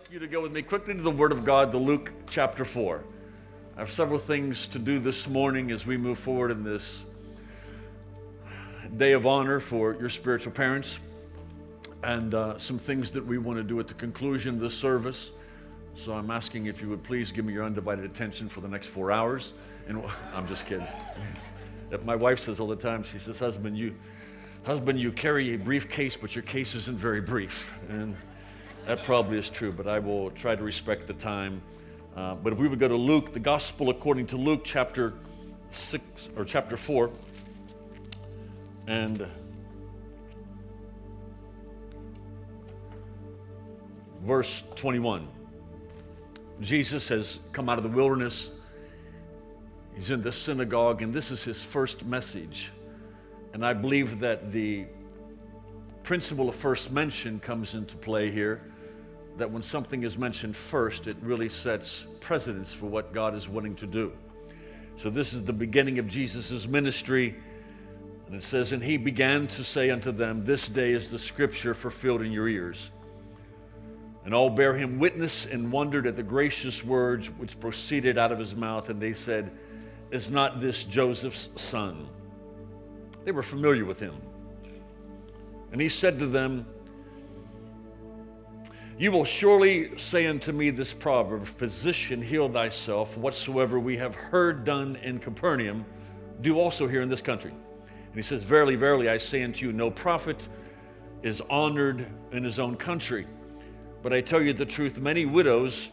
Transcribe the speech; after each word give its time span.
like 0.00 0.10
you 0.10 0.18
to 0.18 0.26
go 0.26 0.40
with 0.40 0.52
me 0.52 0.62
quickly 0.62 0.94
to 0.94 1.02
the 1.02 1.10
Word 1.10 1.30
of 1.30 1.44
God, 1.44 1.72
to 1.72 1.76
Luke 1.76 2.10
chapter 2.26 2.64
4. 2.64 3.04
I 3.76 3.80
have 3.80 3.92
several 3.92 4.18
things 4.18 4.66
to 4.68 4.78
do 4.78 4.98
this 4.98 5.28
morning 5.28 5.72
as 5.72 5.84
we 5.84 5.98
move 5.98 6.18
forward 6.18 6.50
in 6.50 6.64
this 6.64 7.02
day 8.96 9.12
of 9.12 9.26
honor 9.26 9.60
for 9.60 9.94
your 10.00 10.08
spiritual 10.08 10.52
parents, 10.52 10.98
and 12.02 12.34
uh, 12.34 12.56
some 12.56 12.78
things 12.78 13.10
that 13.10 13.26
we 13.26 13.36
want 13.36 13.58
to 13.58 13.62
do 13.62 13.78
at 13.78 13.88
the 13.88 13.94
conclusion 13.94 14.54
of 14.54 14.60
this 14.60 14.74
service. 14.74 15.32
So 15.94 16.14
I'm 16.14 16.30
asking 16.30 16.64
if 16.64 16.80
you 16.80 16.88
would 16.88 17.02
please 17.02 17.30
give 17.30 17.44
me 17.44 17.52
your 17.52 17.64
undivided 17.64 18.06
attention 18.06 18.48
for 18.48 18.62
the 18.62 18.68
next 18.68 18.86
four 18.86 19.12
hours. 19.12 19.52
And 19.86 20.02
I'm 20.32 20.48
just 20.48 20.64
kidding. 20.64 20.86
if 21.90 22.02
My 22.04 22.16
wife 22.16 22.38
says 22.38 22.58
all 22.58 22.68
the 22.68 22.76
time, 22.76 23.02
she 23.02 23.18
says, 23.18 23.38
husband, 23.38 23.76
you, 23.76 23.94
husband, 24.62 24.98
you 24.98 25.12
carry 25.12 25.52
a 25.52 25.58
briefcase, 25.58 26.16
but 26.16 26.34
your 26.34 26.44
case 26.44 26.74
isn't 26.74 26.96
very 26.96 27.20
brief. 27.20 27.70
And 27.90 28.16
that 28.86 29.04
probably 29.04 29.38
is 29.38 29.48
true, 29.48 29.72
but 29.72 29.86
I 29.86 29.98
will 29.98 30.30
try 30.30 30.56
to 30.56 30.62
respect 30.62 31.06
the 31.06 31.14
time. 31.14 31.62
Uh, 32.16 32.34
but 32.34 32.52
if 32.52 32.58
we 32.58 32.68
would 32.68 32.78
go 32.78 32.88
to 32.88 32.96
Luke, 32.96 33.32
the 33.32 33.40
Gospel 33.40 33.90
according 33.90 34.26
to 34.28 34.36
Luke, 34.36 34.62
chapter 34.64 35.14
six 35.70 36.28
or 36.36 36.44
chapter 36.44 36.76
four, 36.76 37.10
and 38.86 39.26
verse 44.22 44.64
21. 44.74 45.26
Jesus 46.60 47.08
has 47.08 47.40
come 47.52 47.68
out 47.68 47.78
of 47.78 47.84
the 47.84 47.90
wilderness. 47.90 48.50
He's 49.94 50.10
in 50.10 50.22
the 50.22 50.32
synagogue, 50.32 51.02
and 51.02 51.14
this 51.14 51.30
is 51.30 51.42
his 51.42 51.64
first 51.64 52.04
message. 52.04 52.70
And 53.52 53.64
I 53.64 53.72
believe 53.72 54.20
that 54.20 54.52
the 54.52 54.86
principle 56.02 56.48
of 56.48 56.54
first 56.54 56.90
mention 56.92 57.40
comes 57.40 57.74
into 57.74 57.96
play 57.96 58.30
here. 58.30 58.60
That 59.36 59.50
when 59.50 59.62
something 59.62 60.02
is 60.02 60.18
mentioned 60.18 60.56
first, 60.56 61.06
it 61.06 61.16
really 61.22 61.48
sets 61.48 62.04
precedence 62.20 62.72
for 62.72 62.86
what 62.86 63.14
God 63.14 63.34
is 63.34 63.48
wanting 63.48 63.76
to 63.76 63.86
do. 63.86 64.12
So, 64.96 65.08
this 65.08 65.32
is 65.32 65.44
the 65.44 65.52
beginning 65.52 65.98
of 65.98 66.06
Jesus' 66.06 66.66
ministry. 66.66 67.34
And 68.26 68.34
it 68.34 68.42
says, 68.42 68.72
And 68.72 68.82
he 68.82 68.96
began 68.96 69.48
to 69.48 69.64
say 69.64 69.90
unto 69.90 70.12
them, 70.12 70.44
This 70.44 70.68
day 70.68 70.92
is 70.92 71.08
the 71.08 71.18
scripture 71.18 71.74
fulfilled 71.74 72.22
in 72.22 72.32
your 72.32 72.48
ears. 72.48 72.90
And 74.24 74.34
all 74.34 74.50
bare 74.50 74.76
him 74.76 74.98
witness 74.98 75.46
and 75.46 75.72
wondered 75.72 76.06
at 76.06 76.16
the 76.16 76.22
gracious 76.22 76.84
words 76.84 77.28
which 77.28 77.58
proceeded 77.58 78.18
out 78.18 78.30
of 78.30 78.38
his 78.38 78.54
mouth. 78.54 78.90
And 78.90 79.00
they 79.00 79.14
said, 79.14 79.50
Is 80.10 80.30
not 80.30 80.60
this 80.60 80.84
Joseph's 80.84 81.48
son? 81.56 82.06
They 83.24 83.32
were 83.32 83.42
familiar 83.42 83.84
with 83.84 83.98
him. 83.98 84.14
And 85.72 85.80
he 85.80 85.88
said 85.88 86.18
to 86.18 86.26
them, 86.26 86.66
You 88.98 89.12
will 89.12 89.24
surely 89.24 89.96
say 89.98 90.26
unto 90.26 90.52
me 90.52 90.70
this 90.70 90.92
proverb, 90.92 91.46
Physician, 91.46 92.20
heal 92.20 92.48
thyself. 92.48 93.16
Whatsoever 93.16 93.78
we 93.78 93.96
have 93.96 94.14
heard 94.14 94.64
done 94.64 94.96
in 94.96 95.18
Capernaum, 95.18 95.84
do 96.40 96.58
also 96.58 96.88
here 96.88 97.02
in 97.02 97.08
this 97.08 97.22
country. 97.22 97.50
And 97.50 98.14
he 98.14 98.22
says, 98.22 98.42
Verily, 98.42 98.74
verily, 98.74 99.08
I 99.08 99.18
say 99.18 99.42
unto 99.42 99.66
you, 99.66 99.72
no 99.72 99.90
prophet 99.90 100.48
is 101.22 101.40
honored 101.50 102.06
in 102.32 102.42
his 102.42 102.58
own 102.58 102.76
country. 102.76 103.26
But 104.02 104.12
I 104.12 104.20
tell 104.20 104.40
you 104.40 104.52
the 104.52 104.66
truth, 104.66 104.98
many 104.98 105.26
widows 105.26 105.90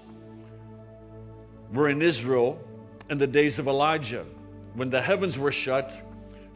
were 1.74 1.90
in 1.90 2.02
Israel 2.02 2.60
in 3.10 3.18
the 3.18 3.28
days 3.28 3.60
of 3.60 3.68
Elijah, 3.68 4.26
when 4.74 4.90
the 4.90 5.02
heavens 5.02 5.38
were 5.38 5.52
shut 5.52 5.92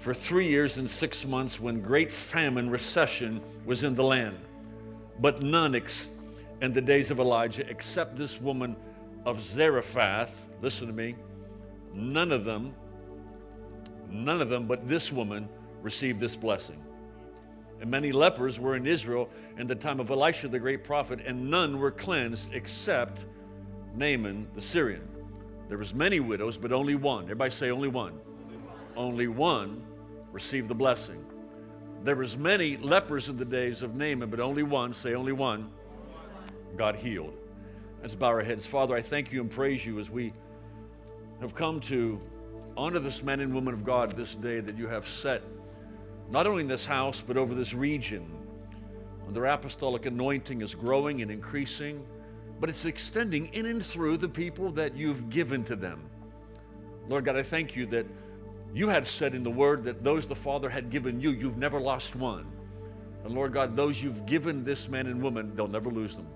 for 0.02 0.16
three 0.16 0.48
years 0.48 0.78
and 0.78 0.90
six 0.90 1.24
months, 1.24 1.60
when 1.60 1.80
great 1.80 2.12
famine, 2.12 2.72
recession 2.72 3.40
was 3.68 3.84
in 3.84 3.94
the 3.94 4.04
land. 4.04 4.38
But 5.20 5.44
none 5.44 5.76
ex- 5.76 6.08
in 6.60 6.74
the 6.74 6.82
days 6.82 7.12
of 7.12 7.20
Elijah, 7.20 7.70
except 7.70 8.18
this 8.18 8.42
woman 8.42 8.76
of 9.26 9.44
Zarephath, 9.44 10.34
listen 10.60 10.88
to 10.88 10.94
me, 10.94 11.16
none 11.94 12.32
of 12.32 12.46
them, 12.46 12.74
none 14.10 14.42
of 14.42 14.50
them, 14.50 14.66
but 14.66 14.88
this 14.88 15.12
woman 15.12 15.48
received 15.84 16.20
this 16.20 16.36
blessing. 16.36 16.84
And 17.80 17.92
many 17.92 18.12
lepers 18.12 18.60
were 18.60 18.76
in 18.76 18.88
Israel 18.88 19.30
in 19.60 19.68
the 19.68 19.76
time 19.76 20.00
of 20.00 20.10
Elisha 20.10 20.48
the 20.48 20.58
great 20.58 20.84
prophet, 20.84 21.20
and 21.24 21.52
none 21.52 21.78
were 21.78 21.92
cleansed 21.92 22.56
except 22.56 23.26
Naaman 23.96 24.48
the 24.56 24.62
Syrian. 24.64 25.08
There 25.70 25.78
was 25.78 25.94
many 25.94 26.20
widows, 26.20 26.58
but 26.58 26.72
only 26.72 26.96
one. 26.96 27.26
Everybody 27.26 27.52
say 27.52 27.70
only 27.70 27.88
one. 27.88 28.20
Only 28.98 29.28
one 29.28 29.84
received 30.32 30.68
the 30.68 30.76
blessing. 30.76 31.26
There 32.04 32.16
was 32.16 32.38
many 32.38 32.78
lepers 32.78 33.30
in 33.30 33.38
the 33.38 33.46
days 33.46 33.82
of 33.82 33.96
Naaman, 33.96 34.30
but 34.30 34.40
only 34.40 34.64
one, 34.64 34.94
say 34.94 35.14
only 35.14 35.34
one, 35.34 35.70
got 36.76 36.96
healed. 36.96 37.34
Let's 38.02 38.16
bow 38.16 38.28
our 38.28 38.44
heads. 38.44 38.66
Father, 38.66 38.96
I 38.96 39.02
thank 39.02 39.32
you 39.32 39.42
and 39.42 39.50
praise 39.50 39.86
you 39.86 40.00
as 40.00 40.10
we 40.10 40.34
have 41.40 41.54
come 41.54 41.80
to 41.82 42.20
honor 42.76 43.00
this 43.00 43.22
man 43.22 43.40
and 43.40 43.54
woman 43.54 43.74
of 43.74 43.84
God 43.84 44.16
this 44.16 44.34
day 44.36 44.60
that 44.60 44.78
you 44.78 44.88
have 44.88 45.08
set 45.08 45.44
not 46.32 46.48
only 46.48 46.62
in 46.62 46.68
this 46.68 46.86
house, 46.86 47.22
but 47.22 47.38
over 47.38 47.54
this 47.54 47.74
region. 47.74 48.26
And 49.28 49.36
their 49.36 49.46
apostolic 49.46 50.06
anointing 50.06 50.62
is 50.62 50.74
growing 50.74 51.22
and 51.22 51.30
increasing, 51.30 52.06
but 52.60 52.70
it's 52.70 52.86
extending 52.86 53.48
in 53.54 53.66
and 53.66 53.86
through 53.86 54.18
the 54.18 54.30
people 54.30 54.72
that 54.72 54.96
you've 54.96 55.30
given 55.30 55.64
to 55.66 55.76
them. 55.76 56.02
Lord 57.10 57.26
God, 57.26 57.36
I 57.36 57.44
thank 57.44 57.76
you 57.76 57.86
that 57.88 58.06
you 58.74 58.88
had 58.88 59.06
said 59.06 59.34
in 59.36 59.44
the 59.44 59.52
word 59.52 59.84
that 59.84 60.04
those 60.04 60.26
the 60.26 60.36
Father 60.36 60.70
had 60.70 60.90
given 60.90 61.20
you, 61.20 61.32
you've 61.32 61.58
never 61.58 61.80
lost 61.80 62.16
one. 62.16 62.46
And 63.24 63.34
Lord 63.34 63.54
God, 63.54 63.76
those 63.76 64.02
you've 64.02 64.26
given 64.26 64.64
this 64.64 64.88
man 64.88 65.08
and 65.08 65.22
woman, 65.22 65.56
they'll 65.56 65.68
never 65.68 65.90
lose 65.90 66.16
them. 66.16 66.28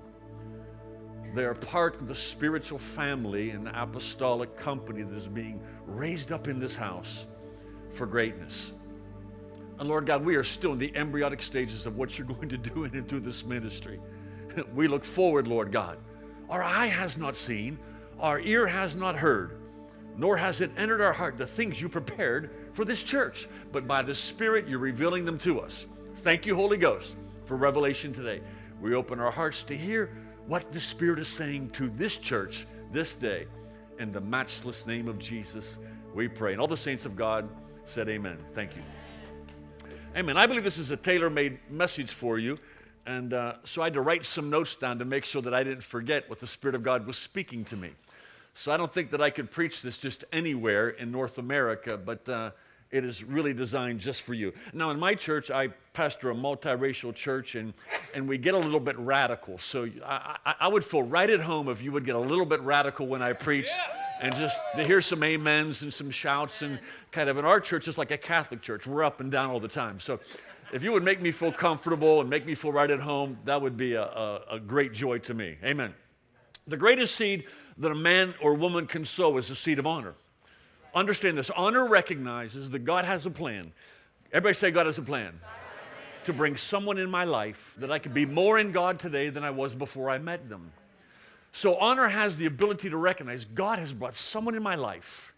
They 1.33 1.43
are 1.43 1.53
part 1.53 1.99
of 1.99 2.07
the 2.07 2.15
spiritual 2.15 2.77
family 2.77 3.49
and 3.49 3.67
apostolic 3.69 4.55
company 4.55 5.03
that 5.03 5.15
is 5.15 5.27
being 5.27 5.61
raised 5.85 6.31
up 6.31 6.47
in 6.47 6.59
this 6.59 6.75
house 6.75 7.25
for 7.93 8.05
greatness. 8.05 8.71
And 9.79 9.89
Lord 9.89 10.05
God, 10.05 10.23
we 10.23 10.35
are 10.35 10.43
still 10.43 10.73
in 10.73 10.77
the 10.77 10.95
embryonic 10.95 11.41
stages 11.41 11.85
of 11.85 11.97
what 11.97 12.17
you're 12.17 12.27
going 12.35 12.49
to 12.49 12.57
do 12.57 12.85
in 12.85 12.95
and 12.95 13.07
through 13.07 13.21
this 13.21 13.45
ministry. 13.45 13.99
We 14.73 14.87
look 14.87 15.03
forward, 15.03 15.47
Lord 15.47 15.69
God. 15.73 15.97
Our 16.49 16.63
eye 16.63 16.85
has 16.85 17.17
not 17.17 17.35
seen, 17.35 17.77
our 18.19 18.39
ear 18.39 18.65
has 18.65 18.95
not 18.95 19.17
heard, 19.17 19.57
nor 20.17 20.37
has 20.37 20.61
it 20.61 20.71
entered 20.77 21.01
our 21.01 21.13
heart 21.13 21.37
the 21.37 21.47
things 21.47 21.81
you 21.81 21.89
prepared 21.89 22.49
for 22.73 22.85
this 22.85 23.03
church. 23.03 23.47
But 23.71 23.87
by 23.87 24.01
the 24.01 24.15
Spirit, 24.15 24.67
you're 24.67 24.79
revealing 24.79 25.25
them 25.25 25.37
to 25.39 25.59
us. 25.59 25.85
Thank 26.17 26.45
you, 26.45 26.55
Holy 26.55 26.77
Ghost, 26.77 27.15
for 27.45 27.57
revelation 27.57 28.13
today. 28.13 28.41
We 28.81 28.95
open 28.95 29.19
our 29.19 29.31
hearts 29.31 29.63
to 29.63 29.75
hear 29.75 30.09
what 30.47 30.71
the 30.71 30.79
Spirit 30.79 31.19
is 31.19 31.27
saying 31.27 31.71
to 31.71 31.89
this 31.89 32.17
church 32.17 32.65
this 32.91 33.15
day. 33.15 33.47
In 33.99 34.11
the 34.11 34.21
matchless 34.21 34.85
name 34.85 35.07
of 35.07 35.19
Jesus, 35.19 35.77
we 36.13 36.27
pray. 36.27 36.51
And 36.51 36.61
all 36.61 36.67
the 36.67 36.77
saints 36.77 37.05
of 37.05 37.15
God 37.15 37.47
said, 37.85 38.09
Amen. 38.09 38.37
Thank 38.53 38.75
you. 38.75 38.81
Amen. 40.15 40.37
I 40.37 40.45
believe 40.45 40.63
this 40.63 40.77
is 40.77 40.91
a 40.91 40.97
tailor 40.97 41.29
made 41.29 41.59
message 41.69 42.11
for 42.11 42.39
you. 42.39 42.57
And 43.05 43.33
uh, 43.33 43.55
so 43.63 43.81
I 43.81 43.85
had 43.85 43.93
to 43.93 44.01
write 44.01 44.25
some 44.25 44.49
notes 44.49 44.75
down 44.75 44.99
to 44.99 45.05
make 45.05 45.25
sure 45.25 45.41
that 45.41 45.53
I 45.53 45.63
didn't 45.63 45.83
forget 45.83 46.29
what 46.29 46.39
the 46.39 46.47
Spirit 46.47 46.75
of 46.75 46.83
God 46.83 47.05
was 47.05 47.17
speaking 47.17 47.63
to 47.65 47.75
me. 47.75 47.91
So 48.57 48.71
I 48.71 48.77
don't 48.77 48.91
think 48.91 49.11
that 49.11 49.21
I 49.21 49.29
could 49.29 49.51
preach 49.51 49.81
this 49.81 49.97
just 49.97 50.23
anywhere 50.31 50.89
in 50.89 51.11
North 51.11 51.37
America, 51.37 51.97
but 51.97 52.27
uh, 52.29 52.51
it 52.89 53.03
is 53.03 53.21
really 53.21 53.53
designed 53.53 53.99
just 53.99 54.21
for 54.21 54.33
you. 54.33 54.53
Now, 54.73 54.91
in 54.91 54.99
my 54.99 55.13
church, 55.13 55.51
I 55.51 55.67
pastor 55.91 56.31
a 56.31 56.33
multiracial 56.33 57.13
church, 57.13 57.55
and, 57.55 57.73
and 58.13 58.27
we 58.27 58.37
get 58.37 58.53
a 58.53 58.57
little 58.57 58.79
bit 58.79 58.97
radical. 58.97 59.57
So 59.57 59.89
I, 60.05 60.37
I, 60.45 60.55
I 60.61 60.67
would 60.69 60.85
feel 60.85 61.03
right 61.03 61.29
at 61.29 61.41
home 61.41 61.67
if 61.67 61.81
you 61.81 61.91
would 61.91 62.05
get 62.05 62.15
a 62.15 62.19
little 62.19 62.45
bit 62.45 62.61
radical 62.61 63.07
when 63.07 63.21
I 63.21 63.33
preach. 63.33 63.67
Yeah 63.67 64.01
and 64.21 64.33
just 64.35 64.61
to 64.75 64.83
hear 64.85 65.01
some 65.01 65.21
amens 65.23 65.81
and 65.81 65.93
some 65.93 66.09
shouts 66.09 66.61
and 66.61 66.79
kind 67.11 67.29
of 67.29 67.37
in 67.37 67.45
our 67.45 67.59
church 67.59 67.87
it's 67.87 67.97
like 67.97 68.11
a 68.11 68.17
catholic 68.17 68.61
church 68.61 68.87
we're 68.87 69.03
up 69.03 69.19
and 69.19 69.31
down 69.31 69.49
all 69.49 69.59
the 69.59 69.67
time 69.67 69.99
so 69.99 70.19
if 70.73 70.83
you 70.83 70.91
would 70.91 71.03
make 71.03 71.21
me 71.21 71.31
feel 71.31 71.51
comfortable 71.51 72.21
and 72.21 72.29
make 72.29 72.45
me 72.45 72.55
feel 72.55 72.71
right 72.71 72.91
at 72.91 72.99
home 72.99 73.37
that 73.45 73.61
would 73.61 73.75
be 73.75 73.93
a, 73.93 74.03
a, 74.03 74.41
a 74.51 74.59
great 74.59 74.93
joy 74.93 75.17
to 75.17 75.33
me 75.33 75.57
amen 75.63 75.93
the 76.67 76.77
greatest 76.77 77.15
seed 77.15 77.45
that 77.77 77.91
a 77.91 77.95
man 77.95 78.33
or 78.41 78.53
woman 78.53 78.87
can 78.87 79.05
sow 79.05 79.37
is 79.37 79.49
a 79.49 79.55
seed 79.55 79.79
of 79.79 79.87
honor 79.87 80.13
understand 80.93 81.37
this 81.37 81.49
honor 81.51 81.87
recognizes 81.87 82.69
that 82.69 82.79
god 82.79 83.05
has 83.05 83.25
a 83.25 83.31
plan 83.31 83.71
everybody 84.31 84.53
say 84.53 84.71
god 84.71 84.85
has 84.85 84.97
a 84.97 85.01
plan 85.03 85.39
to 86.23 86.33
bring 86.33 86.57
someone 86.57 86.97
in 86.97 87.09
my 87.09 87.23
life 87.23 87.75
that 87.77 87.91
i 87.91 87.99
could 87.99 88.13
be 88.13 88.25
more 88.25 88.59
in 88.59 88.71
god 88.71 88.99
today 88.99 89.29
than 89.29 89.43
i 89.43 89.49
was 89.49 89.75
before 89.75 90.09
i 90.09 90.17
met 90.17 90.49
them 90.49 90.71
so, 91.55 91.77
honor 91.77 92.09
has 92.09 92.35
the 92.35 92.47
ability 92.47 92.89
to 92.89 92.97
recognize 92.97 93.45
God 93.45 93.79
has 93.79 93.93
brought 93.93 94.13
someone 94.13 94.55
in 94.55 94.61
my 94.61 94.75
life 94.75 95.33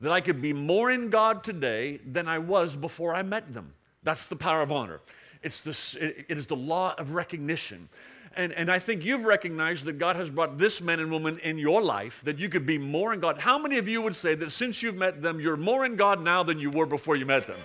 that 0.00 0.10
I 0.10 0.20
could 0.20 0.42
be 0.42 0.52
more 0.52 0.90
in 0.90 1.10
God 1.10 1.44
today 1.44 1.98
than 1.98 2.26
I 2.26 2.40
was 2.40 2.74
before 2.74 3.14
I 3.14 3.22
met 3.22 3.54
them. 3.54 3.72
That's 4.02 4.26
the 4.26 4.34
power 4.34 4.62
of 4.62 4.72
honor. 4.72 5.00
It's 5.44 5.60
the, 5.60 6.24
it 6.28 6.36
is 6.36 6.48
the 6.48 6.56
law 6.56 6.96
of 6.98 7.12
recognition. 7.12 7.88
And, 8.36 8.52
and 8.52 8.70
I 8.70 8.78
think 8.78 9.04
you've 9.04 9.24
recognized 9.24 9.84
that 9.86 9.98
God 9.98 10.16
has 10.16 10.30
brought 10.30 10.58
this 10.58 10.80
man 10.80 11.00
and 11.00 11.10
woman 11.10 11.38
in 11.40 11.58
your 11.58 11.82
life 11.82 12.20
that 12.24 12.38
you 12.38 12.48
could 12.48 12.66
be 12.66 12.78
more 12.78 13.12
in 13.12 13.20
God. 13.20 13.38
How 13.38 13.58
many 13.58 13.78
of 13.78 13.88
you 13.88 14.02
would 14.02 14.14
say 14.14 14.34
that 14.36 14.52
since 14.52 14.82
you've 14.82 14.96
met 14.96 15.22
them, 15.22 15.40
you're 15.40 15.56
more 15.56 15.84
in 15.84 15.96
God 15.96 16.22
now 16.22 16.42
than 16.42 16.58
you 16.58 16.70
were 16.70 16.86
before 16.86 17.16
you 17.16 17.26
met 17.26 17.46
them? 17.46 17.60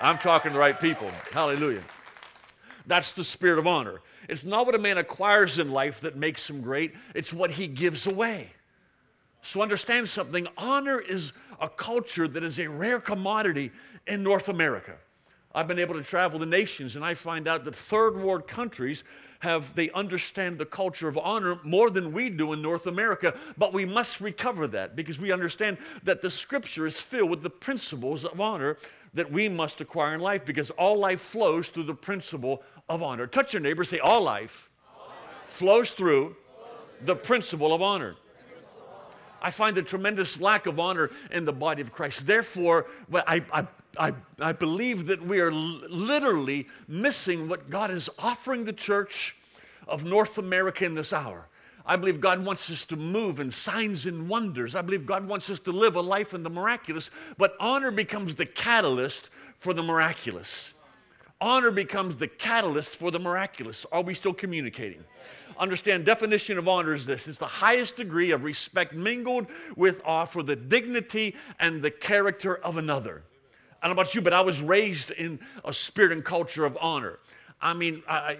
I'm 0.00 0.18
talking 0.18 0.52
the 0.52 0.58
right 0.58 0.78
people. 0.78 1.10
Hallelujah. 1.32 1.82
That's 2.86 3.12
the 3.12 3.24
spirit 3.24 3.58
of 3.58 3.66
honor. 3.66 4.00
It's 4.28 4.44
not 4.44 4.66
what 4.66 4.74
a 4.74 4.78
man 4.78 4.98
acquires 4.98 5.58
in 5.58 5.72
life 5.72 6.00
that 6.02 6.16
makes 6.16 6.48
him 6.48 6.60
great, 6.60 6.94
it's 7.14 7.32
what 7.32 7.50
he 7.50 7.66
gives 7.66 8.06
away. 8.06 8.50
So 9.42 9.62
understand 9.62 10.08
something 10.08 10.48
honor 10.58 10.98
is 10.98 11.32
a 11.60 11.68
culture 11.68 12.26
that 12.26 12.42
is 12.42 12.58
a 12.58 12.66
rare 12.66 13.00
commodity 13.00 13.70
in 14.06 14.22
North 14.22 14.48
America. 14.48 14.96
I've 15.54 15.68
been 15.68 15.78
able 15.78 15.94
to 15.94 16.02
travel 16.02 16.38
the 16.38 16.46
nations 16.46 16.96
and 16.96 17.04
I 17.04 17.14
find 17.14 17.48
out 17.48 17.64
that 17.64 17.74
third 17.74 18.20
world 18.20 18.46
countries 18.46 19.04
have 19.40 19.74
they 19.74 19.90
understand 19.90 20.58
the 20.58 20.66
culture 20.66 21.08
of 21.08 21.18
honor 21.18 21.58
more 21.62 21.90
than 21.90 22.12
we 22.12 22.30
do 22.30 22.52
in 22.52 22.62
North 22.62 22.86
America, 22.86 23.34
but 23.56 23.72
we 23.72 23.84
must 23.84 24.20
recover 24.20 24.66
that 24.68 24.96
because 24.96 25.18
we 25.18 25.32
understand 25.32 25.78
that 26.02 26.22
the 26.22 26.30
scripture 26.30 26.86
is 26.86 27.00
filled 27.00 27.30
with 27.30 27.42
the 27.42 27.50
principles 27.50 28.24
of 28.24 28.40
honor 28.40 28.76
that 29.14 29.30
we 29.30 29.48
must 29.48 29.80
acquire 29.80 30.14
in 30.14 30.20
life 30.20 30.44
because 30.44 30.70
all 30.72 30.98
life 30.98 31.20
flows 31.20 31.68
through 31.68 31.84
the 31.84 31.94
principle 31.94 32.62
of 32.88 33.02
honor. 33.02 33.26
Touch 33.26 33.52
your 33.52 33.60
neighbor, 33.60 33.84
say, 33.84 33.98
All 33.98 34.22
life, 34.22 34.68
all 34.94 35.08
life. 35.08 35.16
flows 35.46 35.90
through 35.90 36.36
the 37.02 37.16
principle 37.16 37.72
of 37.72 37.82
honor. 37.82 38.16
I 39.42 39.50
find 39.50 39.76
a 39.78 39.82
tremendous 39.82 40.40
lack 40.40 40.66
of 40.66 40.80
honor 40.80 41.10
in 41.30 41.44
the 41.44 41.52
body 41.52 41.82
of 41.82 41.92
Christ. 41.92 42.26
Therefore, 42.26 42.86
well, 43.08 43.22
I, 43.26 43.44
I, 43.52 43.66
I, 43.98 44.12
I 44.40 44.52
believe 44.52 45.06
that 45.06 45.24
we 45.24 45.40
are 45.40 45.52
literally 45.52 46.68
missing 46.88 47.48
what 47.48 47.70
God 47.70 47.90
is 47.90 48.08
offering 48.18 48.64
the 48.64 48.72
church 48.72 49.36
of 49.86 50.04
North 50.04 50.38
America 50.38 50.84
in 50.84 50.94
this 50.94 51.12
hour. 51.12 51.46
I 51.84 51.94
believe 51.96 52.20
God 52.20 52.44
wants 52.44 52.68
us 52.70 52.84
to 52.86 52.96
move 52.96 53.38
in 53.38 53.50
signs 53.50 54.06
and 54.06 54.28
wonders. 54.28 54.74
I 54.74 54.82
believe 54.82 55.06
God 55.06 55.26
wants 55.26 55.48
us 55.50 55.60
to 55.60 55.72
live 55.72 55.94
a 55.94 56.00
life 56.00 56.34
in 56.34 56.42
the 56.42 56.50
miraculous, 56.50 57.10
but 57.38 57.54
honor 57.60 57.92
becomes 57.92 58.34
the 58.34 58.46
catalyst 58.46 59.30
for 59.58 59.72
the 59.72 59.82
miraculous. 59.82 60.70
Honor 61.40 61.70
becomes 61.70 62.16
the 62.16 62.26
catalyst 62.26 62.96
for 62.96 63.10
the 63.10 63.20
miraculous. 63.20 63.86
Are 63.92 64.02
we 64.02 64.14
still 64.14 64.34
communicating? 64.34 65.04
Understand, 65.58 66.04
definition 66.04 66.58
of 66.58 66.66
honor 66.66 66.92
is 66.92 67.06
this 67.06 67.28
it's 67.28 67.38
the 67.38 67.46
highest 67.46 67.96
degree 67.96 68.32
of 68.32 68.44
respect 68.44 68.92
mingled 68.92 69.46
with 69.76 70.02
awe 70.04 70.24
for 70.24 70.42
the 70.42 70.56
dignity 70.56 71.36
and 71.60 71.80
the 71.82 71.90
character 71.90 72.56
of 72.56 72.78
another. 72.78 73.22
I 73.86 73.88
don't 73.88 73.94
know 73.94 74.02
about 74.02 74.16
you, 74.16 74.20
but 74.20 74.32
I 74.32 74.40
was 74.40 74.60
raised 74.60 75.12
in 75.12 75.38
a 75.64 75.72
spirit 75.72 76.10
and 76.10 76.24
culture 76.24 76.64
of 76.64 76.76
honor. 76.80 77.20
I 77.60 77.72
mean, 77.72 78.02
I, 78.08 78.36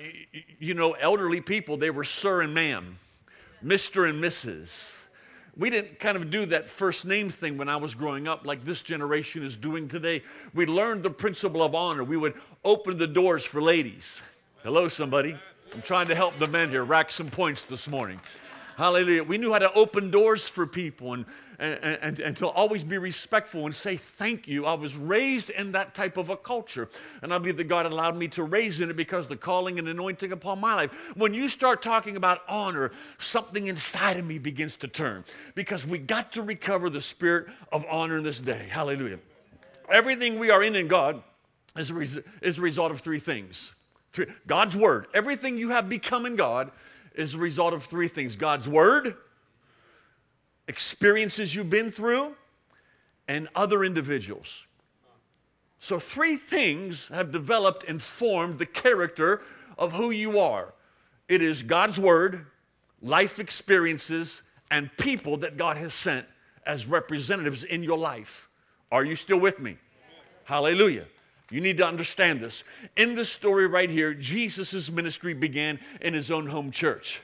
you 0.58 0.74
know, 0.74 0.94
elderly 0.94 1.40
people, 1.40 1.76
they 1.76 1.90
were 1.90 2.02
sir 2.02 2.42
and 2.42 2.52
ma'am. 2.52 2.98
Mr. 3.64 4.10
and 4.10 4.20
Mrs. 4.20 4.94
We 5.56 5.70
didn't 5.70 6.00
kind 6.00 6.16
of 6.16 6.32
do 6.32 6.46
that 6.46 6.68
first 6.68 7.04
name 7.04 7.30
thing 7.30 7.56
when 7.58 7.68
I 7.68 7.76
was 7.76 7.94
growing 7.94 8.26
up 8.26 8.44
like 8.44 8.64
this 8.64 8.82
generation 8.82 9.44
is 9.44 9.54
doing 9.54 9.86
today. 9.86 10.24
We 10.52 10.66
learned 10.66 11.04
the 11.04 11.10
principle 11.10 11.62
of 11.62 11.76
honor. 11.76 12.02
We 12.02 12.16
would 12.16 12.34
open 12.64 12.98
the 12.98 13.06
doors 13.06 13.44
for 13.44 13.62
ladies. 13.62 14.20
Hello, 14.64 14.88
somebody. 14.88 15.38
I'm 15.72 15.82
trying 15.82 16.06
to 16.06 16.16
help 16.16 16.36
the 16.40 16.48
men 16.48 16.70
here 16.70 16.82
rack 16.82 17.12
some 17.12 17.30
points 17.30 17.66
this 17.66 17.86
morning. 17.86 18.18
Hallelujah. 18.76 19.22
We 19.22 19.38
knew 19.38 19.52
how 19.52 19.60
to 19.60 19.72
open 19.74 20.10
doors 20.10 20.48
for 20.48 20.66
people 20.66 21.14
and, 21.14 21.24
and, 21.58 21.82
and, 22.02 22.20
and, 22.20 22.36
to 22.36 22.46
always 22.46 22.84
be 22.84 22.98
respectful 22.98 23.64
and 23.64 23.74
say 23.74 23.96
thank 23.96 24.46
you. 24.46 24.66
I 24.66 24.74
was 24.74 24.96
raised 24.96 25.50
in 25.50 25.72
that 25.72 25.94
type 25.94 26.16
of 26.16 26.28
a 26.28 26.36
culture. 26.36 26.88
And 27.22 27.32
I 27.32 27.38
believe 27.38 27.56
that 27.56 27.64
God 27.64 27.86
allowed 27.86 28.16
me 28.16 28.28
to 28.28 28.42
raise 28.42 28.80
in 28.80 28.90
it 28.90 28.96
because 28.96 29.26
the 29.26 29.36
calling 29.36 29.78
and 29.78 29.88
anointing 29.88 30.32
upon 30.32 30.60
my 30.60 30.74
life. 30.74 30.90
When 31.14 31.32
you 31.32 31.48
start 31.48 31.82
talking 31.82 32.16
about 32.16 32.42
honor, 32.48 32.92
something 33.18 33.68
inside 33.68 34.18
of 34.18 34.26
me 34.26 34.38
begins 34.38 34.76
to 34.76 34.88
turn 34.88 35.24
because 35.54 35.86
we 35.86 35.98
got 35.98 36.32
to 36.32 36.42
recover 36.42 36.90
the 36.90 37.00
spirit 37.00 37.46
of 37.72 37.84
honor 37.90 38.18
in 38.18 38.22
this 38.22 38.38
day. 38.38 38.68
Hallelujah. 38.70 39.18
Everything 39.90 40.38
we 40.38 40.50
are 40.50 40.62
in 40.62 40.76
in 40.76 40.88
God 40.88 41.22
is 41.78 41.90
a, 41.90 41.94
res- 41.94 42.18
is 42.42 42.58
a 42.58 42.62
result 42.62 42.90
of 42.90 43.00
three 43.00 43.20
things 43.20 43.72
God's 44.46 44.76
Word. 44.76 45.06
Everything 45.14 45.58
you 45.58 45.70
have 45.70 45.88
become 45.88 46.26
in 46.26 46.36
God 46.36 46.70
is 47.14 47.34
a 47.34 47.38
result 47.38 47.74
of 47.74 47.84
three 47.84 48.08
things 48.08 48.36
God's 48.36 48.68
Word, 48.68 49.14
experiences 50.68 51.54
you've 51.54 51.70
been 51.70 51.90
through, 51.90 52.34
and 53.28 53.48
other 53.54 53.84
individuals. 53.84 54.64
So, 55.80 55.98
three 55.98 56.36
things 56.36 57.08
have 57.08 57.32
developed 57.32 57.84
and 57.84 58.00
formed 58.00 58.58
the 58.58 58.66
character 58.66 59.42
of 59.78 59.92
who 59.92 60.10
you 60.10 60.38
are 60.40 60.72
it 61.28 61.42
is 61.42 61.62
God's 61.62 61.98
Word, 61.98 62.46
life 63.02 63.38
experiences, 63.38 64.42
and 64.70 64.90
people 64.96 65.36
that 65.38 65.56
God 65.56 65.76
has 65.76 65.92
sent 65.92 66.26
as 66.66 66.86
representatives 66.86 67.64
in 67.64 67.82
your 67.82 67.98
life. 67.98 68.48
Are 68.92 69.04
you 69.04 69.16
still 69.16 69.38
with 69.38 69.58
me? 69.58 69.76
Hallelujah. 70.44 71.06
You 71.50 71.60
need 71.60 71.78
to 71.78 71.86
understand 71.86 72.40
this. 72.40 72.64
In 72.96 73.14
this 73.14 73.28
story 73.28 73.66
right 73.66 73.90
here, 73.90 74.14
Jesus' 74.14 74.90
ministry 74.90 75.34
began 75.34 75.78
in 76.00 76.14
his 76.14 76.30
own 76.30 76.46
home 76.46 76.70
church. 76.70 77.20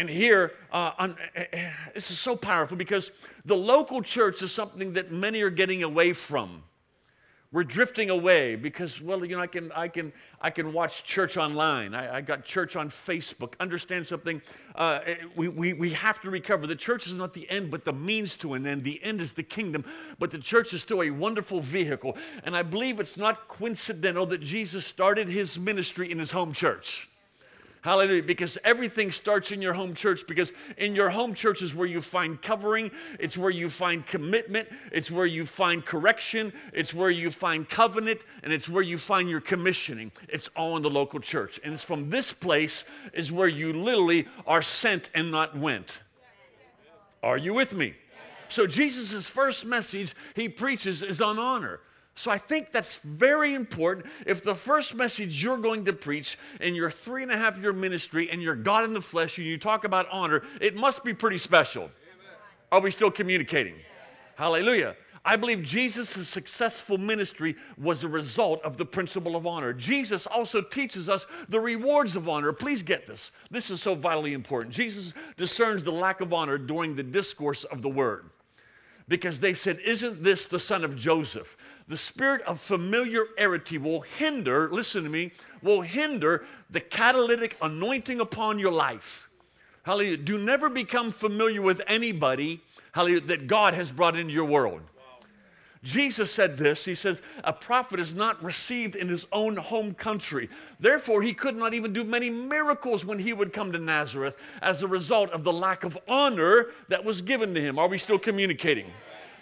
And 0.00 0.08
here, 0.08 0.52
uh, 0.72 0.92
on, 0.98 1.14
uh, 1.36 1.42
this 1.92 2.10
is 2.10 2.18
so 2.18 2.34
powerful 2.34 2.74
because 2.74 3.10
the 3.44 3.54
local 3.54 4.00
church 4.00 4.40
is 4.40 4.50
something 4.50 4.94
that 4.94 5.12
many 5.12 5.42
are 5.42 5.50
getting 5.50 5.82
away 5.82 6.14
from. 6.14 6.62
We're 7.52 7.64
drifting 7.64 8.08
away 8.08 8.56
because, 8.56 9.02
well, 9.02 9.22
you 9.26 9.36
know, 9.36 9.42
I 9.42 9.46
can, 9.46 9.70
I 9.72 9.88
can, 9.88 10.10
I 10.40 10.48
can 10.48 10.72
watch 10.72 11.04
church 11.04 11.36
online. 11.36 11.92
I, 11.92 12.16
I 12.16 12.20
got 12.22 12.46
church 12.46 12.76
on 12.76 12.88
Facebook. 12.88 13.52
Understand 13.60 14.06
something? 14.06 14.40
Uh, 14.74 15.00
we, 15.36 15.48
we, 15.48 15.74
we 15.74 15.90
have 15.90 16.18
to 16.22 16.30
recover. 16.30 16.66
The 16.66 16.76
church 16.76 17.06
is 17.06 17.12
not 17.12 17.34
the 17.34 17.50
end, 17.50 17.70
but 17.70 17.84
the 17.84 17.92
means 17.92 18.36
to 18.36 18.54
an 18.54 18.66
end. 18.66 18.84
The 18.84 19.04
end 19.04 19.20
is 19.20 19.32
the 19.32 19.42
kingdom, 19.42 19.84
but 20.18 20.30
the 20.30 20.38
church 20.38 20.72
is 20.72 20.80
still 20.80 21.02
a 21.02 21.10
wonderful 21.10 21.60
vehicle. 21.60 22.16
And 22.44 22.56
I 22.56 22.62
believe 22.62 23.00
it's 23.00 23.18
not 23.18 23.48
coincidental 23.48 24.24
that 24.26 24.40
Jesus 24.40 24.86
started 24.86 25.28
his 25.28 25.58
ministry 25.58 26.10
in 26.10 26.18
his 26.18 26.30
home 26.30 26.54
church. 26.54 27.09
Hallelujah. 27.82 28.22
Because 28.22 28.58
everything 28.62 29.10
starts 29.10 29.52
in 29.52 29.62
your 29.62 29.72
home 29.72 29.94
church, 29.94 30.26
because 30.26 30.52
in 30.76 30.94
your 30.94 31.08
home 31.08 31.32
church 31.32 31.62
is 31.62 31.74
where 31.74 31.86
you 31.86 32.02
find 32.02 32.40
covering, 32.40 32.90
it's 33.18 33.38
where 33.38 33.50
you 33.50 33.70
find 33.70 34.04
commitment, 34.04 34.68
it's 34.92 35.10
where 35.10 35.26
you 35.26 35.46
find 35.46 35.84
correction, 35.84 36.52
it's 36.74 36.92
where 36.92 37.10
you 37.10 37.30
find 37.30 37.68
covenant, 37.68 38.20
and 38.42 38.52
it's 38.52 38.68
where 38.68 38.82
you 38.82 38.98
find 38.98 39.30
your 39.30 39.40
commissioning. 39.40 40.12
It's 40.28 40.48
all 40.56 40.76
in 40.76 40.82
the 40.82 40.90
local 40.90 41.20
church. 41.20 41.58
And 41.64 41.72
it's 41.72 41.82
from 41.82 42.10
this 42.10 42.32
place 42.32 42.84
is 43.14 43.32
where 43.32 43.48
you 43.48 43.72
literally 43.72 44.28
are 44.46 44.62
sent 44.62 45.08
and 45.14 45.30
not 45.30 45.56
went. 45.56 46.00
Are 47.22 47.38
you 47.38 47.54
with 47.54 47.72
me? 47.72 47.94
So 48.50 48.66
Jesus' 48.66 49.28
first 49.28 49.64
message 49.64 50.14
he 50.34 50.48
preaches 50.48 51.02
is 51.02 51.22
on 51.22 51.38
honor. 51.38 51.80
So 52.20 52.30
I 52.30 52.36
think 52.36 52.70
that's 52.70 52.98
very 52.98 53.54
important. 53.54 54.04
If 54.26 54.44
the 54.44 54.54
first 54.54 54.94
message 54.94 55.42
you're 55.42 55.56
going 55.56 55.86
to 55.86 55.94
preach 55.94 56.38
in 56.60 56.74
your 56.74 56.90
three 56.90 57.22
and 57.22 57.32
a 57.32 57.36
half 57.38 57.58
year 57.58 57.72
ministry 57.72 58.30
and 58.30 58.42
you're 58.42 58.54
God 58.54 58.84
in 58.84 58.92
the 58.92 59.00
flesh 59.00 59.38
and 59.38 59.46
you 59.46 59.56
talk 59.56 59.84
about 59.84 60.06
honor, 60.12 60.42
it 60.60 60.76
must 60.76 61.02
be 61.02 61.14
pretty 61.14 61.38
special. 61.38 61.84
Amen. 61.84 62.36
Are 62.72 62.80
we 62.80 62.90
still 62.90 63.10
communicating? 63.10 63.72
Yes. 63.72 63.84
Hallelujah. 64.36 64.96
I 65.24 65.36
believe 65.36 65.62
Jesus' 65.62 66.28
successful 66.28 66.98
ministry 66.98 67.56
was 67.78 68.04
a 68.04 68.08
result 68.08 68.62
of 68.64 68.76
the 68.76 68.84
principle 68.84 69.34
of 69.34 69.46
honor. 69.46 69.72
Jesus 69.72 70.26
also 70.26 70.60
teaches 70.60 71.08
us 71.08 71.24
the 71.48 71.58
rewards 71.58 72.16
of 72.16 72.28
honor. 72.28 72.52
Please 72.52 72.82
get 72.82 73.06
this. 73.06 73.30
This 73.50 73.70
is 73.70 73.80
so 73.80 73.94
vitally 73.94 74.34
important. 74.34 74.74
Jesus 74.74 75.14
discerns 75.38 75.82
the 75.82 75.90
lack 75.90 76.20
of 76.20 76.34
honor 76.34 76.58
during 76.58 76.94
the 76.94 77.02
discourse 77.02 77.64
of 77.64 77.80
the 77.80 77.88
word 77.88 78.28
because 79.10 79.40
they 79.40 79.52
said, 79.52 79.78
Isn't 79.80 80.22
this 80.22 80.46
the 80.46 80.58
son 80.58 80.84
of 80.84 80.96
Joseph? 80.96 81.56
The 81.90 81.96
spirit 81.96 82.40
of 82.42 82.60
familiarity 82.60 83.76
will 83.76 84.02
hinder, 84.02 84.70
listen 84.70 85.02
to 85.02 85.10
me, 85.10 85.32
will 85.60 85.80
hinder 85.80 86.44
the 86.70 86.78
catalytic 86.78 87.56
anointing 87.60 88.20
upon 88.20 88.60
your 88.60 88.70
life. 88.70 89.28
Hallelujah. 89.82 90.18
Do 90.18 90.38
never 90.38 90.70
become 90.70 91.10
familiar 91.10 91.60
with 91.60 91.82
anybody, 91.88 92.62
hallelujah, 92.92 93.22
that 93.22 93.48
God 93.48 93.74
has 93.74 93.90
brought 93.90 94.16
into 94.16 94.32
your 94.32 94.44
world. 94.44 94.82
Jesus 95.82 96.30
said 96.30 96.56
this. 96.56 96.84
He 96.84 96.94
says, 96.94 97.22
A 97.42 97.52
prophet 97.52 97.98
is 97.98 98.14
not 98.14 98.40
received 98.40 98.94
in 98.94 99.08
his 99.08 99.26
own 99.32 99.56
home 99.56 99.92
country. 99.92 100.48
Therefore, 100.78 101.22
he 101.22 101.32
could 101.32 101.56
not 101.56 101.74
even 101.74 101.92
do 101.92 102.04
many 102.04 102.30
miracles 102.30 103.04
when 103.04 103.18
he 103.18 103.32
would 103.32 103.52
come 103.52 103.72
to 103.72 103.80
Nazareth 103.80 104.36
as 104.62 104.84
a 104.84 104.88
result 104.88 105.30
of 105.30 105.42
the 105.42 105.52
lack 105.52 105.82
of 105.82 105.98
honor 106.06 106.68
that 106.86 107.04
was 107.04 107.20
given 107.20 107.52
to 107.54 107.60
him. 107.60 107.80
Are 107.80 107.88
we 107.88 107.98
still 107.98 108.18
communicating? 108.18 108.92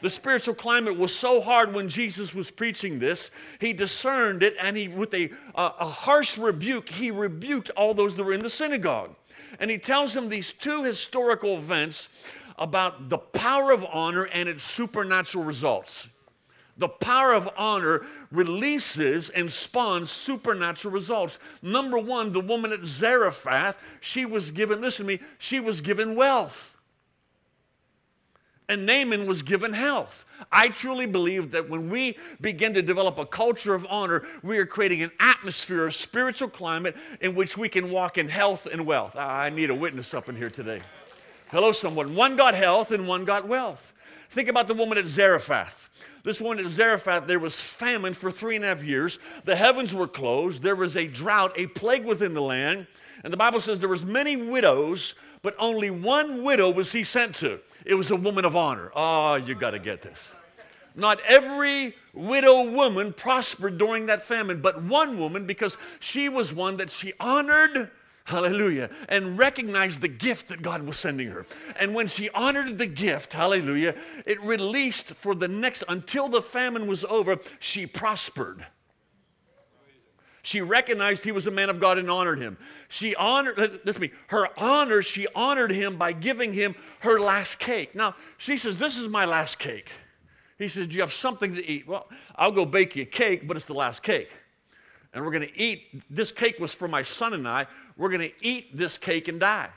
The 0.00 0.10
spiritual 0.10 0.54
climate 0.54 0.96
was 0.96 1.14
so 1.14 1.40
hard 1.40 1.74
when 1.74 1.88
Jesus 1.88 2.34
was 2.34 2.50
preaching 2.50 2.98
this. 2.98 3.30
He 3.60 3.72
discerned 3.72 4.42
it 4.42 4.54
and 4.60 4.76
he, 4.76 4.88
with 4.88 5.12
a, 5.14 5.30
a 5.54 5.86
harsh 5.86 6.38
rebuke, 6.38 6.88
he 6.88 7.10
rebuked 7.10 7.70
all 7.70 7.94
those 7.94 8.14
that 8.14 8.24
were 8.24 8.32
in 8.32 8.42
the 8.42 8.50
synagogue. 8.50 9.14
And 9.58 9.70
he 9.70 9.78
tells 9.78 10.14
them 10.14 10.28
these 10.28 10.52
two 10.52 10.84
historical 10.84 11.56
events 11.56 12.08
about 12.58 13.08
the 13.08 13.18
power 13.18 13.72
of 13.72 13.84
honor 13.84 14.24
and 14.24 14.48
its 14.48 14.62
supernatural 14.64 15.44
results. 15.44 16.08
The 16.76 16.88
power 16.88 17.32
of 17.32 17.48
honor 17.56 18.06
releases 18.30 19.30
and 19.30 19.52
spawns 19.52 20.10
supernatural 20.12 20.94
results. 20.94 21.40
Number 21.60 21.98
one, 21.98 22.32
the 22.32 22.40
woman 22.40 22.72
at 22.72 22.84
Zarephath, 22.84 23.76
she 24.00 24.24
was 24.24 24.52
given, 24.52 24.80
listen 24.80 25.06
to 25.06 25.12
me, 25.12 25.20
she 25.38 25.58
was 25.58 25.80
given 25.80 26.14
wealth. 26.14 26.77
And 28.68 28.84
Naaman 28.84 29.26
was 29.26 29.42
given 29.42 29.72
health. 29.72 30.26
I 30.52 30.68
truly 30.68 31.06
believe 31.06 31.50
that 31.52 31.68
when 31.68 31.88
we 31.88 32.16
begin 32.40 32.74
to 32.74 32.82
develop 32.82 33.18
a 33.18 33.26
culture 33.26 33.74
of 33.74 33.86
honor, 33.88 34.26
we 34.42 34.58
are 34.58 34.66
creating 34.66 35.02
an 35.02 35.10
atmosphere, 35.20 35.86
a 35.86 35.92
spiritual 35.92 36.48
climate 36.48 36.96
in 37.20 37.34
which 37.34 37.56
we 37.56 37.68
can 37.68 37.90
walk 37.90 38.18
in 38.18 38.28
health 38.28 38.66
and 38.70 38.84
wealth. 38.84 39.14
Ah, 39.16 39.40
I 39.40 39.50
need 39.50 39.70
a 39.70 39.74
witness 39.74 40.12
up 40.14 40.28
in 40.28 40.36
here 40.36 40.50
today. 40.50 40.82
Hello, 41.50 41.72
someone. 41.72 42.14
One 42.14 42.36
got 42.36 42.54
health 42.54 42.90
and 42.90 43.08
one 43.08 43.24
got 43.24 43.48
wealth. 43.48 43.94
Think 44.30 44.48
about 44.48 44.68
the 44.68 44.74
woman 44.74 44.98
at 44.98 45.06
Zarephath. 45.06 45.88
This 46.22 46.40
woman 46.40 46.62
at 46.62 46.70
Zarephath, 46.70 47.26
there 47.26 47.38
was 47.38 47.58
famine 47.58 48.12
for 48.12 48.30
three 48.30 48.56
and 48.56 48.64
a 48.64 48.68
half 48.68 48.84
years. 48.84 49.18
The 49.44 49.56
heavens 49.56 49.94
were 49.94 50.06
closed. 50.06 50.62
There 50.62 50.76
was 50.76 50.96
a 50.96 51.06
drought, 51.06 51.52
a 51.56 51.68
plague 51.68 52.04
within 52.04 52.34
the 52.34 52.42
land. 52.42 52.86
And 53.24 53.32
the 53.32 53.36
Bible 53.38 53.60
says 53.60 53.80
there 53.80 53.88
was 53.88 54.04
many 54.04 54.36
widows, 54.36 55.14
but 55.42 55.54
only 55.58 55.90
one 55.90 56.42
widow 56.42 56.70
was 56.70 56.92
he 56.92 57.04
sent 57.04 57.34
to. 57.36 57.60
It 57.84 57.94
was 57.94 58.10
a 58.10 58.16
woman 58.16 58.44
of 58.44 58.56
honor. 58.56 58.90
Oh, 58.94 59.34
you 59.36 59.54
got 59.54 59.70
to 59.70 59.78
get 59.78 60.02
this. 60.02 60.28
Not 60.94 61.20
every 61.26 61.94
widow 62.12 62.70
woman 62.70 63.12
prospered 63.12 63.78
during 63.78 64.06
that 64.06 64.22
famine, 64.22 64.60
but 64.60 64.82
one 64.82 65.18
woman 65.18 65.46
because 65.46 65.76
she 66.00 66.28
was 66.28 66.52
one 66.52 66.76
that 66.78 66.90
she 66.90 67.12
honored 67.20 67.90
hallelujah, 68.28 68.90
and 69.08 69.38
recognized 69.38 70.00
the 70.00 70.08
gift 70.08 70.48
that 70.48 70.60
God 70.60 70.82
was 70.82 70.98
sending 70.98 71.28
her. 71.28 71.46
And 71.80 71.94
when 71.94 72.06
she 72.06 72.28
honored 72.30 72.78
the 72.78 72.86
gift, 72.86 73.32
hallelujah, 73.32 73.94
it 74.26 74.40
released 74.42 75.14
for 75.14 75.34
the 75.34 75.48
next, 75.48 75.82
until 75.88 76.28
the 76.28 76.42
famine 76.42 76.86
was 76.86 77.04
over, 77.06 77.38
she 77.58 77.86
prospered. 77.86 78.66
She 80.48 80.62
recognized 80.62 81.24
he 81.24 81.32
was 81.32 81.46
a 81.46 81.50
man 81.50 81.68
of 81.68 81.78
God 81.78 81.98
and 81.98 82.10
honored 82.10 82.38
him. 82.38 82.56
She 82.88 83.14
honored, 83.16 83.82
listen 83.84 84.00
me, 84.00 84.12
her 84.28 84.48
honor, 84.56 85.02
she 85.02 85.26
honored 85.34 85.70
him 85.70 85.96
by 85.98 86.12
giving 86.12 86.54
him 86.54 86.74
her 87.00 87.20
last 87.20 87.58
cake. 87.58 87.94
Now, 87.94 88.16
she 88.38 88.56
says, 88.56 88.78
This 88.78 88.96
is 88.96 89.08
my 89.08 89.26
last 89.26 89.58
cake. 89.58 89.90
He 90.56 90.70
says, 90.70 90.86
Do 90.86 90.94
you 90.94 91.02
have 91.02 91.12
something 91.12 91.54
to 91.54 91.70
eat? 91.70 91.86
Well, 91.86 92.08
I'll 92.34 92.50
go 92.50 92.64
bake 92.64 92.96
you 92.96 93.02
a 93.02 93.04
cake, 93.04 93.46
but 93.46 93.58
it's 93.58 93.66
the 93.66 93.74
last 93.74 94.02
cake. 94.02 94.30
And 95.12 95.22
we're 95.22 95.32
going 95.32 95.46
to 95.46 95.60
eat, 95.60 96.02
this 96.08 96.32
cake 96.32 96.58
was 96.58 96.72
for 96.72 96.88
my 96.88 97.02
son 97.02 97.34
and 97.34 97.46
I. 97.46 97.66
We're 97.98 98.08
going 98.08 98.30
to 98.30 98.32
eat 98.40 98.74
this 98.74 98.96
cake 98.96 99.28
and 99.28 99.38
die. 99.38 99.68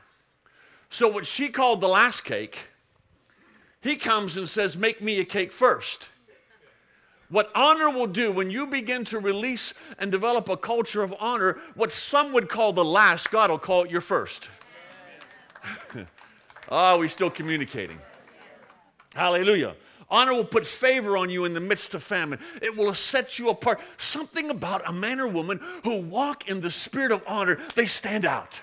So, 0.89 1.09
what 1.09 1.25
she 1.25 1.49
called 1.49 1.81
the 1.81 1.89
last 1.89 2.23
cake, 2.23 2.57
he 3.81 3.97
comes 3.97 4.37
and 4.37 4.47
says, 4.47 4.77
Make 4.77 5.01
me 5.01 5.19
a 5.19 5.25
cake 5.25 5.51
first. 5.51 6.07
What 7.31 7.49
honor 7.55 7.89
will 7.89 8.07
do 8.07 8.31
when 8.31 8.51
you 8.51 8.67
begin 8.67 9.05
to 9.05 9.19
release 9.19 9.73
and 9.99 10.11
develop 10.11 10.49
a 10.49 10.57
culture 10.57 11.01
of 11.01 11.15
honor, 11.17 11.59
what 11.75 11.91
some 11.91 12.33
would 12.33 12.49
call 12.49 12.73
the 12.73 12.83
last, 12.83 13.31
God 13.31 13.49
will 13.49 13.57
call 13.57 13.83
it 13.83 13.91
your 13.91 14.01
first. 14.01 14.49
Ah, 16.73 16.93
oh, 16.93 16.99
we 16.99 17.09
still 17.09 17.29
communicating. 17.29 17.99
Hallelujah. 19.13 19.75
Honor 20.09 20.33
will 20.33 20.45
put 20.45 20.65
favor 20.65 21.17
on 21.17 21.29
you 21.29 21.43
in 21.43 21.53
the 21.53 21.59
midst 21.59 21.93
of 21.95 22.01
famine. 22.01 22.39
It 22.61 22.73
will 22.73 22.93
set 22.93 23.37
you 23.37 23.49
apart. 23.49 23.81
Something 23.97 24.51
about 24.51 24.87
a 24.87 24.93
man 24.93 25.19
or 25.19 25.27
woman 25.27 25.59
who 25.83 25.99
walk 25.99 26.47
in 26.47 26.61
the 26.61 26.71
spirit 26.71 27.11
of 27.11 27.23
honor, 27.27 27.59
they 27.75 27.87
stand 27.87 28.23
out. 28.23 28.61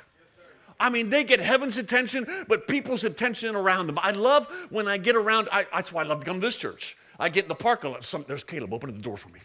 I 0.80 0.88
mean, 0.88 1.10
they 1.10 1.22
get 1.22 1.38
heaven's 1.38 1.76
attention, 1.76 2.26
but 2.48 2.66
people's 2.66 3.04
attention 3.04 3.54
around 3.54 3.88
them. 3.88 3.98
I 4.00 4.12
love 4.12 4.46
when 4.70 4.88
I 4.88 4.96
get 4.96 5.14
around, 5.14 5.50
I, 5.52 5.66
that's 5.70 5.92
why 5.92 6.02
I 6.02 6.06
love 6.06 6.20
to 6.20 6.24
come 6.24 6.40
to 6.40 6.46
this 6.46 6.56
church. 6.56 6.96
I 7.18 7.28
get 7.28 7.44
in 7.44 7.48
the 7.48 7.54
parking 7.54 7.92
lot. 7.92 8.04
Some, 8.04 8.24
there's 8.28 8.44
Caleb 8.44 8.72
opening 8.72 8.96
the 8.96 9.02
door 9.02 9.16
for 9.16 9.28
me. 9.30 9.40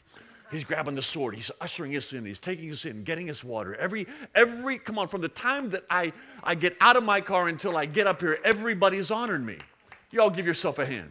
He's 0.52 0.64
grabbing 0.64 0.94
the 0.94 1.02
sword. 1.02 1.34
He's 1.36 1.50
ushering 1.60 1.96
us 1.96 2.14
in. 2.14 2.24
He's 2.26 2.38
taking 2.38 2.72
us 2.72 2.86
in, 2.86 3.04
getting 3.04 3.30
us 3.32 3.44
water. 3.44 3.76
Every, 3.76 4.06
every, 4.36 4.78
come 4.78 5.00
on, 5.00 5.08
from 5.08 5.22
the 5.22 5.30
time 5.30 5.72
that 5.72 5.84
I, 5.90 6.14
I 6.44 6.54
get 6.54 6.78
out 6.80 6.96
of 6.96 7.04
my 7.04 7.22
car 7.22 7.48
until 7.48 7.76
I 7.76 7.86
get 7.86 8.06
up 8.06 8.22
here, 8.22 8.38
everybody's 8.46 9.10
honored 9.10 9.44
me. 9.44 9.58
Y'all 10.12 10.30
give 10.30 10.46
yourself 10.46 10.78
a 10.78 10.86
hand. 10.86 11.10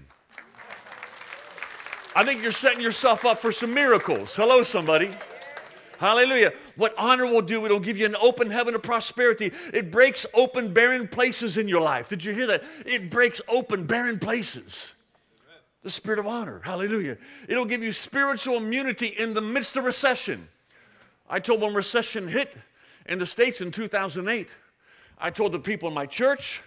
I 2.14 2.24
think 2.24 2.42
you're 2.42 2.52
setting 2.52 2.80
yourself 2.80 3.24
up 3.24 3.40
for 3.40 3.50
some 3.50 3.74
miracles. 3.74 4.36
Hello, 4.36 4.62
somebody. 4.62 5.10
Hallelujah. 5.98 6.52
What 6.76 6.94
honor 6.96 7.26
will 7.26 7.42
do, 7.42 7.64
it'll 7.64 7.80
give 7.80 7.96
you 7.96 8.06
an 8.06 8.16
open 8.20 8.50
heaven 8.50 8.74
of 8.74 8.82
prosperity. 8.82 9.50
It 9.72 9.90
breaks 9.90 10.26
open 10.34 10.72
barren 10.72 11.08
places 11.08 11.56
in 11.56 11.66
your 11.66 11.80
life. 11.80 12.08
Did 12.08 12.24
you 12.24 12.32
hear 12.32 12.46
that? 12.46 12.62
It 12.86 13.10
breaks 13.10 13.40
open 13.48 13.86
barren 13.86 14.18
places. 14.18 14.92
The 15.82 15.90
spirit 15.90 16.18
of 16.18 16.26
honor. 16.26 16.60
Hallelujah. 16.64 17.18
It'll 17.48 17.64
give 17.64 17.82
you 17.82 17.92
spiritual 17.92 18.58
immunity 18.58 19.08
in 19.08 19.34
the 19.34 19.40
midst 19.40 19.76
of 19.76 19.84
recession. 19.84 20.48
I 21.28 21.40
told 21.40 21.60
when 21.60 21.74
recession 21.74 22.28
hit 22.28 22.54
in 23.06 23.18
the 23.18 23.26
States 23.26 23.60
in 23.60 23.72
2008, 23.72 24.48
I 25.18 25.30
told 25.30 25.52
the 25.52 25.58
people 25.58 25.88
in 25.88 25.94
my 25.94 26.06
church, 26.06 26.62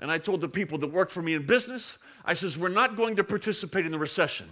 and 0.00 0.10
I 0.10 0.18
told 0.18 0.40
the 0.40 0.48
people 0.48 0.76
that 0.78 0.88
work 0.88 1.10
for 1.10 1.22
me 1.22 1.34
in 1.34 1.46
business, 1.46 1.96
I 2.24 2.34
says, 2.34 2.58
we're 2.58 2.68
not 2.68 2.96
going 2.96 3.16
to 3.16 3.24
participate 3.24 3.86
in 3.86 3.92
the 3.92 3.98
recession. 3.98 4.48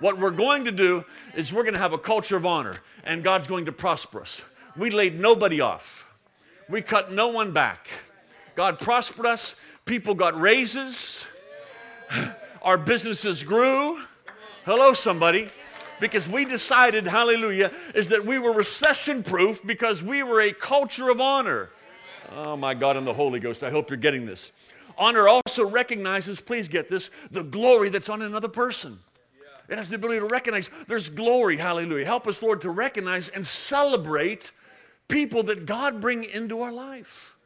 What 0.00 0.18
we're 0.18 0.30
going 0.30 0.64
to 0.64 0.72
do 0.72 1.04
is 1.34 1.52
we're 1.52 1.62
going 1.62 1.74
to 1.74 1.80
have 1.80 1.92
a 1.92 1.98
culture 1.98 2.36
of 2.36 2.46
honor, 2.46 2.76
and 3.04 3.22
God's 3.22 3.46
going 3.46 3.66
to 3.66 3.72
prosper 3.72 4.20
us. 4.22 4.42
We 4.76 4.90
laid 4.90 5.20
nobody 5.20 5.60
off, 5.60 6.06
we 6.68 6.82
cut 6.82 7.12
no 7.12 7.28
one 7.28 7.52
back. 7.52 7.88
God 8.54 8.78
prospered 8.78 9.26
us, 9.26 9.54
people 9.84 10.14
got 10.14 10.38
raises, 10.38 11.26
our 12.62 12.78
businesses 12.78 13.42
grew. 13.42 14.00
Hello, 14.64 14.92
somebody. 14.92 15.50
Because 16.00 16.28
we 16.28 16.44
decided, 16.44 17.06
hallelujah, 17.06 17.70
is 17.94 18.08
that 18.08 18.24
we 18.24 18.38
were 18.38 18.52
recession 18.52 19.22
proof 19.22 19.60
because 19.66 20.02
we 20.02 20.22
were 20.22 20.40
a 20.40 20.52
culture 20.52 21.10
of 21.10 21.20
honor. 21.20 21.70
Oh 22.32 22.56
my 22.56 22.74
God, 22.74 22.96
and 22.96 23.06
the 23.06 23.12
Holy 23.12 23.40
Ghost, 23.40 23.62
I 23.62 23.70
hope 23.70 23.90
you're 23.90 23.96
getting 23.98 24.24
this. 24.24 24.52
Honor 24.96 25.28
also 25.28 25.68
recognizes, 25.68 26.40
please 26.40 26.68
get 26.68 26.90
this, 26.90 27.10
the 27.30 27.42
glory 27.42 27.88
that's 27.88 28.08
on 28.08 28.22
another 28.22 28.48
person. 28.48 28.98
It 29.68 29.78
has 29.78 29.88
the 29.88 29.96
ability 29.96 30.20
to 30.20 30.26
recognize 30.26 30.68
there's 30.88 31.08
glory. 31.08 31.56
Hallelujah. 31.56 32.04
Help 32.04 32.26
us, 32.26 32.42
Lord, 32.42 32.60
to 32.62 32.70
recognize 32.70 33.28
and 33.28 33.46
celebrate 33.46 34.50
people 35.06 35.42
that 35.44 35.66
God 35.66 36.00
bring 36.00 36.24
into 36.24 36.62
our 36.62 36.72
life. 36.72 37.36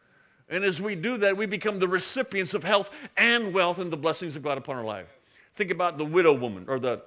And 0.48 0.64
as 0.64 0.80
we 0.80 0.94
do 0.94 1.16
that, 1.18 1.36
we 1.36 1.46
become 1.46 1.78
the 1.78 1.88
recipients 1.88 2.54
of 2.54 2.62
health 2.62 2.90
and 3.16 3.52
wealth 3.52 3.78
and 3.78 3.90
the 3.90 3.96
blessings 3.96 4.36
of 4.36 4.42
God 4.42 4.58
upon 4.58 4.76
our 4.76 4.84
life. 4.84 5.08
Think 5.56 5.70
about 5.70 5.98
the 5.98 6.04
widow 6.04 6.32
woman 6.32 6.66
or 6.68 6.78
the 6.78 7.02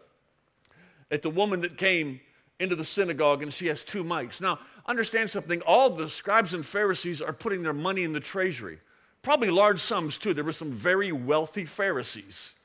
at 1.09 1.21
the 1.21 1.29
woman 1.29 1.61
that 1.61 1.77
came 1.77 2.19
into 2.59 2.75
the 2.75 2.83
synagogue 2.83 3.41
and 3.41 3.53
she 3.53 3.67
has 3.67 3.83
two 3.83 4.03
mites. 4.03 4.41
Now, 4.41 4.59
understand 4.87 5.29
something, 5.29 5.61
all 5.61 5.89
the 5.89 6.09
scribes 6.09 6.53
and 6.53 6.65
Pharisees 6.65 7.21
are 7.21 7.31
putting 7.31 7.63
their 7.63 7.73
money 7.73 8.03
in 8.03 8.11
the 8.11 8.19
treasury. 8.19 8.79
Probably 9.21 9.49
large 9.49 9.79
sums 9.79 10.17
too. 10.17 10.33
There 10.33 10.43
were 10.43 10.51
some 10.51 10.71
very 10.71 11.11
wealthy 11.11 11.65
Pharisees 11.65 12.55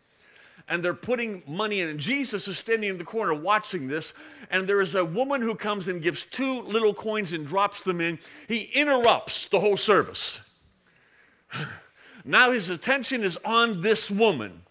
and 0.69 0.85
they're 0.85 0.95
putting 0.95 1.43
money 1.47 1.81
in. 1.81 1.89
And 1.89 1.99
Jesus 1.99 2.49
is 2.49 2.59
standing 2.59 2.91
in 2.91 2.99
the 2.99 3.05
corner 3.05 3.35
watching 3.35 3.89
this, 3.89 4.15
and 4.51 4.67
there 4.67 4.81
is 4.81 4.95
a 4.95 5.05
woman 5.05 5.43
who 5.43 5.55
comes 5.55 5.89
and 5.89 6.03
gives 6.03 6.25
two 6.25 6.63
little 6.63 6.95
coins 6.95 7.33
and 7.33 7.47
drops 7.47 7.83
them 7.83 8.01
in. 8.01 8.19
He 8.49 8.71
interrupts 8.75 9.49
the 9.49 9.61
whole 9.61 9.77
service. 9.77 10.39
Now 12.25 12.53
his 12.53 12.69
attention 12.69 13.25
is 13.25 13.39
on 13.45 13.81
this 13.81 14.11
woman. 14.11 14.63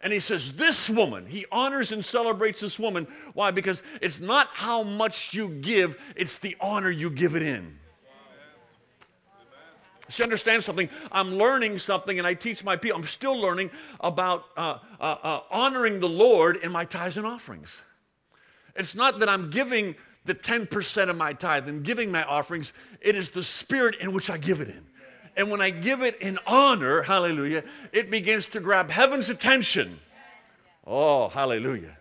And 0.00 0.12
he 0.12 0.20
says, 0.20 0.52
This 0.52 0.88
woman, 0.88 1.26
he 1.26 1.44
honors 1.50 1.90
and 1.90 2.04
celebrates 2.04 2.60
this 2.60 2.78
woman. 2.78 3.08
Why? 3.34 3.50
Because 3.50 3.82
it's 4.00 4.20
not 4.20 4.48
how 4.52 4.82
much 4.82 5.34
you 5.34 5.48
give, 5.48 5.98
it's 6.14 6.38
the 6.38 6.56
honor 6.60 6.90
you 6.90 7.10
give 7.10 7.34
it 7.34 7.42
in. 7.42 7.78
She 10.10 10.22
understands 10.22 10.64
something. 10.64 10.88
I'm 11.12 11.34
learning 11.34 11.78
something, 11.78 12.18
and 12.18 12.26
I 12.26 12.32
teach 12.32 12.64
my 12.64 12.76
people. 12.76 12.98
I'm 12.98 13.06
still 13.06 13.38
learning 13.38 13.70
about 14.00 14.44
uh, 14.56 14.78
uh, 15.00 15.16
uh, 15.22 15.40
honoring 15.50 16.00
the 16.00 16.08
Lord 16.08 16.58
in 16.58 16.72
my 16.72 16.86
tithes 16.86 17.18
and 17.18 17.26
offerings. 17.26 17.82
It's 18.74 18.94
not 18.94 19.18
that 19.18 19.28
I'm 19.28 19.50
giving 19.50 19.96
the 20.28 20.34
10% 20.34 21.08
of 21.08 21.16
my 21.16 21.32
tithe 21.32 21.68
and 21.68 21.82
giving 21.82 22.12
my 22.12 22.22
offerings, 22.22 22.72
it 23.00 23.16
is 23.16 23.30
the 23.30 23.42
spirit 23.42 23.96
in 24.00 24.12
which 24.12 24.30
I 24.30 24.38
give 24.38 24.60
it 24.60 24.68
in. 24.68 24.86
And 25.38 25.52
when 25.52 25.60
I 25.60 25.70
give 25.70 26.02
it 26.02 26.20
in 26.20 26.36
honor, 26.48 27.02
hallelujah, 27.02 27.62
it 27.92 28.10
begins 28.10 28.48
to 28.48 28.60
grab 28.60 28.90
heaven's 28.90 29.30
attention. 29.30 30.00
Oh, 30.84 31.28
hallelujah. 31.28 31.96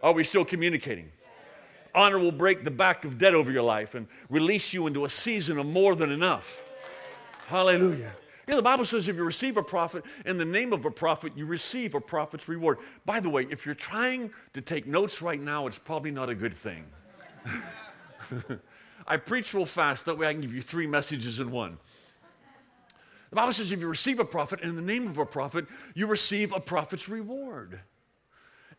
Are 0.00 0.12
we 0.12 0.22
still 0.22 0.44
communicating? 0.44 1.10
Honor 1.92 2.20
will 2.20 2.30
break 2.30 2.62
the 2.62 2.70
back 2.70 3.04
of 3.04 3.18
debt 3.18 3.34
over 3.34 3.50
your 3.50 3.64
life 3.64 3.96
and 3.96 4.06
release 4.30 4.72
you 4.72 4.86
into 4.86 5.04
a 5.04 5.08
season 5.08 5.58
of 5.58 5.66
more 5.66 5.96
than 5.96 6.12
enough. 6.12 6.62
Hallelujah. 7.48 8.12
Yeah, 8.46 8.54
the 8.54 8.62
Bible 8.62 8.84
says 8.84 9.08
if 9.08 9.16
you 9.16 9.24
receive 9.24 9.56
a 9.56 9.62
prophet 9.62 10.04
in 10.24 10.38
the 10.38 10.44
name 10.44 10.72
of 10.72 10.84
a 10.84 10.90
prophet, 10.90 11.32
you 11.34 11.46
receive 11.46 11.96
a 11.96 12.00
prophet's 12.00 12.46
reward. 12.46 12.78
By 13.04 13.18
the 13.18 13.28
way, 13.28 13.44
if 13.50 13.66
you're 13.66 13.74
trying 13.74 14.30
to 14.54 14.60
take 14.60 14.86
notes 14.86 15.20
right 15.20 15.40
now, 15.40 15.66
it's 15.66 15.78
probably 15.78 16.12
not 16.12 16.28
a 16.28 16.34
good 16.34 16.56
thing. 16.56 16.84
I 19.08 19.16
preach 19.16 19.52
real 19.52 19.66
fast, 19.66 20.04
that 20.04 20.16
way 20.16 20.28
I 20.28 20.32
can 20.32 20.42
give 20.42 20.54
you 20.54 20.62
three 20.62 20.86
messages 20.86 21.40
in 21.40 21.50
one. 21.50 21.78
The 23.30 23.36
Bible 23.36 23.52
says 23.52 23.72
if 23.72 23.80
you 23.80 23.88
receive 23.88 24.20
a 24.20 24.24
prophet 24.24 24.60
in 24.60 24.74
the 24.74 24.82
name 24.82 25.06
of 25.06 25.18
a 25.18 25.26
prophet, 25.26 25.66
you 25.94 26.06
receive 26.06 26.52
a 26.52 26.60
prophet's 26.60 27.08
reward. 27.08 27.80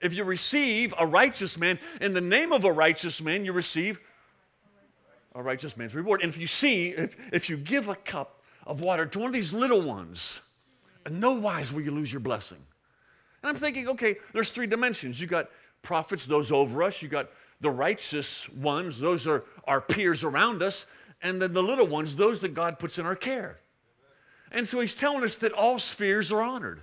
If 0.02 0.14
you 0.14 0.24
receive 0.24 0.94
a 0.98 1.06
righteous 1.06 1.58
man 1.58 1.78
in 2.02 2.14
the 2.14 2.22
name 2.22 2.52
of 2.52 2.64
a 2.64 2.72
righteous 2.72 3.22
man, 3.22 3.46
you 3.46 3.54
receive 3.54 4.00
a 5.36 5.44
righteous 5.44 5.78
man's 5.78 5.94
reward. 5.94 6.22
And 6.22 6.32
if 6.32 6.38
you 6.38 6.48
see, 6.48 6.90
if, 6.90 7.16
if 7.32 7.50
you 7.50 7.58
give 7.58 7.90
a 7.90 7.96
cup 7.96 8.42
of 8.66 8.82
water 8.82 9.06
to 9.06 9.20
one 9.20 9.28
of 9.28 9.34
these 9.34 9.54
little 9.54 9.82
ones, 9.82 10.40
and 11.06 11.20
no 11.20 11.34
wise 11.34 11.72
will 11.72 11.82
you 11.82 11.92
lose 11.92 12.12
your 12.12 12.20
blessing. 12.20 12.58
And 13.44 13.50
I'm 13.50 13.56
thinking, 13.56 13.88
okay, 13.90 14.18
there's 14.34 14.50
three 14.50 14.68
dimensions. 14.68 15.20
You 15.20 15.28
got 15.28 15.50
prophets, 15.82 16.26
those 16.26 16.52
over 16.52 16.84
us. 16.84 17.02
You 17.02 17.08
got 17.08 17.30
the 17.62 17.70
righteous 17.70 18.50
ones, 18.50 19.00
those 19.00 19.28
are 19.28 19.44
our 19.66 19.82
peers 19.82 20.24
around 20.24 20.64
us. 20.64 20.86
And 21.22 21.42
then 21.42 21.52
the 21.52 21.64
little 21.64 21.88
ones, 21.88 22.16
those 22.16 22.40
that 22.40 22.54
God 22.54 22.80
puts 22.80 22.98
in 22.98 23.06
our 23.06 23.16
care. 23.16 23.60
And 24.52 24.68
so 24.68 24.80
he's 24.80 24.94
telling 24.94 25.24
us 25.24 25.36
that 25.38 25.52
all 25.52 25.80
spheres 25.80 26.32
are 26.32 26.42
honored. 26.42 26.82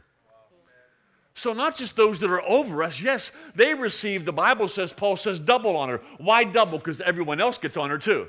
So, 1.34 1.52
not 1.52 1.76
just 1.76 1.96
those 1.96 2.18
that 2.20 2.30
are 2.30 2.42
over 2.42 2.82
us, 2.82 2.98
yes, 2.98 3.30
they 3.54 3.74
receive, 3.74 4.24
the 4.24 4.32
Bible 4.32 4.68
says, 4.68 4.90
Paul 4.94 5.18
says, 5.18 5.38
double 5.38 5.76
honor. 5.76 6.00
Why 6.16 6.44
double? 6.44 6.78
Because 6.78 7.02
everyone 7.02 7.42
else 7.42 7.58
gets 7.58 7.76
honor 7.76 7.98
too. 7.98 8.26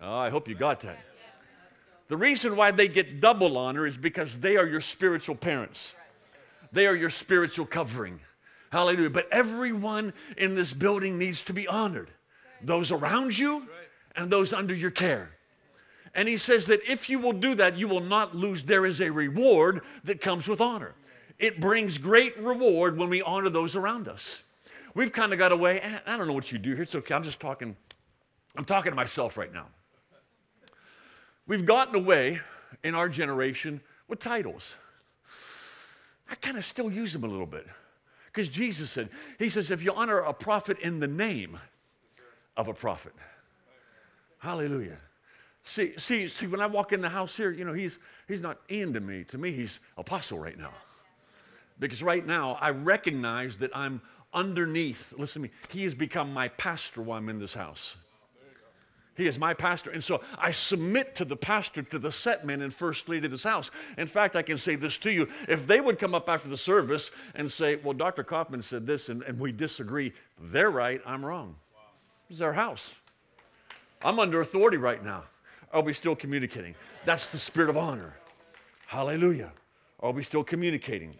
Oh, 0.00 0.16
I 0.16 0.30
hope 0.30 0.48
you 0.48 0.54
got 0.54 0.80
that. 0.80 0.98
The 2.08 2.16
reason 2.16 2.56
why 2.56 2.70
they 2.70 2.88
get 2.88 3.20
double 3.20 3.58
honor 3.58 3.86
is 3.86 3.96
because 3.96 4.38
they 4.38 4.56
are 4.56 4.66
your 4.66 4.80
spiritual 4.80 5.34
parents, 5.34 5.92
they 6.72 6.86
are 6.86 6.96
your 6.96 7.10
spiritual 7.10 7.66
covering. 7.66 8.20
Hallelujah. 8.70 9.10
But 9.10 9.28
everyone 9.30 10.12
in 10.36 10.54
this 10.56 10.72
building 10.72 11.16
needs 11.16 11.44
to 11.44 11.52
be 11.52 11.68
honored 11.68 12.10
those 12.60 12.90
around 12.90 13.38
you 13.38 13.68
and 14.16 14.30
those 14.30 14.52
under 14.52 14.74
your 14.74 14.90
care. 14.90 15.30
And 16.14 16.28
he 16.28 16.36
says 16.36 16.66
that 16.66 16.80
if 16.88 17.10
you 17.10 17.18
will 17.18 17.32
do 17.32 17.54
that, 17.56 17.76
you 17.76 17.88
will 17.88 18.00
not 18.00 18.36
lose. 18.36 18.62
There 18.62 18.86
is 18.86 19.00
a 19.00 19.10
reward 19.10 19.82
that 20.04 20.20
comes 20.20 20.46
with 20.46 20.60
honor. 20.60 20.94
It 21.38 21.60
brings 21.60 21.98
great 21.98 22.38
reward 22.38 22.96
when 22.96 23.10
we 23.10 23.20
honor 23.22 23.50
those 23.50 23.74
around 23.74 24.06
us. 24.06 24.42
We've 24.94 25.12
kind 25.12 25.32
of 25.32 25.38
got 25.38 25.50
away. 25.50 25.82
I 26.06 26.16
don't 26.16 26.28
know 26.28 26.32
what 26.32 26.52
you 26.52 26.58
do 26.58 26.74
here. 26.74 26.82
It's 26.82 26.94
okay. 26.94 27.14
I'm 27.14 27.24
just 27.24 27.40
talking. 27.40 27.76
I'm 28.56 28.64
talking 28.64 28.92
to 28.92 28.96
myself 28.96 29.36
right 29.36 29.52
now. 29.52 29.66
We've 31.46 31.66
gotten 31.66 31.96
away 31.96 32.40
in 32.84 32.94
our 32.94 33.08
generation 33.08 33.80
with 34.06 34.20
titles. 34.20 34.74
I 36.30 36.36
kind 36.36 36.56
of 36.56 36.64
still 36.64 36.90
use 36.90 37.12
them 37.12 37.24
a 37.24 37.28
little 37.28 37.46
bit. 37.46 37.66
Because 38.26 38.48
Jesus 38.48 38.90
said, 38.90 39.10
He 39.38 39.48
says, 39.48 39.70
if 39.70 39.82
you 39.82 39.92
honor 39.92 40.18
a 40.18 40.32
prophet 40.32 40.78
in 40.78 41.00
the 41.00 41.08
name 41.08 41.58
of 42.56 42.68
a 42.68 42.74
prophet. 42.74 43.12
Hallelujah. 44.38 44.98
See, 45.64 45.94
see, 45.96 46.28
see, 46.28 46.46
when 46.46 46.60
I 46.60 46.66
walk 46.66 46.92
in 46.92 47.00
the 47.00 47.08
house 47.08 47.34
here, 47.36 47.50
you 47.50 47.64
know, 47.64 47.72
he's, 47.72 47.98
he's 48.28 48.42
not 48.42 48.58
Ian 48.70 48.92
to 48.92 49.00
me. 49.00 49.24
To 49.24 49.38
me, 49.38 49.50
he's 49.50 49.80
apostle 49.96 50.38
right 50.38 50.58
now. 50.58 50.72
Because 51.80 52.02
right 52.02 52.24
now, 52.24 52.58
I 52.60 52.70
recognize 52.70 53.56
that 53.56 53.74
I'm 53.74 54.02
underneath. 54.34 55.14
Listen 55.16 55.42
to 55.42 55.48
me. 55.48 55.54
He 55.70 55.84
has 55.84 55.94
become 55.94 56.32
my 56.32 56.48
pastor 56.48 57.00
while 57.00 57.18
I'm 57.18 57.30
in 57.30 57.38
this 57.38 57.54
house. 57.54 57.96
He 59.16 59.26
is 59.26 59.38
my 59.38 59.54
pastor. 59.54 59.90
And 59.90 60.04
so 60.04 60.20
I 60.36 60.50
submit 60.50 61.14
to 61.16 61.24
the 61.24 61.36
pastor, 61.36 61.82
to 61.82 61.98
the 61.98 62.12
set 62.12 62.44
men 62.44 62.60
and 62.60 62.74
first 62.74 63.08
lady 63.08 63.26
of 63.26 63.32
this 63.32 63.44
house. 63.44 63.70
In 63.96 64.06
fact, 64.06 64.36
I 64.36 64.42
can 64.42 64.58
say 64.58 64.74
this 64.74 64.98
to 64.98 65.12
you. 65.12 65.28
If 65.48 65.66
they 65.66 65.80
would 65.80 65.98
come 65.98 66.14
up 66.14 66.28
after 66.28 66.48
the 66.48 66.56
service 66.56 67.10
and 67.36 67.50
say, 67.50 67.76
Well, 67.76 67.94
Dr. 67.94 68.24
Kaufman 68.24 68.62
said 68.62 68.86
this 68.86 69.08
and, 69.08 69.22
and 69.22 69.38
we 69.38 69.52
disagree, 69.52 70.12
they're 70.38 70.70
right, 70.70 71.00
I'm 71.06 71.24
wrong. 71.24 71.54
This 72.28 72.38
is 72.38 72.42
our 72.42 72.52
house. 72.52 72.94
I'm 74.02 74.18
under 74.18 74.40
authority 74.40 74.76
right 74.76 75.02
now. 75.02 75.24
Are 75.74 75.82
we 75.82 75.92
still 75.92 76.14
communicating? 76.14 76.76
That's 77.04 77.26
the 77.26 77.36
spirit 77.36 77.68
of 77.68 77.76
honor. 77.76 78.14
Hallelujah. 78.86 79.52
Are 79.98 80.12
we 80.12 80.22
still 80.22 80.44
communicating? 80.44 81.16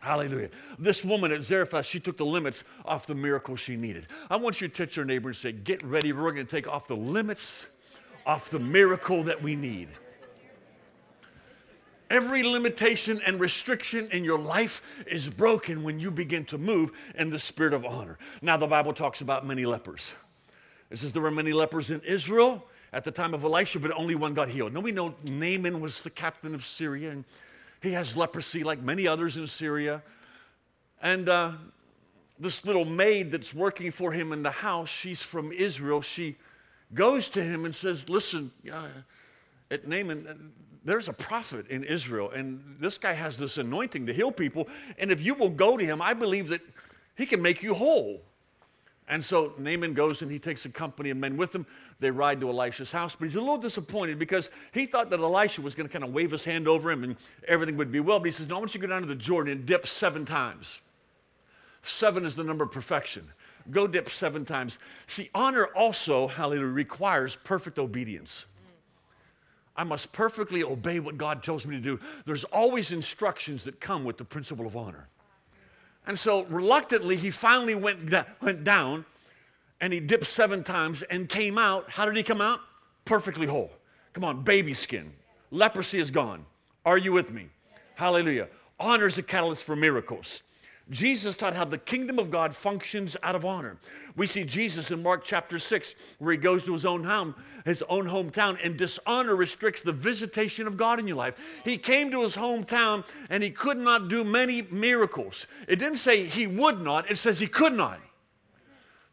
Hallelujah. 0.00 0.50
This 0.78 1.02
woman 1.02 1.32
at 1.32 1.42
Zarephath, 1.42 1.86
she 1.86 1.98
took 1.98 2.18
the 2.18 2.26
limits 2.26 2.62
off 2.84 3.06
the 3.06 3.14
miracle 3.14 3.56
she 3.56 3.76
needed. 3.76 4.06
I 4.28 4.36
want 4.36 4.60
you 4.60 4.68
to 4.68 4.74
touch 4.74 4.96
your 4.96 5.06
neighbor 5.06 5.30
and 5.30 5.36
say, 5.36 5.52
Get 5.52 5.82
ready, 5.82 6.12
we're 6.12 6.30
going 6.32 6.46
to 6.46 6.50
take 6.50 6.68
off 6.68 6.86
the 6.86 6.96
limits 6.96 7.66
off 8.26 8.50
the 8.50 8.58
miracle 8.58 9.22
that 9.24 9.42
we 9.42 9.56
need. 9.56 9.88
Every 12.10 12.42
limitation 12.42 13.20
and 13.24 13.40
restriction 13.40 14.10
in 14.10 14.24
your 14.24 14.38
life 14.38 14.82
is 15.06 15.28
broken 15.30 15.82
when 15.82 15.98
you 15.98 16.10
begin 16.10 16.44
to 16.46 16.58
move 16.58 16.92
in 17.14 17.30
the 17.30 17.38
spirit 17.38 17.72
of 17.72 17.86
honor. 17.86 18.18
Now, 18.42 18.56
the 18.56 18.66
Bible 18.66 18.92
talks 18.92 19.20
about 19.20 19.46
many 19.46 19.64
lepers. 19.64 20.12
It 20.90 20.98
says 20.98 21.12
there 21.12 21.22
were 21.22 21.30
many 21.30 21.52
lepers 21.52 21.88
in 21.88 22.00
Israel 22.00 22.66
at 22.92 23.04
the 23.04 23.10
time 23.10 23.34
of 23.34 23.44
Elisha, 23.44 23.78
but 23.78 23.92
only 23.92 24.14
one 24.14 24.34
got 24.34 24.48
healed. 24.48 24.72
Now 24.72 24.80
we 24.80 24.92
know 24.92 25.14
Naaman 25.22 25.80
was 25.80 26.02
the 26.02 26.10
captain 26.10 26.54
of 26.54 26.66
Syria, 26.66 27.10
and 27.10 27.24
he 27.82 27.92
has 27.92 28.16
leprosy 28.16 28.64
like 28.64 28.80
many 28.82 29.06
others 29.06 29.36
in 29.36 29.46
Syria. 29.46 30.02
And 31.02 31.28
uh, 31.28 31.52
this 32.38 32.64
little 32.64 32.84
maid 32.84 33.30
that's 33.30 33.54
working 33.54 33.90
for 33.90 34.12
him 34.12 34.32
in 34.32 34.42
the 34.42 34.50
house, 34.50 34.88
she's 34.88 35.22
from 35.22 35.52
Israel. 35.52 36.02
She 36.02 36.36
goes 36.94 37.28
to 37.30 37.42
him 37.42 37.64
and 37.64 37.74
says, 37.74 38.08
Listen, 38.08 38.50
uh, 38.70 38.88
at 39.70 39.86
Naaman, 39.86 40.26
uh, 40.26 40.34
there's 40.84 41.08
a 41.08 41.12
prophet 41.12 41.68
in 41.68 41.84
Israel, 41.84 42.30
and 42.30 42.76
this 42.80 42.98
guy 42.98 43.12
has 43.12 43.36
this 43.36 43.58
anointing 43.58 44.06
to 44.06 44.14
heal 44.14 44.32
people. 44.32 44.66
And 44.98 45.12
if 45.12 45.20
you 45.20 45.34
will 45.34 45.50
go 45.50 45.76
to 45.76 45.84
him, 45.84 46.00
I 46.00 46.14
believe 46.14 46.48
that 46.48 46.62
he 47.16 47.26
can 47.26 47.40
make 47.42 47.62
you 47.62 47.74
whole. 47.74 48.22
And 49.10 49.24
so 49.24 49.52
Naaman 49.58 49.92
goes 49.92 50.22
and 50.22 50.30
he 50.30 50.38
takes 50.38 50.64
a 50.64 50.68
company 50.68 51.10
of 51.10 51.16
men 51.16 51.36
with 51.36 51.52
him. 51.52 51.66
They 51.98 52.12
ride 52.12 52.40
to 52.40 52.48
Elisha's 52.48 52.92
house, 52.92 53.16
but 53.16 53.26
he's 53.26 53.34
a 53.34 53.40
little 53.40 53.58
disappointed 53.58 54.20
because 54.20 54.50
he 54.70 54.86
thought 54.86 55.10
that 55.10 55.18
Elisha 55.18 55.62
was 55.62 55.74
going 55.74 55.88
to 55.88 55.92
kind 55.92 56.04
of 56.04 56.14
wave 56.14 56.30
his 56.30 56.44
hand 56.44 56.68
over 56.68 56.92
him 56.92 57.02
and 57.02 57.16
everything 57.48 57.76
would 57.76 57.90
be 57.90 57.98
well. 57.98 58.20
But 58.20 58.26
he 58.26 58.30
says, 58.30 58.48
No, 58.48 58.54
I 58.54 58.58
want 58.60 58.72
you 58.72 58.80
to 58.80 58.86
go 58.86 58.92
down 58.92 59.02
to 59.02 59.08
the 59.08 59.16
Jordan 59.16 59.52
and 59.52 59.66
dip 59.66 59.88
seven 59.88 60.24
times. 60.24 60.78
Seven 61.82 62.24
is 62.24 62.36
the 62.36 62.44
number 62.44 62.62
of 62.62 62.70
perfection. 62.70 63.28
Go 63.72 63.88
dip 63.88 64.08
seven 64.08 64.44
times. 64.44 64.78
See, 65.08 65.28
honor 65.34 65.66
also, 65.66 66.28
hallelujah, 66.28 66.66
requires 66.66 67.34
perfect 67.34 67.80
obedience. 67.80 68.44
I 69.76 69.82
must 69.82 70.12
perfectly 70.12 70.62
obey 70.62 71.00
what 71.00 71.18
God 71.18 71.42
tells 71.42 71.66
me 71.66 71.74
to 71.74 71.82
do. 71.82 71.98
There's 72.26 72.44
always 72.44 72.92
instructions 72.92 73.64
that 73.64 73.80
come 73.80 74.04
with 74.04 74.18
the 74.18 74.24
principle 74.24 74.66
of 74.66 74.76
honor. 74.76 75.08
And 76.10 76.18
so 76.18 76.42
reluctantly, 76.46 77.14
he 77.14 77.30
finally 77.30 77.76
went, 77.76 78.12
went 78.42 78.64
down 78.64 79.04
and 79.80 79.92
he 79.92 80.00
dipped 80.00 80.26
seven 80.26 80.64
times 80.64 81.02
and 81.02 81.28
came 81.28 81.56
out. 81.56 81.88
How 81.88 82.04
did 82.04 82.16
he 82.16 82.24
come 82.24 82.40
out? 82.40 82.58
Perfectly 83.04 83.46
whole. 83.46 83.70
Come 84.12 84.24
on, 84.24 84.42
baby 84.42 84.74
skin. 84.74 85.12
Leprosy 85.52 86.00
is 86.00 86.10
gone. 86.10 86.44
Are 86.84 86.98
you 86.98 87.12
with 87.12 87.30
me? 87.30 87.48
Hallelujah. 87.94 88.48
Honor 88.80 89.06
is 89.06 89.18
a 89.18 89.22
catalyst 89.22 89.62
for 89.62 89.76
miracles. 89.76 90.42
Jesus 90.90 91.36
taught 91.36 91.54
how 91.54 91.64
the 91.64 91.78
kingdom 91.78 92.18
of 92.18 92.30
God 92.30 92.54
functions 92.54 93.16
out 93.22 93.36
of 93.36 93.44
honor. 93.44 93.76
We 94.16 94.26
see 94.26 94.42
Jesus 94.42 94.90
in 94.90 95.02
Mark 95.02 95.22
chapter 95.24 95.58
6, 95.58 95.94
where 96.18 96.32
he 96.32 96.38
goes 96.38 96.64
to 96.64 96.72
his 96.72 96.84
own 96.84 97.04
home, 97.04 97.34
his 97.64 97.82
own 97.88 98.06
hometown, 98.06 98.58
and 98.62 98.76
dishonor 98.76 99.36
restricts 99.36 99.82
the 99.82 99.92
visitation 99.92 100.66
of 100.66 100.76
God 100.76 100.98
in 100.98 101.06
your 101.06 101.16
life. 101.16 101.34
He 101.64 101.78
came 101.78 102.10
to 102.10 102.22
his 102.22 102.34
hometown 102.34 103.04
and 103.30 103.42
he 103.42 103.50
could 103.50 103.78
not 103.78 104.08
do 104.08 104.24
many 104.24 104.62
miracles. 104.62 105.46
It 105.68 105.76
didn't 105.76 105.98
say 105.98 106.26
he 106.26 106.48
would 106.48 106.80
not, 106.80 107.08
it 107.08 107.18
says 107.18 107.38
he 107.38 107.46
could 107.46 107.74
not. 107.74 108.00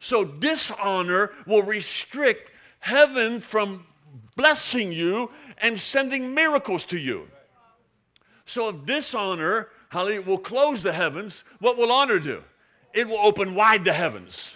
So 0.00 0.24
dishonor 0.24 1.32
will 1.46 1.62
restrict 1.62 2.50
heaven 2.80 3.40
from 3.40 3.86
blessing 4.36 4.92
you 4.92 5.30
and 5.58 5.78
sending 5.78 6.34
miracles 6.34 6.84
to 6.86 6.98
you. 6.98 7.28
So 8.46 8.70
if 8.70 8.84
dishonor 8.84 9.68
hallelujah, 9.88 10.22
will 10.22 10.38
close 10.38 10.82
the 10.82 10.92
heavens, 10.92 11.44
what 11.60 11.76
will 11.76 11.92
honor 11.92 12.18
do? 12.18 12.42
It 12.94 13.06
will 13.06 13.18
open 13.18 13.54
wide 13.54 13.84
the 13.84 13.92
heavens 13.92 14.54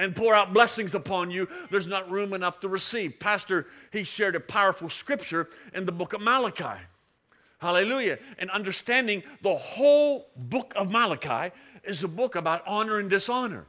and 0.00 0.16
pour 0.16 0.34
out 0.34 0.52
blessings 0.54 0.94
upon 0.94 1.30
you. 1.30 1.46
There's 1.70 1.86
not 1.86 2.10
room 2.10 2.32
enough 2.32 2.58
to 2.60 2.68
receive. 2.68 3.20
Pastor, 3.20 3.66
he 3.92 4.02
shared 4.02 4.34
a 4.34 4.40
powerful 4.40 4.88
scripture 4.88 5.50
in 5.74 5.84
the 5.84 5.92
book 5.92 6.14
of 6.14 6.22
Malachi. 6.22 6.80
Hallelujah. 7.58 8.18
And 8.38 8.50
understanding 8.50 9.22
the 9.42 9.54
whole 9.54 10.30
book 10.34 10.72
of 10.74 10.90
Malachi 10.90 11.54
is 11.84 12.02
a 12.02 12.08
book 12.08 12.34
about 12.34 12.66
honor 12.66 12.98
and 12.98 13.10
dishonor. 13.10 13.66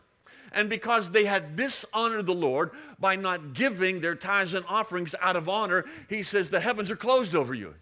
And 0.54 0.70
because 0.70 1.10
they 1.10 1.26
had 1.26 1.58
dishonored 1.58 2.26
the 2.26 2.34
Lord 2.34 2.72
by 3.00 3.18
not 3.18 3.54
giving 3.54 4.00
their 4.00 4.16
tithes 4.16 4.54
and 4.54 4.66
offerings 4.68 5.14
out 5.20 5.36
of 5.36 5.50
honor, 5.50 5.86
he 6.08 6.24
says 6.24 6.50
the 6.50 6.60
heavens 6.60 6.90
are 6.90 6.96
closed 6.96 7.36
over 7.36 7.54
you. 7.54 7.74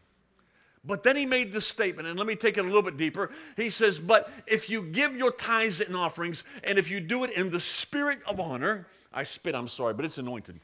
But 0.85 1.03
then 1.03 1.15
he 1.15 1.25
made 1.25 1.51
this 1.51 1.67
statement, 1.67 2.07
and 2.07 2.17
let 2.17 2.25
me 2.25 2.35
take 2.35 2.57
it 2.57 2.61
a 2.61 2.63
little 2.63 2.81
bit 2.81 2.95
deeper. 2.95 3.31
He 3.57 3.69
says, 3.69 3.99
But 3.99 4.31
if 4.47 4.69
you 4.69 4.83
give 4.83 5.15
your 5.15 5.31
tithes 5.31 5.81
and 5.81 5.95
offerings, 5.95 6.43
and 6.63 6.79
if 6.79 6.89
you 6.89 6.99
do 6.99 7.25
it 7.25 7.31
in 7.31 7.51
the 7.51 7.59
spirit 7.59 8.19
of 8.25 8.39
honor, 8.39 8.87
I 9.13 9.23
spit, 9.23 9.55
I'm 9.55 9.67
sorry, 9.67 9.93
but 9.93 10.05
it's 10.05 10.17
anointed. 10.17 10.59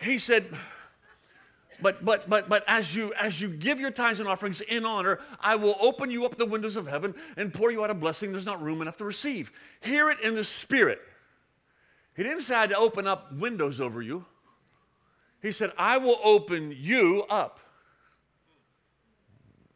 he 0.00 0.18
said, 0.18 0.46
but 1.80 2.04
but 2.04 2.28
but 2.30 2.48
but 2.48 2.62
as 2.66 2.94
you 2.94 3.12
as 3.14 3.40
you 3.40 3.48
give 3.48 3.80
your 3.80 3.90
tithes 3.90 4.20
and 4.20 4.28
offerings 4.28 4.60
in 4.60 4.86
honor, 4.86 5.20
I 5.40 5.56
will 5.56 5.76
open 5.80 6.10
you 6.10 6.24
up 6.24 6.36
the 6.36 6.46
windows 6.46 6.76
of 6.76 6.86
heaven 6.86 7.14
and 7.36 7.52
pour 7.52 7.72
you 7.72 7.82
out 7.82 7.90
a 7.90 7.94
blessing 7.94 8.32
there's 8.32 8.46
not 8.46 8.62
room 8.62 8.80
enough 8.80 8.96
to 8.98 9.04
receive. 9.04 9.50
Hear 9.80 10.10
it 10.10 10.20
in 10.20 10.34
the 10.34 10.44
spirit. 10.44 11.00
He 12.16 12.22
didn't 12.22 12.42
say 12.42 12.54
I 12.54 12.62
had 12.62 12.70
to 12.70 12.78
open 12.78 13.06
up 13.06 13.32
windows 13.32 13.80
over 13.80 14.00
you. 14.00 14.24
He 15.42 15.52
said, 15.52 15.72
I 15.76 15.98
will 15.98 16.20
open 16.22 16.74
you 16.74 17.24
up. 17.28 17.60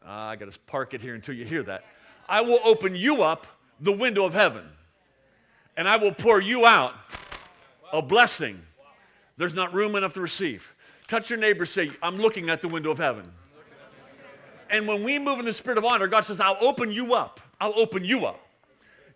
Uh, 0.04 0.10
I 0.10 0.36
got 0.36 0.50
to 0.50 0.58
park 0.60 0.94
it 0.94 1.00
here 1.00 1.14
until 1.14 1.34
you 1.34 1.44
hear 1.44 1.62
that. 1.64 1.84
I 2.28 2.40
will 2.40 2.60
open 2.64 2.94
you 2.94 3.22
up 3.22 3.46
the 3.80 3.92
window 3.92 4.24
of 4.24 4.34
heaven, 4.34 4.64
and 5.76 5.88
I 5.88 5.96
will 5.96 6.12
pour 6.12 6.40
you 6.40 6.66
out 6.66 6.94
a 7.92 8.02
blessing. 8.02 8.60
There's 9.36 9.54
not 9.54 9.72
room 9.72 9.94
enough 9.94 10.14
to 10.14 10.20
receive. 10.20 10.66
Touch 11.06 11.30
your 11.30 11.38
neighbor, 11.38 11.64
say, 11.64 11.90
I'm 12.02 12.18
looking 12.18 12.50
at 12.50 12.60
the 12.60 12.68
window 12.68 12.90
of 12.90 12.98
heaven. 12.98 13.30
And 14.70 14.86
when 14.86 15.02
we 15.02 15.18
move 15.18 15.38
in 15.38 15.46
the 15.46 15.52
spirit 15.52 15.78
of 15.78 15.84
honor, 15.84 16.06
God 16.06 16.22
says, 16.22 16.40
I'll 16.40 16.58
open 16.60 16.92
you 16.92 17.14
up. 17.14 17.40
I'll 17.60 17.78
open 17.78 18.04
you 18.04 18.26
up. 18.26 18.40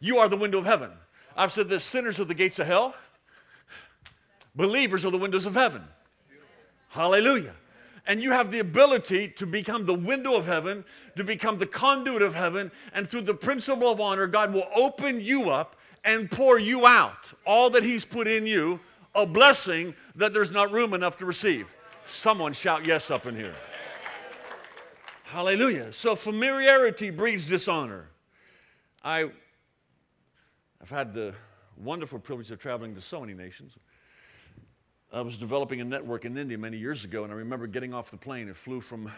You 0.00 0.18
are 0.18 0.28
the 0.28 0.36
window 0.36 0.58
of 0.58 0.64
heaven. 0.64 0.90
I've 1.36 1.52
said 1.52 1.68
this 1.68 1.84
sinners 1.84 2.18
are 2.18 2.24
the 2.24 2.34
gates 2.34 2.58
of 2.58 2.66
hell, 2.66 2.94
believers 4.54 5.04
are 5.04 5.10
the 5.10 5.18
windows 5.18 5.46
of 5.46 5.54
heaven. 5.54 5.82
Hallelujah. 6.88 7.54
And 8.06 8.22
you 8.22 8.32
have 8.32 8.50
the 8.50 8.58
ability 8.58 9.28
to 9.28 9.46
become 9.46 9.86
the 9.86 9.94
window 9.94 10.34
of 10.34 10.46
heaven, 10.46 10.84
to 11.16 11.22
become 11.22 11.58
the 11.58 11.66
conduit 11.66 12.22
of 12.22 12.34
heaven, 12.34 12.70
and 12.94 13.08
through 13.08 13.22
the 13.22 13.34
principle 13.34 13.88
of 13.88 14.00
honor, 14.00 14.26
God 14.26 14.52
will 14.52 14.66
open 14.74 15.20
you 15.20 15.50
up 15.50 15.76
and 16.04 16.30
pour 16.30 16.58
you 16.58 16.84
out 16.86 17.32
all 17.46 17.70
that 17.70 17.84
He's 17.84 18.04
put 18.04 18.26
in 18.26 18.46
you, 18.46 18.80
a 19.14 19.24
blessing 19.24 19.94
that 20.16 20.32
there's 20.32 20.50
not 20.50 20.72
room 20.72 20.94
enough 20.94 21.16
to 21.18 21.26
receive. 21.26 21.68
Someone 22.04 22.52
shout 22.52 22.84
yes 22.84 23.10
up 23.10 23.26
in 23.26 23.36
here. 23.36 23.54
Hallelujah. 25.22 25.92
So 25.92 26.16
familiarity 26.16 27.10
breeds 27.10 27.46
dishonor. 27.46 28.08
I, 29.02 29.30
I've 30.80 30.90
had 30.90 31.14
the 31.14 31.34
wonderful 31.76 32.18
privilege 32.18 32.50
of 32.50 32.58
traveling 32.58 32.94
to 32.96 33.00
so 33.00 33.20
many 33.20 33.32
nations. 33.32 33.76
I 35.14 35.20
was 35.20 35.36
developing 35.36 35.82
a 35.82 35.84
network 35.84 36.24
in 36.24 36.38
India 36.38 36.56
many 36.56 36.78
years 36.78 37.04
ago, 37.04 37.24
and 37.24 37.30
I 37.30 37.36
remember 37.36 37.66
getting 37.66 37.92
off 37.92 38.10
the 38.10 38.16
plane. 38.16 38.48
It 38.48 38.56
flew 38.56 38.80
from, 38.80 39.12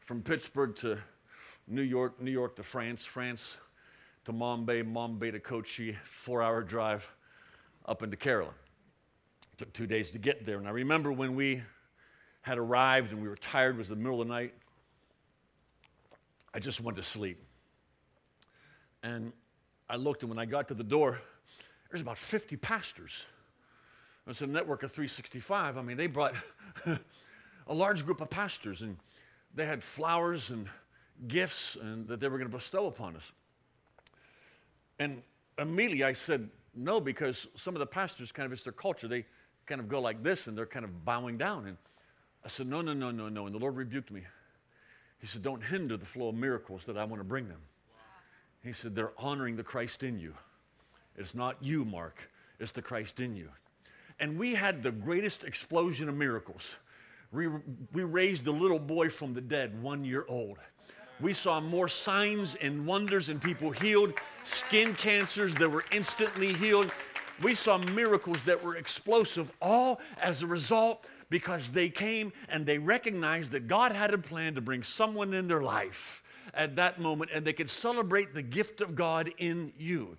from 0.00 0.20
Pittsburgh 0.20 0.74
to 0.76 0.98
New 1.68 1.82
York, 1.82 2.20
New 2.20 2.32
York 2.32 2.56
to 2.56 2.64
France, 2.64 3.04
France 3.04 3.56
to 4.24 4.32
Mumbai, 4.32 4.82
Mumbai 4.82 5.30
to 5.30 5.38
Kochi, 5.38 5.96
four 6.10 6.42
hour 6.42 6.64
drive 6.64 7.08
up 7.86 8.02
into 8.02 8.16
Kerala. 8.16 8.48
It 9.52 9.58
took 9.58 9.72
two 9.72 9.86
days 9.86 10.10
to 10.10 10.18
get 10.18 10.44
there. 10.44 10.58
And 10.58 10.66
I 10.66 10.72
remember 10.72 11.12
when 11.12 11.36
we 11.36 11.62
had 12.42 12.58
arrived 12.58 13.12
and 13.12 13.22
we 13.22 13.28
were 13.28 13.36
tired, 13.36 13.76
it 13.76 13.78
was 13.78 13.88
the 13.88 13.94
middle 13.94 14.20
of 14.20 14.26
the 14.26 14.34
night. 14.34 14.54
I 16.52 16.58
just 16.58 16.80
wanted 16.80 16.96
to 16.96 17.04
sleep. 17.04 17.40
And 19.04 19.32
I 19.88 19.94
looked, 19.94 20.24
and 20.24 20.30
when 20.30 20.40
I 20.40 20.46
got 20.46 20.66
to 20.66 20.74
the 20.74 20.82
door, 20.82 21.20
there's 21.90 22.02
about 22.02 22.18
50 22.18 22.56
pastors. 22.56 23.24
It's 24.26 24.42
a 24.42 24.46
network 24.46 24.82
of 24.82 24.92
365. 24.92 25.76
I 25.76 25.82
mean, 25.82 25.96
they 25.96 26.06
brought 26.06 26.34
a 26.86 27.74
large 27.74 28.04
group 28.04 28.20
of 28.20 28.30
pastors, 28.30 28.82
and 28.82 28.96
they 29.54 29.66
had 29.66 29.82
flowers 29.82 30.50
and 30.50 30.68
gifts 31.28 31.76
and 31.80 32.06
that 32.08 32.20
they 32.20 32.28
were 32.28 32.38
going 32.38 32.50
to 32.50 32.56
bestow 32.56 32.86
upon 32.86 33.16
us. 33.16 33.32
And 34.98 35.22
immediately 35.58 36.04
I 36.04 36.12
said 36.12 36.48
no 36.74 37.00
because 37.00 37.46
some 37.56 37.74
of 37.74 37.80
the 37.80 37.86
pastors 37.86 38.32
kind 38.32 38.46
of 38.46 38.52
it's 38.52 38.62
their 38.62 38.72
culture. 38.72 39.08
They 39.08 39.24
kind 39.66 39.80
of 39.80 39.88
go 39.88 40.00
like 40.00 40.22
this 40.22 40.46
and 40.46 40.56
they're 40.56 40.66
kind 40.66 40.84
of 40.84 41.04
bowing 41.04 41.36
down. 41.36 41.66
And 41.66 41.76
I 42.44 42.48
said, 42.48 42.66
no, 42.66 42.80
no, 42.80 42.92
no, 42.92 43.10
no, 43.10 43.28
no. 43.28 43.46
And 43.46 43.54
the 43.54 43.58
Lord 43.58 43.76
rebuked 43.76 44.10
me. 44.10 44.22
He 45.20 45.26
said, 45.26 45.42
don't 45.42 45.62
hinder 45.62 45.96
the 45.96 46.06
flow 46.06 46.28
of 46.28 46.34
miracles 46.34 46.84
that 46.84 46.96
I 46.96 47.04
want 47.04 47.20
to 47.20 47.24
bring 47.24 47.48
them. 47.48 47.60
He 48.62 48.72
said, 48.72 48.94
they're 48.94 49.12
honoring 49.18 49.56
the 49.56 49.62
Christ 49.62 50.02
in 50.02 50.18
you. 50.18 50.34
It's 51.16 51.34
not 51.34 51.56
you, 51.60 51.84
Mark, 51.84 52.30
it's 52.58 52.72
the 52.72 52.82
Christ 52.82 53.20
in 53.20 53.36
you. 53.36 53.48
And 54.20 54.38
we 54.38 54.54
had 54.54 54.82
the 54.82 54.92
greatest 54.92 55.44
explosion 55.44 56.08
of 56.08 56.14
miracles. 56.14 56.74
We, 57.32 57.48
we 57.92 58.04
raised 58.04 58.46
a 58.46 58.52
little 58.52 58.78
boy 58.78 59.08
from 59.08 59.32
the 59.32 59.40
dead, 59.40 59.82
one 59.82 60.04
year 60.04 60.26
old. 60.28 60.58
We 61.20 61.32
saw 61.32 61.60
more 61.60 61.88
signs 61.88 62.54
and 62.56 62.86
wonders 62.86 63.28
and 63.30 63.42
people 63.42 63.70
healed, 63.70 64.14
skin 64.44 64.94
cancers 64.94 65.54
that 65.56 65.70
were 65.70 65.84
instantly 65.90 66.52
healed. 66.52 66.92
We 67.42 67.54
saw 67.54 67.78
miracles 67.78 68.40
that 68.42 68.62
were 68.62 68.76
explosive, 68.76 69.50
all 69.60 70.00
as 70.20 70.42
a 70.42 70.46
result 70.46 71.06
because 71.30 71.70
they 71.70 71.88
came 71.88 72.32
and 72.48 72.66
they 72.66 72.78
recognized 72.78 73.50
that 73.52 73.68
God 73.68 73.92
had 73.92 74.12
a 74.12 74.18
plan 74.18 74.54
to 74.54 74.60
bring 74.60 74.82
someone 74.82 75.32
in 75.32 75.48
their 75.48 75.62
life 75.62 76.22
at 76.52 76.76
that 76.76 77.00
moment 77.00 77.30
and 77.32 77.46
they 77.46 77.52
could 77.52 77.70
celebrate 77.70 78.34
the 78.34 78.42
gift 78.42 78.80
of 78.80 78.94
God 78.94 79.32
in 79.38 79.72
you. 79.78 80.16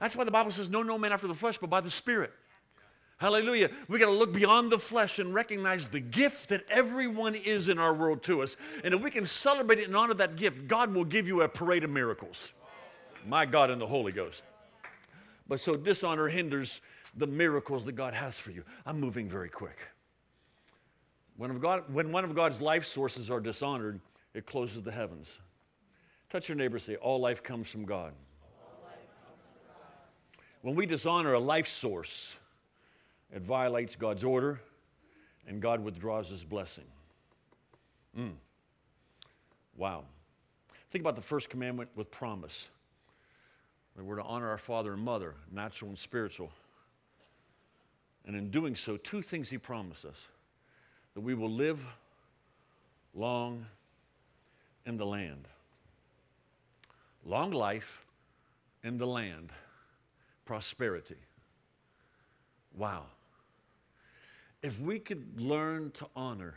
That's 0.00 0.16
why 0.16 0.24
the 0.24 0.30
Bible 0.30 0.50
says, 0.50 0.68
No, 0.68 0.82
no 0.82 0.98
man 0.98 1.12
after 1.12 1.28
the 1.28 1.34
flesh, 1.34 1.58
but 1.58 1.70
by 1.70 1.80
the 1.80 1.90
Spirit. 1.90 2.32
Hallelujah. 3.18 3.70
We 3.88 3.98
got 3.98 4.06
to 4.06 4.12
look 4.12 4.32
beyond 4.32 4.72
the 4.72 4.78
flesh 4.78 5.18
and 5.18 5.32
recognize 5.32 5.88
the 5.88 6.00
gift 6.00 6.48
that 6.48 6.64
everyone 6.68 7.34
is 7.34 7.68
in 7.68 7.78
our 7.78 7.94
world 7.94 8.22
to 8.24 8.42
us. 8.42 8.56
And 8.82 8.92
if 8.92 9.00
we 9.00 9.10
can 9.10 9.24
celebrate 9.24 9.78
it 9.78 9.86
and 9.86 9.96
honor 9.96 10.14
that 10.14 10.36
gift, 10.36 10.66
God 10.66 10.92
will 10.92 11.04
give 11.04 11.28
you 11.28 11.42
a 11.42 11.48
parade 11.48 11.84
of 11.84 11.90
miracles. 11.90 12.52
My 13.26 13.46
God 13.46 13.70
and 13.70 13.80
the 13.80 13.86
Holy 13.86 14.12
Ghost. 14.12 14.42
But 15.48 15.60
so 15.60 15.74
dishonor 15.74 16.28
hinders 16.28 16.80
the 17.16 17.26
miracles 17.26 17.84
that 17.84 17.92
God 17.92 18.14
has 18.14 18.38
for 18.38 18.50
you. 18.50 18.64
I'm 18.84 18.98
moving 18.98 19.28
very 19.28 19.48
quick. 19.48 19.78
When, 21.36 21.58
God, 21.58 21.84
when 21.92 22.12
one 22.12 22.24
of 22.24 22.34
God's 22.34 22.60
life 22.60 22.84
sources 22.84 23.30
are 23.30 23.40
dishonored, 23.40 24.00
it 24.34 24.46
closes 24.46 24.82
the 24.82 24.92
heavens. 24.92 25.38
Touch 26.30 26.48
your 26.48 26.56
neighbor 26.56 26.78
say, 26.78 26.96
All 26.96 27.20
life 27.20 27.42
comes 27.42 27.68
from 27.68 27.84
God. 27.84 28.12
When 30.62 30.74
we 30.74 30.86
dishonor 30.86 31.34
a 31.34 31.38
life 31.38 31.68
source, 31.68 32.34
it 33.34 33.42
violates 33.42 33.96
God's 33.96 34.24
order 34.24 34.60
and 35.46 35.60
God 35.60 35.84
withdraws 35.84 36.30
his 36.30 36.44
blessing. 36.44 36.84
Mm. 38.18 38.32
Wow. 39.76 40.04
Think 40.90 41.02
about 41.02 41.16
the 41.16 41.22
first 41.22 41.50
commandment 41.50 41.90
with 41.96 42.10
promise. 42.10 42.68
That 43.96 44.04
we're 44.04 44.16
to 44.16 44.22
honor 44.22 44.48
our 44.48 44.58
father 44.58 44.92
and 44.92 45.02
mother, 45.02 45.34
natural 45.52 45.88
and 45.88 45.98
spiritual. 45.98 46.52
And 48.24 48.36
in 48.36 48.50
doing 48.50 48.76
so, 48.76 48.96
two 48.96 49.20
things 49.20 49.50
he 49.50 49.58
promised 49.58 50.04
us 50.04 50.28
that 51.14 51.20
we 51.20 51.34
will 51.34 51.50
live 51.50 51.84
long 53.14 53.66
in 54.86 54.96
the 54.96 55.06
land. 55.06 55.46
Long 57.24 57.50
life 57.50 58.04
in 58.82 58.98
the 58.98 59.06
land, 59.06 59.50
prosperity. 60.44 61.16
Wow. 62.76 63.04
If 64.64 64.80
we 64.80 64.98
could 64.98 65.38
learn 65.38 65.90
to 65.90 66.06
honor 66.16 66.54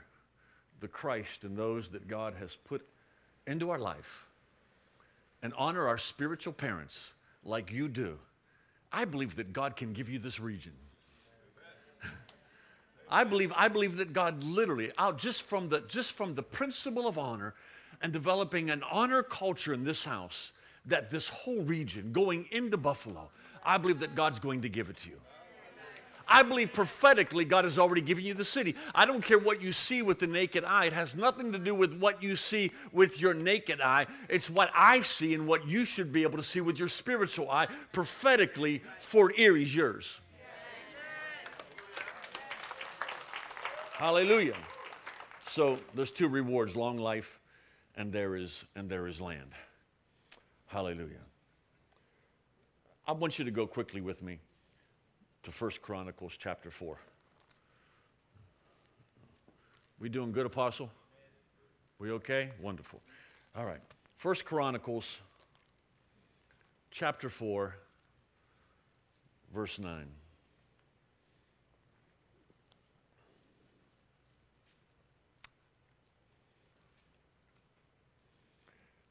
the 0.79 0.87
Christ 0.87 1.43
and 1.43 1.57
those 1.57 1.89
that 1.89 2.07
God 2.07 2.33
has 2.39 2.55
put 2.55 2.87
into 3.45 3.69
our 3.69 3.77
life 3.77 4.25
and 5.43 5.53
honor 5.57 5.85
our 5.85 5.97
spiritual 5.97 6.53
parents 6.53 7.11
like 7.43 7.69
you 7.69 7.89
do, 7.89 8.17
I 8.93 9.03
believe 9.03 9.35
that 9.35 9.51
God 9.51 9.75
can 9.75 9.91
give 9.91 10.07
you 10.07 10.19
this 10.19 10.39
region. 10.39 10.71
I 13.09 13.25
believe, 13.25 13.51
I 13.53 13.67
believe 13.67 13.97
that 13.97 14.13
God 14.13 14.41
literally, 14.41 14.89
out 14.97 15.17
just 15.17 15.41
from 15.41 15.67
the 15.67 15.81
just 15.89 16.13
from 16.13 16.33
the 16.33 16.43
principle 16.43 17.07
of 17.07 17.17
honor 17.17 17.55
and 18.01 18.13
developing 18.13 18.69
an 18.69 18.83
honor 18.89 19.21
culture 19.21 19.73
in 19.73 19.83
this 19.83 20.05
house, 20.05 20.53
that 20.85 21.11
this 21.11 21.27
whole 21.27 21.61
region 21.63 22.13
going 22.13 22.47
into 22.51 22.77
Buffalo, 22.77 23.29
I 23.65 23.77
believe 23.77 23.99
that 23.99 24.15
God's 24.15 24.39
going 24.39 24.61
to 24.61 24.69
give 24.69 24.89
it 24.89 24.95
to 24.99 25.09
you. 25.09 25.19
I 26.27 26.43
believe 26.43 26.73
prophetically 26.73 27.45
God 27.45 27.63
has 27.63 27.79
already 27.79 28.01
given 28.01 28.25
you 28.25 28.33
the 28.33 28.45
city. 28.45 28.75
I 28.93 29.05
don't 29.05 29.23
care 29.23 29.39
what 29.39 29.61
you 29.61 29.71
see 29.71 30.01
with 30.01 30.19
the 30.19 30.27
naked 30.27 30.63
eye. 30.63 30.85
It 30.85 30.93
has 30.93 31.15
nothing 31.15 31.51
to 31.51 31.59
do 31.59 31.73
with 31.73 31.93
what 31.97 32.21
you 32.21 32.35
see 32.35 32.71
with 32.91 33.19
your 33.19 33.33
naked 33.33 33.81
eye. 33.81 34.05
It's 34.29 34.49
what 34.49 34.69
I 34.75 35.01
see 35.01 35.33
and 35.33 35.47
what 35.47 35.67
you 35.67 35.85
should 35.85 36.11
be 36.11 36.23
able 36.23 36.37
to 36.37 36.43
see 36.43 36.61
with 36.61 36.77
your 36.77 36.89
spiritual 36.89 37.49
eye. 37.49 37.67
Prophetically, 37.91 38.83
Fort 38.99 39.33
Erie's 39.37 39.73
yours. 39.73 40.19
Hallelujah. 43.93 44.57
So 45.47 45.79
there's 45.95 46.11
two 46.11 46.27
rewards, 46.27 46.75
long 46.75 46.97
life 46.97 47.39
and 47.95 48.13
there 48.13 48.35
is 48.35 48.63
and 48.75 48.87
there 48.87 49.07
is 49.07 49.19
land. 49.19 49.51
Hallelujah. 50.67 51.23
I 53.07 53.13
want 53.13 53.39
you 53.39 53.45
to 53.45 53.51
go 53.51 53.65
quickly 53.65 54.01
with 54.01 54.21
me 54.21 54.39
to 55.47 55.63
1 55.63 55.71
Chronicles 55.81 56.35
chapter 56.37 56.69
4. 56.69 56.97
We 59.97 60.09
doing 60.09 60.33
good, 60.33 60.45
Apostle? 60.45 60.91
We 61.99 62.11
okay? 62.11 62.49
Wonderful. 62.61 63.01
All 63.55 63.65
right. 63.65 63.79
1 64.21 64.35
Chronicles 64.43 65.19
chapter 66.91 67.29
4, 67.29 67.77
verse 69.53 69.79
9. 69.79 70.05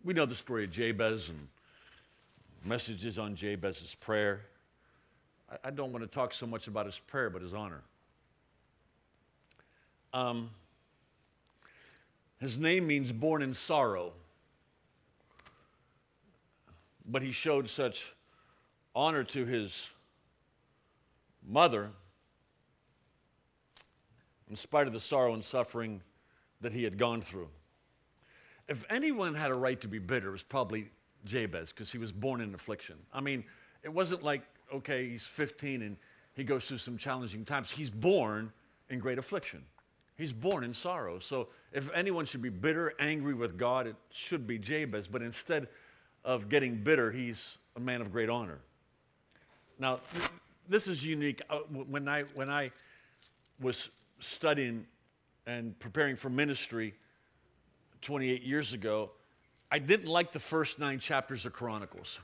We 0.04 0.12
know 0.12 0.26
the 0.26 0.34
story 0.34 0.64
of 0.64 0.70
Jabez 0.70 1.30
and 1.30 1.48
messages 2.62 3.18
on 3.18 3.34
Jabez's 3.34 3.94
prayer. 3.94 4.42
I, 5.64 5.70
don't 5.70 5.92
want 5.92 6.02
to 6.04 6.10
talk 6.10 6.32
so 6.32 6.46
much 6.46 6.66
about 6.66 6.86
his 6.86 6.98
prayer, 6.98 7.30
but 7.30 7.42
his 7.42 7.54
honor. 7.54 7.82
Um, 10.12 10.50
his 12.40 12.58
name 12.58 12.86
means 12.86 13.12
born 13.12 13.42
in 13.42 13.54
sorrow. 13.54 14.12
But 17.08 17.22
he 17.22 17.30
showed 17.30 17.68
such 17.70 18.12
honor 18.94 19.22
to 19.24 19.44
his 19.44 19.90
mother, 21.46 21.90
in 24.50 24.56
spite 24.56 24.86
of 24.86 24.92
the 24.92 25.00
sorrow 25.00 25.34
and 25.34 25.44
suffering 25.44 26.02
that 26.60 26.72
he 26.72 26.82
had 26.82 26.98
gone 26.98 27.20
through. 27.20 27.48
if 28.68 28.84
anyone 28.90 29.34
had 29.34 29.52
a 29.52 29.54
right 29.54 29.80
to 29.80 29.86
be 29.86 30.00
bitter, 30.00 30.28
it 30.28 30.32
was 30.32 30.42
probably 30.42 30.90
Jabez 31.24 31.70
because 31.70 31.92
he 31.92 31.98
was 31.98 32.10
born 32.10 32.40
in 32.40 32.54
affliction. 32.54 32.96
I 33.12 33.20
mean, 33.20 33.44
it 33.84 33.92
wasn't 33.92 34.24
like, 34.24 34.42
okay, 34.72 35.08
he's 35.08 35.26
15 35.26 35.82
and 35.82 35.96
he 36.34 36.44
goes 36.44 36.66
through 36.66 36.78
some 36.78 36.98
challenging 36.98 37.44
times. 37.44 37.70
He's 37.70 37.90
born 37.90 38.52
in 38.90 38.98
great 38.98 39.18
affliction. 39.18 39.64
He's 40.16 40.32
born 40.32 40.64
in 40.64 40.74
sorrow. 40.74 41.18
So 41.18 41.48
if 41.72 41.90
anyone 41.94 42.24
should 42.26 42.42
be 42.42 42.48
bitter, 42.48 42.94
angry 42.98 43.34
with 43.34 43.58
God, 43.58 43.86
it 43.86 43.96
should 44.10 44.46
be 44.46 44.58
Jabez. 44.58 45.08
But 45.08 45.22
instead 45.22 45.68
of 46.24 46.48
getting 46.48 46.76
bitter, 46.76 47.10
he's 47.10 47.56
a 47.76 47.80
man 47.80 48.00
of 48.00 48.12
great 48.12 48.28
honor. 48.28 48.58
Now, 49.78 50.00
this 50.68 50.88
is 50.88 51.04
unique. 51.04 51.42
Uh, 51.50 51.58
when 51.68 52.08
I, 52.08 52.22
when 52.34 52.50
I 52.50 52.70
was 53.60 53.90
studying 54.20 54.86
and 55.46 55.78
preparing 55.78 56.16
for 56.16 56.30
ministry 56.30 56.94
28 58.02 58.42
years 58.42 58.72
ago, 58.72 59.10
I 59.70 59.78
didn't 59.78 60.08
like 60.08 60.32
the 60.32 60.38
first 60.38 60.78
nine 60.78 60.98
chapters 60.98 61.44
of 61.44 61.52
Chronicles. 61.52 62.20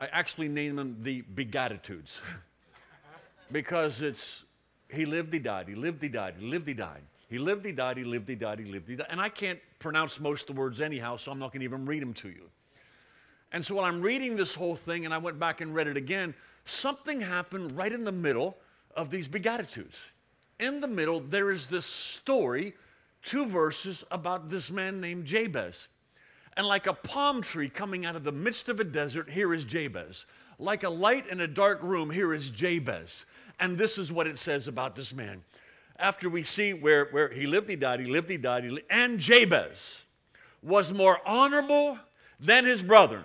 I 0.00 0.06
actually 0.06 0.48
named 0.48 0.78
them 0.78 0.98
the 1.02 1.22
Begatitudes 1.34 2.20
because 3.52 4.02
it's 4.02 4.44
he 4.88 5.04
lived, 5.04 5.32
he 5.32 5.38
died, 5.38 5.68
he 5.68 5.74
lived, 5.74 6.02
he 6.02 6.08
died, 6.08 6.34
he 6.38 6.46
lived, 6.46 6.68
he 6.68 6.74
died. 6.74 7.02
He 7.28 7.38
lived, 7.38 7.66
he 7.66 7.72
died, 7.72 7.96
he 7.96 8.04
lived, 8.04 8.28
he 8.28 8.36
died, 8.36 8.60
he 8.60 8.64
lived, 8.66 8.88
he 8.88 8.96
died. 8.96 9.08
And 9.10 9.20
I 9.20 9.28
can't 9.28 9.58
pronounce 9.80 10.20
most 10.20 10.48
of 10.48 10.54
the 10.54 10.60
words 10.60 10.80
anyhow, 10.80 11.16
so 11.16 11.32
I'm 11.32 11.38
not 11.38 11.50
going 11.50 11.60
to 11.60 11.64
even 11.64 11.84
read 11.84 12.02
them 12.02 12.14
to 12.14 12.28
you. 12.28 12.48
And 13.52 13.64
so 13.64 13.76
while 13.76 13.84
I'm 13.84 14.00
reading 14.00 14.36
this 14.36 14.54
whole 14.54 14.76
thing, 14.76 15.04
and 15.04 15.12
I 15.12 15.18
went 15.18 15.38
back 15.38 15.60
and 15.60 15.74
read 15.74 15.88
it 15.88 15.96
again, 15.96 16.34
something 16.66 17.20
happened 17.20 17.76
right 17.76 17.92
in 17.92 18.04
the 18.04 18.12
middle 18.12 18.56
of 18.94 19.10
these 19.10 19.28
Begatitudes. 19.28 20.04
In 20.60 20.80
the 20.80 20.88
middle, 20.88 21.20
there 21.20 21.50
is 21.50 21.66
this 21.66 21.86
story, 21.86 22.74
two 23.22 23.46
verses 23.46 24.04
about 24.10 24.48
this 24.48 24.70
man 24.70 25.00
named 25.00 25.26
Jabez. 25.26 25.88
And 26.56 26.66
like 26.66 26.86
a 26.86 26.94
palm 26.94 27.42
tree 27.42 27.68
coming 27.68 28.06
out 28.06 28.16
of 28.16 28.24
the 28.24 28.32
midst 28.32 28.68
of 28.68 28.80
a 28.80 28.84
desert, 28.84 29.28
here 29.28 29.52
is 29.52 29.64
Jabez. 29.64 30.24
Like 30.58 30.84
a 30.84 30.88
light 30.88 31.28
in 31.28 31.40
a 31.40 31.46
dark 31.46 31.82
room, 31.82 32.10
here 32.10 32.32
is 32.32 32.50
Jabez. 32.50 33.26
And 33.60 33.76
this 33.76 33.98
is 33.98 34.10
what 34.10 34.26
it 34.26 34.38
says 34.38 34.68
about 34.68 34.96
this 34.96 35.12
man. 35.12 35.42
After 35.98 36.28
we 36.30 36.42
see 36.42 36.72
where, 36.72 37.06
where 37.06 37.28
he 37.28 37.46
lived, 37.46 37.68
he 37.68 37.76
died, 37.76 38.00
he 38.00 38.06
lived, 38.06 38.30
he 38.30 38.36
died, 38.36 38.64
he 38.64 38.78
and 38.90 39.18
Jabez 39.18 40.00
was 40.62 40.92
more 40.92 41.20
honorable 41.26 41.98
than 42.40 42.64
his 42.64 42.82
brethren. 42.82 43.24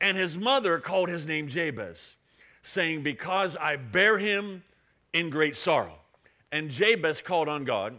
And 0.00 0.16
his 0.16 0.38
mother 0.38 0.78
called 0.78 1.08
his 1.08 1.26
name 1.26 1.48
Jabez, 1.48 2.16
saying, 2.62 3.02
Because 3.02 3.56
I 3.56 3.76
bear 3.76 4.18
him 4.18 4.62
in 5.12 5.28
great 5.28 5.56
sorrow. 5.56 5.98
And 6.52 6.70
Jabez 6.70 7.20
called 7.20 7.48
on 7.48 7.64
God, 7.64 7.98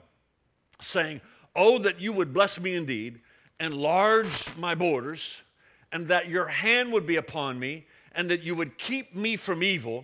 saying, 0.80 1.22
Oh, 1.56 1.78
that 1.80 2.00
you 2.00 2.14
would 2.14 2.34
bless 2.34 2.60
me 2.60 2.76
indeed, 2.76 3.20
enlarge 3.62 4.54
my 4.58 4.76
borders, 4.76 5.40
and 5.94 6.08
that 6.10 6.28
your 6.28 6.48
hand 6.48 6.92
would 6.92 7.08
be 7.08 7.16
upon 7.16 7.58
me, 7.58 7.86
and 8.14 8.30
that 8.30 8.42
you 8.42 8.56
would 8.56 8.78
keep 8.78 9.16
me 9.16 9.38
from 9.38 9.64
evil, 9.64 10.04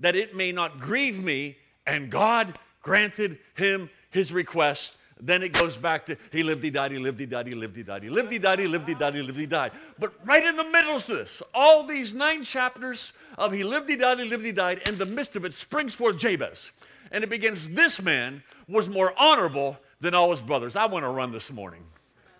that 0.00 0.16
it 0.16 0.34
may 0.34 0.50
not 0.50 0.80
grieve 0.80 1.22
me. 1.22 1.56
And 1.86 2.10
God 2.10 2.58
granted 2.82 3.38
him 3.54 3.90
his 4.10 4.32
request. 4.32 4.94
Then 5.20 5.42
it 5.42 5.52
goes 5.52 5.76
back 5.76 6.06
to 6.06 6.16
he 6.32 6.42
lived, 6.42 6.64
he 6.64 6.70
died, 6.70 6.90
he 6.90 6.98
lived, 6.98 7.20
he 7.20 7.26
died, 7.26 7.46
he 7.46 7.54
lived, 7.54 7.76
he 7.76 7.82
died, 7.82 8.02
he 8.02 8.08
lived, 8.08 8.32
he 8.32 8.38
died, 8.38 8.58
he 8.58 8.66
lived, 8.66 8.88
he 8.88 8.94
died, 8.94 9.14
he 9.14 9.22
lived, 9.22 9.38
he 9.38 9.46
died. 9.46 9.72
But 9.98 10.12
right 10.24 10.44
in 10.44 10.56
the 10.56 10.64
middle 10.64 10.96
of 10.96 11.06
this, 11.06 11.42
all 11.54 11.86
these 11.86 12.14
nine 12.14 12.42
chapters 12.42 13.12
of 13.38 13.52
he 13.52 13.62
lived, 13.62 13.88
he 13.88 13.96
died, 13.96 14.18
he 14.18 14.24
lived, 14.24 14.44
he 14.44 14.52
died, 14.52 14.82
in 14.88 14.98
the 14.98 15.06
midst 15.06 15.36
of 15.36 15.44
it 15.44 15.52
springs 15.52 15.94
forth 15.94 16.16
Jabez. 16.16 16.70
And 17.12 17.22
it 17.22 17.30
begins, 17.30 17.68
this 17.68 18.02
man 18.02 18.42
was 18.68 18.88
more 18.88 19.14
honorable 19.16 19.78
than 20.00 20.14
all 20.14 20.30
his 20.30 20.40
brothers. 20.40 20.74
I 20.74 20.86
want 20.86 21.04
to 21.04 21.10
run 21.10 21.30
this 21.30 21.52
morning. 21.52 21.84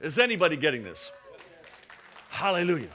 Is 0.05 0.19
anybody 0.19 0.59
getting 0.59 0.85
this? 0.85 1.11
Hallelujah. 2.29 2.91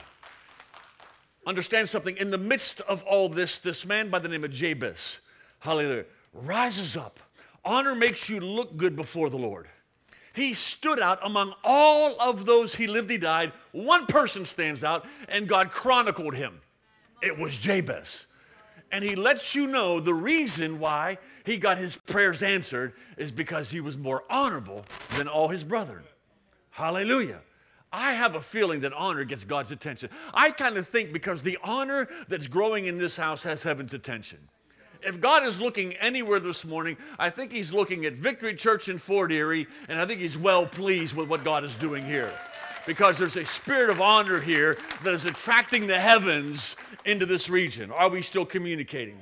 Understand 1.44 1.88
something. 1.88 2.16
In 2.18 2.30
the 2.30 2.38
midst 2.38 2.82
of 2.82 3.02
all 3.02 3.28
this, 3.28 3.58
this 3.58 3.84
man 3.84 4.10
by 4.10 4.20
the 4.20 4.28
name 4.28 4.44
of 4.44 4.52
Jabez, 4.52 5.16
hallelujah, 5.58 6.04
rises 6.32 6.96
up. 6.96 7.18
Honor 7.64 7.96
makes 7.96 8.28
you 8.28 8.38
look 8.38 8.76
good 8.76 8.94
before 8.94 9.28
the 9.28 9.36
Lord. 9.36 9.66
He 10.34 10.54
stood 10.54 11.00
out 11.00 11.18
among 11.24 11.52
all 11.64 12.14
of 12.20 12.46
those 12.46 12.76
he 12.76 12.86
lived, 12.86 13.10
he 13.10 13.18
died. 13.18 13.52
One 13.72 14.06
person 14.06 14.44
stands 14.44 14.84
out, 14.84 15.04
and 15.28 15.48
God 15.48 15.72
chronicled 15.72 16.36
him. 16.36 16.60
It 17.20 17.36
was 17.36 17.56
Jabez. 17.56 18.26
And 18.92 19.02
he 19.02 19.16
lets 19.16 19.56
you 19.56 19.66
know 19.66 19.98
the 19.98 20.14
reason 20.14 20.78
why 20.78 21.18
he 21.44 21.56
got 21.56 21.76
his 21.76 21.96
prayers 21.96 22.40
answered 22.40 22.92
is 23.16 23.32
because 23.32 23.68
he 23.68 23.80
was 23.80 23.98
more 23.98 24.22
honorable 24.30 24.84
than 25.16 25.26
all 25.26 25.48
his 25.48 25.64
brethren. 25.64 26.04
Hallelujah. 26.80 27.40
I 27.92 28.14
have 28.14 28.36
a 28.36 28.40
feeling 28.40 28.80
that 28.80 28.94
honor 28.94 29.24
gets 29.24 29.44
God's 29.44 29.70
attention. 29.70 30.08
I 30.32 30.50
kind 30.50 30.78
of 30.78 30.88
think 30.88 31.12
because 31.12 31.42
the 31.42 31.58
honor 31.62 32.08
that's 32.28 32.46
growing 32.46 32.86
in 32.86 32.96
this 32.96 33.16
house 33.16 33.42
has 33.42 33.62
heaven's 33.62 33.92
attention. 33.92 34.38
If 35.02 35.20
God 35.20 35.44
is 35.44 35.60
looking 35.60 35.92
anywhere 35.94 36.40
this 36.40 36.64
morning, 36.64 36.96
I 37.18 37.28
think 37.28 37.52
He's 37.52 37.70
looking 37.70 38.06
at 38.06 38.14
Victory 38.14 38.54
Church 38.54 38.88
in 38.88 38.96
Fort 38.96 39.30
Erie, 39.30 39.66
and 39.88 40.00
I 40.00 40.06
think 40.06 40.20
He's 40.20 40.38
well 40.38 40.64
pleased 40.64 41.14
with 41.14 41.28
what 41.28 41.44
God 41.44 41.64
is 41.64 41.76
doing 41.76 42.02
here. 42.06 42.32
Because 42.86 43.18
there's 43.18 43.36
a 43.36 43.44
spirit 43.44 43.90
of 43.90 44.00
honor 44.00 44.40
here 44.40 44.78
that 45.04 45.12
is 45.12 45.26
attracting 45.26 45.86
the 45.86 46.00
heavens 46.00 46.76
into 47.04 47.26
this 47.26 47.50
region. 47.50 47.90
Are 47.90 48.08
we 48.08 48.22
still 48.22 48.46
communicating? 48.46 49.18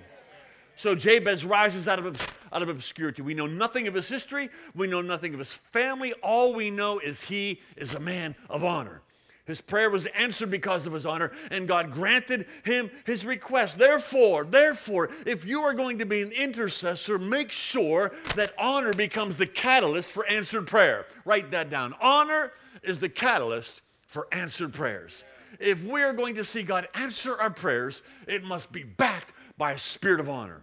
So 0.78 0.94
Jabez 0.94 1.44
rises 1.44 1.88
out 1.88 1.98
of, 1.98 2.34
out 2.52 2.62
of 2.62 2.68
obscurity. 2.68 3.20
We 3.20 3.34
know 3.34 3.48
nothing 3.48 3.88
of 3.88 3.94
his 3.94 4.08
history. 4.08 4.48
We 4.76 4.86
know 4.86 5.00
nothing 5.02 5.34
of 5.34 5.40
his 5.40 5.52
family. 5.52 6.12
All 6.22 6.54
we 6.54 6.70
know 6.70 7.00
is 7.00 7.20
he 7.20 7.60
is 7.76 7.94
a 7.94 8.00
man 8.00 8.36
of 8.48 8.62
honor. 8.62 9.02
His 9.44 9.60
prayer 9.60 9.90
was 9.90 10.06
answered 10.06 10.50
because 10.50 10.86
of 10.86 10.92
his 10.92 11.04
honor, 11.04 11.32
and 11.50 11.66
God 11.66 11.90
granted 11.90 12.46
him 12.64 12.92
his 13.06 13.26
request. 13.26 13.76
Therefore, 13.76 14.44
therefore, 14.44 15.10
if 15.26 15.44
you 15.44 15.62
are 15.62 15.74
going 15.74 15.98
to 15.98 16.06
be 16.06 16.22
an 16.22 16.30
intercessor, 16.30 17.18
make 17.18 17.50
sure 17.50 18.12
that 18.36 18.54
honor 18.56 18.92
becomes 18.92 19.36
the 19.36 19.46
catalyst 19.46 20.10
for 20.10 20.26
answered 20.26 20.68
prayer. 20.68 21.06
Write 21.24 21.50
that 21.50 21.70
down. 21.70 21.92
Honor 22.00 22.52
is 22.84 23.00
the 23.00 23.08
catalyst 23.08 23.80
for 24.06 24.28
answered 24.30 24.72
prayers. 24.72 25.24
If 25.58 25.82
we 25.82 26.04
are 26.04 26.12
going 26.12 26.36
to 26.36 26.44
see 26.44 26.62
God 26.62 26.86
answer 26.94 27.36
our 27.36 27.50
prayers, 27.50 28.02
it 28.28 28.44
must 28.44 28.70
be 28.70 28.84
backed 28.84 29.32
by 29.56 29.72
a 29.72 29.78
spirit 29.78 30.20
of 30.20 30.28
honor. 30.28 30.60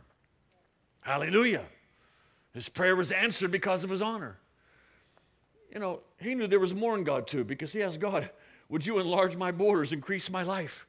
Hallelujah. 1.06 1.62
His 2.56 2.68
prayer 2.68 2.96
was 2.96 3.12
answered 3.12 3.52
because 3.52 3.84
of 3.84 3.92
his 3.92 4.02
honor. 4.02 4.38
You 5.72 5.80
know, 5.80 6.00
he 6.20 6.34
knew 6.34 6.48
there 6.48 6.60
was 6.60 6.74
more 6.74 6.98
in 6.98 7.04
God 7.04 7.28
too 7.28 7.44
because 7.44 7.72
he 7.72 7.84
asked 7.84 8.00
God, 8.00 8.28
Would 8.70 8.88
you 8.88 8.98
enlarge 8.98 9.38
my 9.38 9.52
borders, 9.52 9.92
increase 9.92 10.32
my 10.32 10.42
life? 10.42 10.88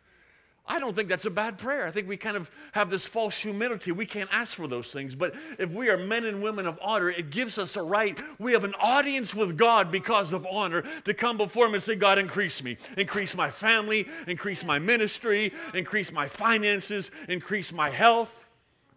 I 0.66 0.80
don't 0.80 0.96
think 0.96 1.10
that's 1.10 1.26
a 1.26 1.30
bad 1.30 1.58
prayer. 1.58 1.86
I 1.86 1.90
think 1.90 2.08
we 2.08 2.16
kind 2.16 2.36
of 2.36 2.50
have 2.72 2.88
this 2.88 3.06
false 3.06 3.36
humility. 3.38 3.92
We 3.92 4.06
can't 4.06 4.30
ask 4.32 4.56
for 4.56 4.66
those 4.66 4.90
things. 4.90 5.14
But 5.14 5.34
if 5.58 5.74
we 5.74 5.90
are 5.90 5.98
men 5.98 6.24
and 6.24 6.42
women 6.42 6.66
of 6.66 6.78
honor, 6.82 7.10
it 7.10 7.30
gives 7.30 7.58
us 7.58 7.76
a 7.76 7.82
right. 7.82 8.18
We 8.40 8.52
have 8.52 8.64
an 8.64 8.74
audience 8.80 9.34
with 9.34 9.58
God 9.58 9.92
because 9.92 10.32
of 10.32 10.46
honor 10.50 10.82
to 11.04 11.12
come 11.12 11.36
before 11.36 11.66
Him 11.66 11.74
and 11.74 11.82
say, 11.82 11.94
God, 11.94 12.18
increase 12.18 12.62
me, 12.62 12.78
increase 12.96 13.36
my 13.36 13.50
family, 13.50 14.08
increase 14.26 14.64
my 14.64 14.78
ministry, 14.78 15.52
increase 15.74 16.10
my 16.10 16.26
finances, 16.26 17.10
increase 17.28 17.70
my 17.70 17.90
health. 17.90 18.46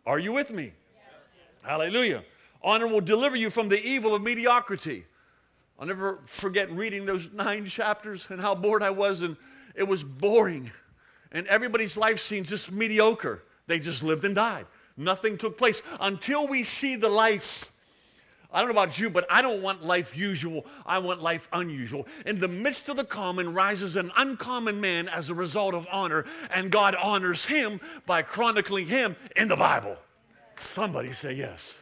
Are 0.06 0.18
you 0.18 0.32
with 0.32 0.52
me? 0.52 0.72
Hallelujah. 1.70 2.24
Honor 2.64 2.88
will 2.88 3.00
deliver 3.00 3.36
you 3.36 3.52
from 3.52 3.70
the 3.70 3.80
evil 3.80 4.16
of 4.16 4.24
mediocrity. 4.24 5.06
I'll 5.78 5.86
never 5.86 6.18
forget 6.24 6.72
reading 6.72 7.06
those 7.06 7.30
nine 7.32 7.68
chapters 7.68 8.26
and 8.32 8.42
how 8.42 8.56
bored 8.56 8.82
I 8.82 8.90
was, 8.90 9.22
and 9.22 9.38
it 9.76 9.84
was 9.84 10.02
boring. 10.02 10.72
And 11.32 11.46
everybody's 11.46 11.96
life 11.96 12.22
seems 12.22 12.50
just 12.50 12.72
mediocre. 12.72 13.44
They 13.68 13.78
just 13.78 14.02
lived 14.02 14.26
and 14.26 14.34
died. 14.34 14.66
Nothing 14.98 15.38
took 15.38 15.60
place 15.60 15.84
until 16.00 16.48
we 16.48 16.64
see 16.64 16.96
the 16.96 17.08
life. 17.08 17.72
I 18.52 18.62
don't 18.62 18.70
know 18.70 18.82
about 18.82 18.98
you, 18.98 19.12
but 19.12 19.28
I 19.30 19.44
don't 19.44 19.62
want 19.62 19.86
life 19.86 20.18
usual. 20.18 20.66
I 20.88 20.98
want 20.98 21.22
life 21.22 21.48
unusual. 21.54 22.08
In 22.26 22.40
the 22.40 22.48
midst 22.48 22.90
of 22.90 22.98
the 22.98 23.06
common 23.06 23.54
rises 23.54 23.96
an 23.96 24.12
uncommon 24.18 24.82
man 24.82 25.08
as 25.08 25.30
a 25.30 25.36
result 25.36 25.76
of 25.76 25.86
honor, 25.92 26.26
and 26.50 26.72
God 26.72 26.96
honors 26.96 27.46
him 27.46 27.80
by 28.08 28.24
chronicling 28.24 28.88
him 28.88 29.16
in 29.36 29.50
the 29.50 29.56
Bible. 29.56 29.98
Somebody 30.64 31.14
say 31.14 31.34
yes. 31.34 31.78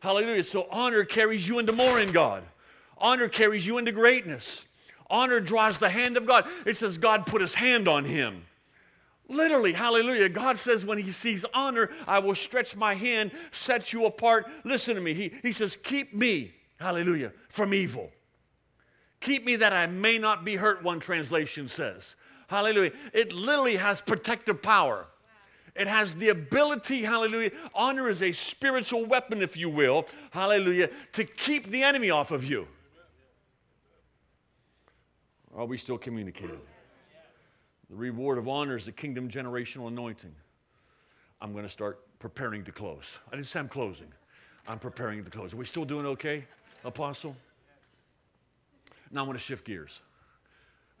Hallelujah. 0.00 0.44
So 0.44 0.66
honor 0.70 1.04
carries 1.04 1.46
you 1.46 1.58
into 1.58 1.72
more 1.72 2.00
in 2.00 2.12
God. 2.12 2.42
Honor 2.98 3.28
carries 3.28 3.66
you 3.66 3.78
into 3.78 3.92
greatness. 3.92 4.64
Honor 5.08 5.40
draws 5.40 5.78
the 5.78 5.90
hand 5.90 6.16
of 6.16 6.26
God. 6.26 6.46
It 6.64 6.76
says 6.76 6.96
God 6.96 7.26
put 7.26 7.40
his 7.40 7.54
hand 7.54 7.88
on 7.88 8.04
him. 8.04 8.44
Literally, 9.28 9.72
hallelujah. 9.72 10.28
God 10.28 10.58
says, 10.58 10.84
when 10.84 10.98
he 10.98 11.12
sees 11.12 11.44
honor, 11.54 11.90
I 12.06 12.18
will 12.18 12.34
stretch 12.34 12.74
my 12.74 12.94
hand, 12.94 13.30
set 13.52 13.92
you 13.92 14.06
apart. 14.06 14.46
Listen 14.64 14.96
to 14.96 15.00
me. 15.00 15.14
He, 15.14 15.32
he 15.42 15.52
says, 15.52 15.76
Keep 15.76 16.12
me, 16.12 16.52
hallelujah, 16.80 17.32
from 17.48 17.72
evil. 17.72 18.10
Keep 19.20 19.44
me 19.44 19.56
that 19.56 19.72
I 19.72 19.86
may 19.86 20.18
not 20.18 20.44
be 20.44 20.56
hurt, 20.56 20.82
one 20.82 20.98
translation 20.98 21.68
says. 21.68 22.16
Hallelujah. 22.48 22.90
It 23.12 23.32
literally 23.32 23.76
has 23.76 24.00
protective 24.00 24.60
power. 24.62 25.06
It 25.76 25.86
has 25.86 26.14
the 26.14 26.30
ability, 26.30 27.02
hallelujah. 27.02 27.52
Honor 27.74 28.10
is 28.10 28.22
a 28.22 28.32
spiritual 28.32 29.06
weapon, 29.06 29.42
if 29.42 29.56
you 29.56 29.68
will, 29.68 30.06
hallelujah, 30.30 30.90
to 31.12 31.24
keep 31.24 31.70
the 31.70 31.82
enemy 31.82 32.10
off 32.10 32.30
of 32.30 32.44
you. 32.44 32.66
Are 35.54 35.66
we 35.66 35.76
still 35.76 35.98
communicating? 35.98 36.60
The 37.88 37.96
reward 37.96 38.38
of 38.38 38.48
honor 38.48 38.76
is 38.76 38.84
the 38.84 38.92
kingdom 38.92 39.28
generational 39.28 39.88
anointing. 39.88 40.34
I'm 41.40 41.52
going 41.52 41.64
to 41.64 41.70
start 41.70 42.00
preparing 42.18 42.64
to 42.64 42.72
close. 42.72 43.18
I 43.32 43.36
didn't 43.36 43.48
say 43.48 43.58
I'm 43.58 43.68
closing. 43.68 44.06
I'm 44.68 44.78
preparing 44.78 45.24
to 45.24 45.30
close. 45.30 45.52
Are 45.54 45.56
we 45.56 45.64
still 45.64 45.84
doing 45.84 46.06
okay, 46.06 46.44
Apostle? 46.84 47.34
Now 49.10 49.24
I 49.24 49.26
want 49.26 49.38
to 49.38 49.44
shift 49.44 49.64
gears. 49.64 50.00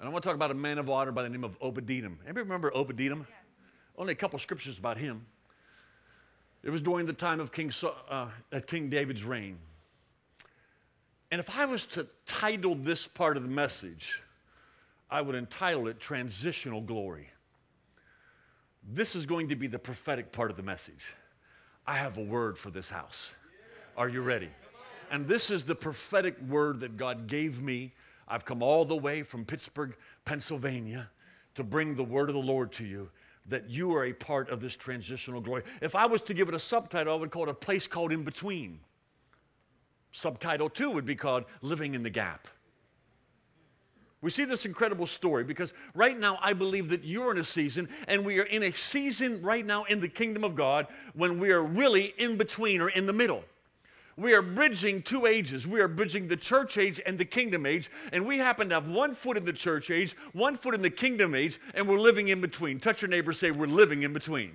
And 0.00 0.08
I 0.08 0.12
want 0.12 0.22
to 0.22 0.28
talk 0.28 0.34
about 0.34 0.50
a 0.50 0.54
man 0.54 0.78
of 0.78 0.90
honor 0.90 1.12
by 1.12 1.22
the 1.22 1.28
name 1.28 1.44
of 1.44 1.56
Obed-Edom. 1.60 2.18
Anybody 2.24 2.42
remember 2.42 2.74
Obed-Edom? 2.74 3.26
Yes. 3.28 3.39
Only 3.96 4.12
a 4.12 4.16
couple 4.16 4.38
scriptures 4.38 4.78
about 4.78 4.96
him. 4.96 5.26
It 6.62 6.70
was 6.70 6.80
during 6.80 7.06
the 7.06 7.12
time 7.12 7.40
of 7.40 7.52
King, 7.52 7.72
uh, 8.10 8.28
King 8.66 8.90
David's 8.90 9.24
reign. 9.24 9.58
And 11.30 11.40
if 11.40 11.56
I 11.56 11.64
was 11.64 11.84
to 11.86 12.06
title 12.26 12.74
this 12.74 13.06
part 13.06 13.36
of 13.36 13.42
the 13.42 13.48
message, 13.48 14.20
I 15.10 15.20
would 15.20 15.34
entitle 15.34 15.88
it 15.88 16.00
Transitional 16.00 16.80
Glory. 16.80 17.28
This 18.92 19.14
is 19.14 19.26
going 19.26 19.48
to 19.48 19.56
be 19.56 19.66
the 19.66 19.78
prophetic 19.78 20.32
part 20.32 20.50
of 20.50 20.56
the 20.56 20.62
message. 20.62 21.14
I 21.86 21.96
have 21.96 22.18
a 22.18 22.22
word 22.22 22.58
for 22.58 22.70
this 22.70 22.88
house. 22.88 23.32
Are 23.96 24.08
you 24.08 24.22
ready? 24.22 24.50
And 25.10 25.26
this 25.26 25.50
is 25.50 25.64
the 25.64 25.74
prophetic 25.74 26.36
word 26.48 26.80
that 26.80 26.96
God 26.96 27.26
gave 27.26 27.60
me. 27.60 27.92
I've 28.28 28.44
come 28.44 28.62
all 28.62 28.84
the 28.84 28.96
way 28.96 29.22
from 29.22 29.44
Pittsburgh, 29.44 29.96
Pennsylvania 30.24 31.10
to 31.54 31.64
bring 31.64 31.96
the 31.96 32.04
word 32.04 32.28
of 32.28 32.34
the 32.34 32.40
Lord 32.40 32.70
to 32.72 32.84
you 32.84 33.10
that 33.46 33.68
you 33.68 33.94
are 33.94 34.04
a 34.04 34.12
part 34.12 34.48
of 34.50 34.60
this 34.60 34.76
transitional 34.76 35.40
glory. 35.40 35.62
If 35.80 35.94
I 35.94 36.06
was 36.06 36.22
to 36.22 36.34
give 36.34 36.48
it 36.48 36.54
a 36.54 36.58
subtitle, 36.58 37.14
I 37.14 37.16
would 37.16 37.30
call 37.30 37.44
it 37.44 37.48
a 37.48 37.54
place 37.54 37.86
called 37.86 38.12
in 38.12 38.22
between. 38.22 38.80
Subtitle 40.12 40.70
two 40.70 40.90
would 40.90 41.06
be 41.06 41.14
called 41.14 41.44
Living 41.62 41.94
in 41.94 42.02
the 42.02 42.10
Gap. 42.10 42.48
We 44.22 44.30
see 44.30 44.44
this 44.44 44.66
incredible 44.66 45.06
story 45.06 45.44
because 45.44 45.72
right 45.94 46.18
now 46.18 46.38
I 46.42 46.52
believe 46.52 46.90
that 46.90 47.04
you're 47.04 47.30
in 47.32 47.38
a 47.38 47.44
season, 47.44 47.88
and 48.06 48.24
we 48.24 48.38
are 48.38 48.44
in 48.44 48.64
a 48.64 48.72
season 48.72 49.40
right 49.40 49.64
now 49.64 49.84
in 49.84 50.00
the 50.00 50.08
kingdom 50.08 50.44
of 50.44 50.54
God 50.54 50.88
when 51.14 51.38
we 51.38 51.50
are 51.52 51.62
really 51.62 52.12
in 52.18 52.36
between 52.36 52.82
or 52.82 52.90
in 52.90 53.06
the 53.06 53.12
middle. 53.12 53.44
We 54.20 54.34
are 54.34 54.42
bridging 54.42 55.00
two 55.00 55.24
ages. 55.24 55.66
We 55.66 55.80
are 55.80 55.88
bridging 55.88 56.28
the 56.28 56.36
church 56.36 56.76
age 56.76 57.00
and 57.06 57.16
the 57.16 57.24
kingdom 57.24 57.64
age, 57.64 57.90
and 58.12 58.26
we 58.26 58.36
happen 58.36 58.68
to 58.68 58.74
have 58.74 58.86
one 58.86 59.14
foot 59.14 59.38
in 59.38 59.46
the 59.46 59.52
church 59.52 59.90
age, 59.90 60.14
one 60.34 60.58
foot 60.58 60.74
in 60.74 60.82
the 60.82 60.90
kingdom 60.90 61.34
age, 61.34 61.58
and 61.72 61.88
we're 61.88 61.98
living 61.98 62.28
in 62.28 62.38
between. 62.38 62.78
Touch 62.78 63.00
your 63.00 63.08
neighbor, 63.08 63.32
say, 63.32 63.50
We're 63.50 63.66
living 63.66 64.02
in 64.02 64.12
between. 64.12 64.52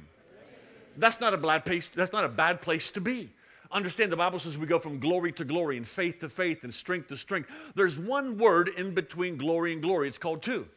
That's 0.97 1.19
not 1.19 1.33
a 1.33 1.37
bad 1.37 1.65
place, 1.65 1.87
that's 1.87 2.13
not 2.13 2.25
a 2.25 2.29
bad 2.29 2.61
place 2.61 2.91
to 2.91 3.01
be. 3.01 3.31
Understand 3.71 4.11
the 4.11 4.17
Bible 4.17 4.37
says 4.37 4.55
we 4.55 4.67
go 4.67 4.77
from 4.77 4.99
glory 4.99 5.31
to 5.31 5.43
glory 5.43 5.77
and 5.77 5.87
faith 5.87 6.19
to 6.19 6.29
faith 6.29 6.63
and 6.63 6.71
strength 6.71 7.07
to 7.07 7.17
strength. 7.17 7.49
There's 7.73 7.97
one 7.97 8.37
word 8.37 8.69
in 8.77 8.93
between 8.93 9.35
glory 9.35 9.73
and 9.73 9.81
glory. 9.81 10.07
It's 10.07 10.19
called 10.19 10.43
two. 10.43 10.67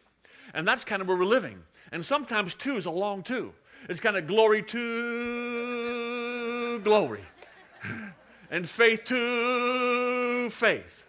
And 0.55 0.67
that's 0.67 0.83
kind 0.83 1.03
of 1.03 1.09
where 1.09 1.19
we're 1.19 1.27
living. 1.27 1.63
And 1.93 2.03
sometimes 2.03 2.55
two 2.55 2.79
is 2.79 2.87
a 2.87 2.91
long 2.91 3.23
two. 3.23 3.53
It's 3.91 4.01
kind 4.01 4.17
of 4.17 4.27
glory 4.27 4.63
to 4.63 6.81
glory 6.83 7.21
and 8.51 8.69
faith 8.69 9.05
to 9.07 10.51
faith. 10.51 11.03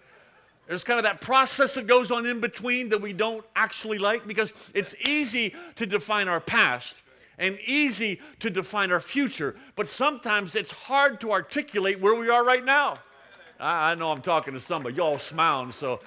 There's 0.67 0.83
kind 0.83 0.99
of 0.99 1.03
that 1.03 1.19
process 1.19 1.73
that 1.73 1.87
goes 1.87 2.11
on 2.11 2.27
in 2.27 2.39
between 2.39 2.89
that 2.89 3.01
we 3.01 3.11
don't 3.11 3.43
actually 3.55 3.97
like 3.97 4.27
because 4.27 4.53
it's 4.73 4.93
easy 5.03 5.55
to 5.77 5.87
define 5.87 6.27
our 6.27 6.39
past 6.39 6.95
and 7.39 7.57
easy 7.65 8.21
to 8.39 8.49
define 8.49 8.91
our 8.91 8.99
future, 8.99 9.55
but 9.75 9.87
sometimes 9.87 10.55
it's 10.55 10.71
hard 10.71 11.19
to 11.21 11.31
articulate 11.31 11.99
where 11.99 12.13
we 12.13 12.29
are 12.29 12.43
right 12.43 12.63
now. 12.63 12.97
I, 13.59 13.95
know 13.95 14.11
I'm 14.11 14.21
talking 14.21 14.53
to 14.53 14.59
somebody. 14.59 14.95
Y'all 14.95 15.17
smiling, 15.19 15.71
so 15.71 16.01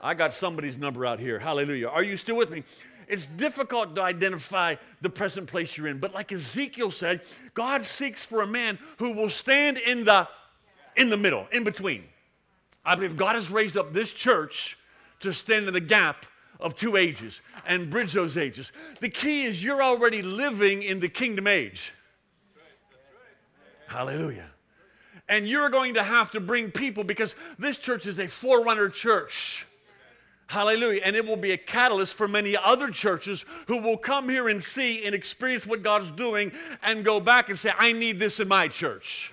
I 0.00 0.14
got 0.14 0.32
somebody's 0.32 0.78
number 0.78 1.04
out 1.04 1.20
here. 1.20 1.38
Hallelujah. 1.38 1.88
Are 1.88 2.02
you 2.02 2.16
still 2.16 2.36
with 2.36 2.50
me? 2.50 2.64
It's 3.08 3.26
difficult 3.36 3.94
to 3.94 4.02
identify 4.02 4.76
the 5.00 5.08
present 5.08 5.48
place 5.48 5.76
you're 5.76 5.88
in, 5.88 5.98
but 5.98 6.14
like 6.14 6.32
Ezekiel 6.32 6.90
said, 6.90 7.22
God 7.54 7.84
seeks 7.84 8.24
for 8.24 8.42
a 8.42 8.46
man 8.46 8.78
who 8.98 9.12
will 9.12 9.30
stand 9.30 9.78
in 9.78 10.04
the 10.04 10.28
in 10.98 11.08
the 11.08 11.16
middle, 11.16 11.46
in 11.52 11.64
between. 11.64 12.04
I 12.84 12.94
believe 12.94 13.16
God 13.16 13.34
has 13.34 13.50
raised 13.50 13.76
up 13.76 13.92
this 13.92 14.12
church 14.12 14.76
to 15.20 15.32
stand 15.32 15.66
in 15.66 15.74
the 15.74 15.80
gap 15.80 16.26
of 16.60 16.74
two 16.74 16.96
ages 16.96 17.40
and 17.66 17.88
bridge 17.88 18.12
those 18.12 18.36
ages. 18.36 18.72
The 19.00 19.08
key 19.08 19.44
is 19.44 19.62
you're 19.62 19.82
already 19.82 20.22
living 20.22 20.82
in 20.82 21.00
the 21.00 21.08
kingdom 21.08 21.46
age. 21.46 21.92
Hallelujah. 23.86 24.50
And 25.28 25.48
you're 25.48 25.70
going 25.70 25.94
to 25.94 26.02
have 26.02 26.30
to 26.32 26.40
bring 26.40 26.70
people 26.70 27.04
because 27.04 27.34
this 27.58 27.78
church 27.78 28.06
is 28.06 28.18
a 28.18 28.26
forerunner 28.26 28.88
church. 28.88 29.66
Hallelujah. 30.46 31.02
And 31.04 31.14
it 31.14 31.24
will 31.24 31.36
be 31.36 31.52
a 31.52 31.58
catalyst 31.58 32.14
for 32.14 32.26
many 32.26 32.56
other 32.56 32.90
churches 32.90 33.44
who 33.66 33.76
will 33.78 33.98
come 33.98 34.28
here 34.28 34.48
and 34.48 34.64
see 34.64 35.04
and 35.04 35.14
experience 35.14 35.66
what 35.66 35.82
God's 35.82 36.10
doing 36.10 36.52
and 36.82 37.04
go 37.04 37.20
back 37.20 37.50
and 37.50 37.58
say, 37.58 37.70
I 37.78 37.92
need 37.92 38.18
this 38.18 38.40
in 38.40 38.48
my 38.48 38.66
church. 38.68 39.32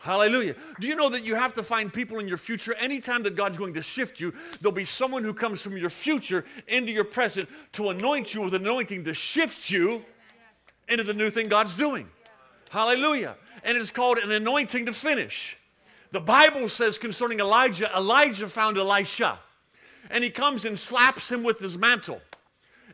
Hallelujah. 0.00 0.56
Do 0.80 0.86
you 0.86 0.96
know 0.96 1.10
that 1.10 1.26
you 1.26 1.34
have 1.34 1.52
to 1.54 1.62
find 1.62 1.92
people 1.92 2.20
in 2.20 2.26
your 2.26 2.38
future? 2.38 2.72
Anytime 2.74 3.22
that 3.24 3.36
God's 3.36 3.58
going 3.58 3.74
to 3.74 3.82
shift 3.82 4.18
you, 4.18 4.32
there'll 4.60 4.72
be 4.72 4.86
someone 4.86 5.22
who 5.22 5.34
comes 5.34 5.60
from 5.60 5.76
your 5.76 5.90
future 5.90 6.46
into 6.68 6.90
your 6.90 7.04
present 7.04 7.50
to 7.72 7.90
anoint 7.90 8.32
you 8.32 8.40
with 8.40 8.54
anointing 8.54 9.04
to 9.04 9.12
shift 9.12 9.70
you 9.70 10.02
into 10.88 11.04
the 11.04 11.12
new 11.12 11.28
thing 11.28 11.48
God's 11.48 11.74
doing. 11.74 12.08
Hallelujah. 12.70 13.36
And 13.62 13.76
it's 13.76 13.90
called 13.90 14.16
an 14.16 14.30
anointing 14.30 14.86
to 14.86 14.94
finish. 14.94 15.58
The 16.12 16.20
Bible 16.20 16.70
says 16.70 16.96
concerning 16.96 17.40
Elijah, 17.40 17.94
Elijah 17.94 18.48
found 18.48 18.78
Elisha, 18.78 19.38
and 20.10 20.24
he 20.24 20.30
comes 20.30 20.64
and 20.64 20.78
slaps 20.78 21.30
him 21.30 21.42
with 21.42 21.58
his 21.58 21.76
mantle. 21.76 22.22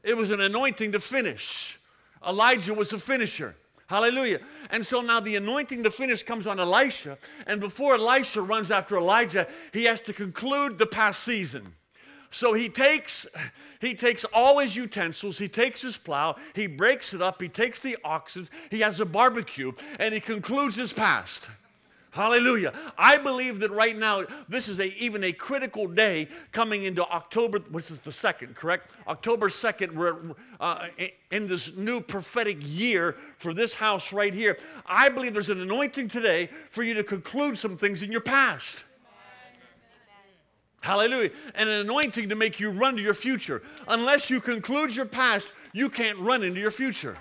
It 0.02 0.16
was 0.16 0.30
an 0.30 0.40
anointing 0.40 0.90
to 0.90 0.98
finish. 0.98 1.78
Elijah 2.26 2.74
was 2.74 2.92
a 2.92 2.98
finisher. 2.98 3.54
Hallelujah. 3.86 4.40
And 4.70 4.84
so 4.84 5.00
now 5.00 5.20
the 5.20 5.36
anointing 5.36 5.84
to 5.84 5.90
finish 5.90 6.22
comes 6.22 6.46
on 6.46 6.58
Elisha. 6.58 7.18
And 7.46 7.60
before 7.60 7.94
Elisha 7.94 8.42
runs 8.42 8.70
after 8.70 8.96
Elijah, 8.96 9.46
he 9.72 9.84
has 9.84 10.00
to 10.02 10.12
conclude 10.12 10.76
the 10.76 10.86
past 10.86 11.22
season. 11.22 11.72
So 12.32 12.52
he 12.52 12.68
takes, 12.68 13.26
he 13.80 13.94
takes 13.94 14.24
all 14.24 14.58
his 14.58 14.74
utensils, 14.74 15.38
he 15.38 15.48
takes 15.48 15.80
his 15.80 15.96
plow, 15.96 16.36
he 16.54 16.66
breaks 16.66 17.14
it 17.14 17.22
up, 17.22 17.40
he 17.40 17.48
takes 17.48 17.78
the 17.80 17.96
oxen, 18.04 18.48
he 18.70 18.80
has 18.80 18.98
a 18.98 19.06
barbecue, 19.06 19.72
and 20.00 20.12
he 20.12 20.20
concludes 20.20 20.74
his 20.74 20.92
past. 20.92 21.48
Hallelujah. 22.10 22.72
I 22.96 23.18
believe 23.18 23.60
that 23.60 23.70
right 23.70 23.96
now, 23.96 24.24
this 24.48 24.68
is 24.68 24.78
a, 24.78 24.94
even 24.94 25.24
a 25.24 25.32
critical 25.32 25.86
day 25.86 26.28
coming 26.50 26.84
into 26.84 27.04
October, 27.04 27.58
which 27.70 27.90
is 27.90 28.00
the 28.00 28.12
second, 28.12 28.56
correct? 28.56 28.92
October 29.06 29.48
2nd, 29.48 29.94
we're 29.94 30.16
uh, 30.58 30.86
in 31.30 31.46
this 31.46 31.76
new 31.76 32.00
prophetic 32.00 32.56
year 32.60 33.16
for 33.36 33.52
this 33.52 33.74
house 33.74 34.14
right 34.14 34.32
here. 34.32 34.56
I 34.86 35.10
believe 35.10 35.34
there's 35.34 35.50
an 35.50 35.60
anointing 35.60 36.08
today 36.08 36.48
for 36.70 36.82
you 36.82 36.94
to 36.94 37.04
conclude 37.04 37.58
some 37.58 37.76
things 37.76 38.00
in 38.00 38.10
your 38.10 38.22
past. 38.22 38.78
Hallelujah. 40.80 41.30
And 41.56 41.68
an 41.68 41.80
anointing 41.80 42.28
to 42.28 42.36
make 42.36 42.60
you 42.60 42.70
run 42.70 42.96
to 42.96 43.02
your 43.02 43.14
future. 43.14 43.62
Unless 43.88 44.30
you 44.30 44.40
conclude 44.40 44.94
your 44.94 45.04
past, 45.04 45.52
you 45.72 45.90
can't 45.90 46.16
run 46.18 46.44
into 46.44 46.60
your 46.60 46.70
future. 46.70 47.16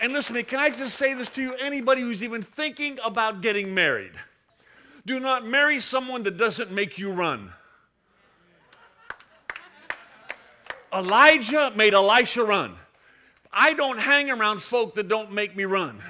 And 0.00 0.12
listen 0.12 0.34
to 0.34 0.40
me, 0.40 0.44
can 0.44 0.58
I 0.58 0.70
just 0.70 0.96
say 0.96 1.14
this 1.14 1.30
to 1.30 1.42
you? 1.42 1.54
Anybody 1.54 2.02
who's 2.02 2.22
even 2.22 2.42
thinking 2.42 2.98
about 3.04 3.40
getting 3.40 3.72
married, 3.72 4.12
do 5.06 5.20
not 5.20 5.46
marry 5.46 5.80
someone 5.80 6.22
that 6.24 6.36
doesn't 6.36 6.70
make 6.70 6.98
you 6.98 7.12
run. 7.12 7.52
Elijah 10.92 11.72
made 11.76 11.94
Elisha 11.94 12.44
run. 12.44 12.74
I 13.52 13.72
don't 13.72 13.98
hang 13.98 14.30
around 14.30 14.62
folk 14.62 14.94
that 14.94 15.08
don't 15.08 15.32
make 15.32 15.56
me 15.56 15.64
run. 15.64 16.02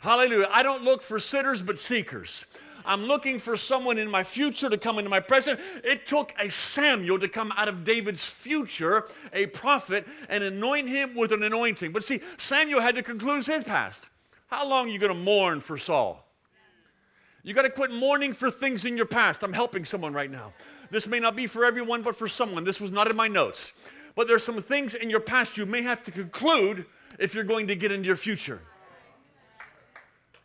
Hallelujah. 0.00 0.48
I 0.50 0.62
don't 0.62 0.82
look 0.82 1.02
for 1.02 1.20
sitters 1.20 1.62
but 1.62 1.78
seekers. 1.78 2.44
I'm 2.84 3.04
looking 3.04 3.38
for 3.38 3.56
someone 3.56 3.98
in 3.98 4.10
my 4.10 4.24
future 4.24 4.68
to 4.68 4.78
come 4.78 4.98
into 4.98 5.10
my 5.10 5.20
present. 5.20 5.60
It 5.84 6.06
took 6.06 6.32
a 6.38 6.50
Samuel 6.50 7.18
to 7.18 7.28
come 7.28 7.52
out 7.56 7.68
of 7.68 7.84
David's 7.84 8.24
future, 8.24 9.06
a 9.32 9.46
prophet, 9.46 10.06
and 10.28 10.44
anoint 10.44 10.88
him 10.88 11.14
with 11.14 11.32
an 11.32 11.42
anointing. 11.42 11.92
But 11.92 12.04
see, 12.04 12.20
Samuel 12.38 12.80
had 12.80 12.94
to 12.96 13.02
conclude 13.02 13.44
his 13.46 13.64
past. 13.64 14.06
How 14.48 14.66
long 14.66 14.88
are 14.88 14.90
you 14.90 14.98
going 14.98 15.12
to 15.12 15.18
mourn 15.18 15.60
for 15.60 15.78
Saul? 15.78 16.26
You 17.42 17.54
got 17.54 17.62
to 17.62 17.70
quit 17.70 17.92
mourning 17.92 18.32
for 18.32 18.50
things 18.50 18.84
in 18.84 18.96
your 18.96 19.06
past. 19.06 19.42
I'm 19.42 19.52
helping 19.52 19.84
someone 19.84 20.12
right 20.12 20.30
now. 20.30 20.52
This 20.90 21.06
may 21.06 21.20
not 21.20 21.36
be 21.36 21.46
for 21.46 21.64
everyone, 21.64 22.02
but 22.02 22.16
for 22.16 22.28
someone. 22.28 22.64
This 22.64 22.80
was 22.80 22.90
not 22.90 23.08
in 23.08 23.16
my 23.16 23.28
notes. 23.28 23.72
But 24.14 24.28
there's 24.28 24.44
some 24.44 24.60
things 24.62 24.94
in 24.94 25.08
your 25.08 25.20
past 25.20 25.56
you 25.56 25.64
may 25.64 25.82
have 25.82 26.02
to 26.04 26.10
conclude 26.10 26.84
if 27.18 27.34
you're 27.34 27.44
going 27.44 27.68
to 27.68 27.76
get 27.76 27.92
into 27.92 28.06
your 28.06 28.16
future. 28.16 28.60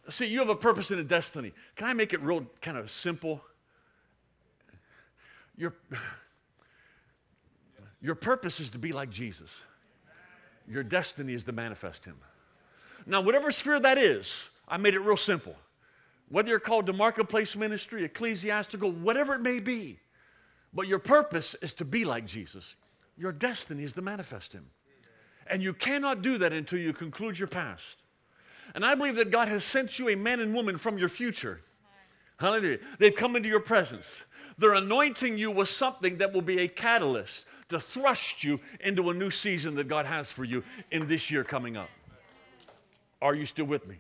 See, 0.10 0.28
you 0.28 0.40
have 0.40 0.50
a 0.50 0.56
purpose 0.56 0.92
and 0.92 1.00
a 1.00 1.04
destiny. 1.04 1.52
Can 1.76 1.88
I 1.88 1.94
make 1.94 2.14
it 2.14 2.22
real 2.22 2.46
kind 2.62 2.78
of 2.78 2.92
simple? 2.92 3.42
Your, 5.58 5.74
your 8.02 8.16
purpose 8.16 8.60
is 8.60 8.70
to 8.70 8.78
be 8.78 8.92
like 8.92 9.10
Jesus. 9.10 9.62
Your 10.68 10.84
destiny 10.84 11.34
is 11.34 11.44
to 11.46 11.52
manifest 11.52 12.06
Him. 12.06 12.18
Now, 13.06 13.22
whatever 13.22 13.52
sphere 13.52 13.80
that 13.80 13.98
is, 13.98 14.50
I 14.68 14.78
made 14.78 14.96
it 14.96 15.00
real 15.00 15.18
simple. 15.18 15.56
Whether 16.30 16.50
you're 16.50 16.60
called 16.60 16.88
to 16.88 16.94
marketplace 16.94 17.56
ministry, 17.56 18.04
ecclesiastical, 18.04 18.92
whatever 18.92 19.36
it 19.36 19.42
may 19.42 19.60
be, 19.60 20.00
But 20.76 20.90
your 20.90 21.00
purpose 21.00 21.56
is 21.62 21.72
to 21.74 21.86
be 21.86 22.04
like 22.04 22.26
Jesus. 22.26 22.76
Your 23.18 23.32
destiny 23.32 23.84
is 23.86 23.94
to 23.94 24.02
manifest 24.02 24.52
Him. 24.52 24.66
And 25.48 25.64
you 25.64 25.74
cannot 25.74 26.22
do 26.22 26.38
that 26.40 26.52
until 26.52 26.80
you 26.80 26.92
conclude 26.92 27.40
your 27.40 27.48
past. 27.48 27.96
And 28.74 28.86
I 28.86 28.96
believe 28.96 29.16
that 29.18 29.32
God 29.32 29.48
has 29.48 29.64
sent 29.64 30.00
you 30.00 30.10
a 30.10 30.16
man 30.16 30.40
and 30.40 30.54
woman 30.54 30.78
from 30.78 30.98
your 30.98 31.10
future. 31.10 31.62
Hallelujah. 32.38 32.80
They've 33.00 33.16
come 33.16 33.36
into 33.36 33.48
your 33.48 33.60
presence. 33.60 34.22
They're 34.58 34.74
anointing 34.74 35.38
you 35.38 35.52
with 35.52 35.70
something 35.70 36.18
that 36.18 36.34
will 36.34 36.42
be 36.42 36.60
a 36.60 36.68
catalyst 36.68 37.46
to 37.70 37.80
thrust 37.80 38.44
you 38.44 38.60
into 38.82 39.10
a 39.10 39.14
new 39.14 39.32
season 39.32 39.76
that 39.76 39.88
God 39.88 40.06
has 40.06 40.32
for 40.32 40.44
you 40.44 40.64
in 40.92 41.08
this 41.08 41.32
year 41.32 41.44
coming 41.44 41.78
up. 41.78 41.90
Are 43.22 43.36
you 43.36 43.46
still 43.46 43.66
with 43.66 43.88
me? 43.88 43.96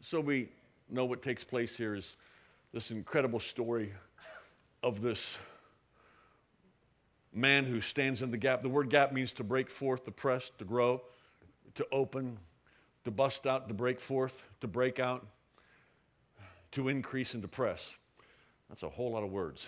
So 0.00 0.20
we 0.20 0.48
know 0.88 1.04
what 1.04 1.22
takes 1.22 1.44
place 1.44 1.76
here 1.76 1.94
is 1.94 2.16
this 2.72 2.90
incredible 2.90 3.40
story 3.40 3.92
of 4.82 5.02
this 5.02 5.36
man 7.32 7.64
who 7.64 7.80
stands 7.80 8.22
in 8.22 8.30
the 8.30 8.36
gap. 8.36 8.62
The 8.62 8.68
word 8.68 8.90
gap 8.90 9.12
means 9.12 9.32
to 9.32 9.44
break 9.44 9.68
forth, 9.68 10.04
to 10.04 10.10
press, 10.10 10.50
to 10.58 10.64
grow, 10.64 11.02
to 11.74 11.86
open, 11.92 12.38
to 13.04 13.10
bust 13.10 13.46
out, 13.46 13.68
to 13.68 13.74
break 13.74 14.00
forth, 14.00 14.44
to 14.60 14.66
break 14.66 14.98
out, 14.98 15.26
to 16.72 16.88
increase, 16.88 17.34
and 17.34 17.42
to 17.42 17.48
press. 17.48 17.94
That's 18.68 18.82
a 18.82 18.88
whole 18.88 19.12
lot 19.12 19.22
of 19.22 19.30
words. 19.30 19.66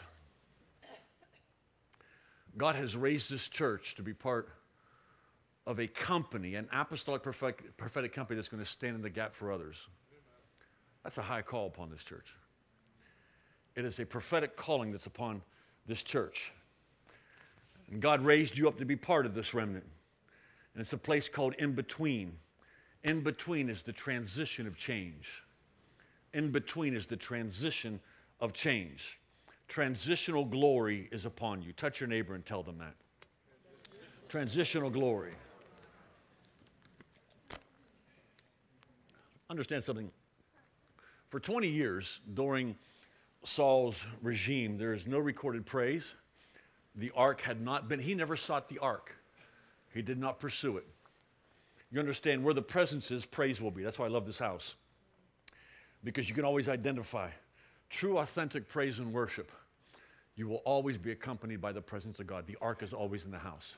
God 2.56 2.76
has 2.76 2.96
raised 2.96 3.30
this 3.30 3.48
church 3.48 3.94
to 3.96 4.02
be 4.02 4.12
part 4.12 4.48
of 5.66 5.80
a 5.80 5.86
company, 5.86 6.56
an 6.56 6.68
apostolic 6.72 7.22
prophetic, 7.22 7.76
prophetic 7.76 8.12
company 8.12 8.36
that's 8.36 8.48
going 8.48 8.62
to 8.62 8.68
stand 8.68 8.96
in 8.96 9.02
the 9.02 9.10
gap 9.10 9.34
for 9.34 9.52
others. 9.52 9.86
That's 11.02 11.18
a 11.18 11.22
high 11.22 11.42
call 11.42 11.66
upon 11.66 11.90
this 11.90 12.02
church. 12.02 12.34
It 13.74 13.84
is 13.84 13.98
a 13.98 14.04
prophetic 14.04 14.56
calling 14.56 14.92
that's 14.92 15.06
upon 15.06 15.42
this 15.86 16.02
church. 16.02 16.52
And 17.90 18.00
God 18.00 18.24
raised 18.24 18.56
you 18.56 18.68
up 18.68 18.78
to 18.78 18.84
be 18.84 18.96
part 18.96 19.26
of 19.26 19.34
this 19.34 19.54
remnant. 19.54 19.86
And 20.74 20.80
it's 20.80 20.92
a 20.92 20.98
place 20.98 21.28
called 21.28 21.54
in 21.58 21.72
between. 21.72 22.36
In 23.04 23.20
between 23.20 23.68
is 23.68 23.82
the 23.82 23.92
transition 23.92 24.66
of 24.66 24.76
change. 24.76 25.42
In 26.34 26.50
between 26.50 26.94
is 26.94 27.06
the 27.06 27.16
transition 27.16 28.00
of 28.40 28.52
change. 28.52 29.18
Transitional 29.68 30.44
glory 30.44 31.08
is 31.10 31.24
upon 31.24 31.62
you. 31.62 31.72
Touch 31.72 32.00
your 32.00 32.08
neighbor 32.08 32.34
and 32.34 32.44
tell 32.44 32.62
them 32.62 32.78
that. 32.78 32.94
Transitional 34.28 34.90
glory. 34.90 35.32
Understand 39.50 39.84
something. 39.84 40.10
For 41.28 41.40
20 41.40 41.68
years 41.68 42.20
during 42.34 42.76
Saul's 43.44 44.00
regime, 44.22 44.78
there 44.78 44.92
is 44.92 45.06
no 45.06 45.18
recorded 45.18 45.66
praise 45.66 46.14
the 46.96 47.10
ark 47.14 47.40
had 47.40 47.60
not 47.60 47.88
been, 47.88 48.00
he 48.00 48.14
never 48.14 48.36
sought 48.36 48.68
the 48.68 48.78
ark. 48.78 49.14
He 49.94 50.02
did 50.02 50.18
not 50.18 50.38
pursue 50.38 50.76
it. 50.76 50.86
You 51.92 52.00
understand 52.00 52.42
where 52.42 52.54
the 52.54 52.62
presence 52.62 53.10
is, 53.10 53.26
praise 53.26 53.60
will 53.60 53.70
be. 53.70 53.82
That's 53.82 53.98
why 53.98 54.06
I 54.06 54.08
love 54.08 54.24
this 54.24 54.38
house. 54.38 54.74
Because 56.02 56.28
you 56.28 56.34
can 56.34 56.44
always 56.44 56.68
identify 56.68 57.28
true, 57.90 58.18
authentic 58.18 58.66
praise 58.66 58.98
and 58.98 59.12
worship. 59.12 59.52
You 60.34 60.48
will 60.48 60.62
always 60.64 60.96
be 60.96 61.12
accompanied 61.12 61.60
by 61.60 61.72
the 61.72 61.82
presence 61.82 62.18
of 62.18 62.26
God. 62.26 62.46
The 62.46 62.56
ark 62.62 62.82
is 62.82 62.94
always 62.94 63.26
in 63.26 63.30
the 63.30 63.38
house. 63.38 63.76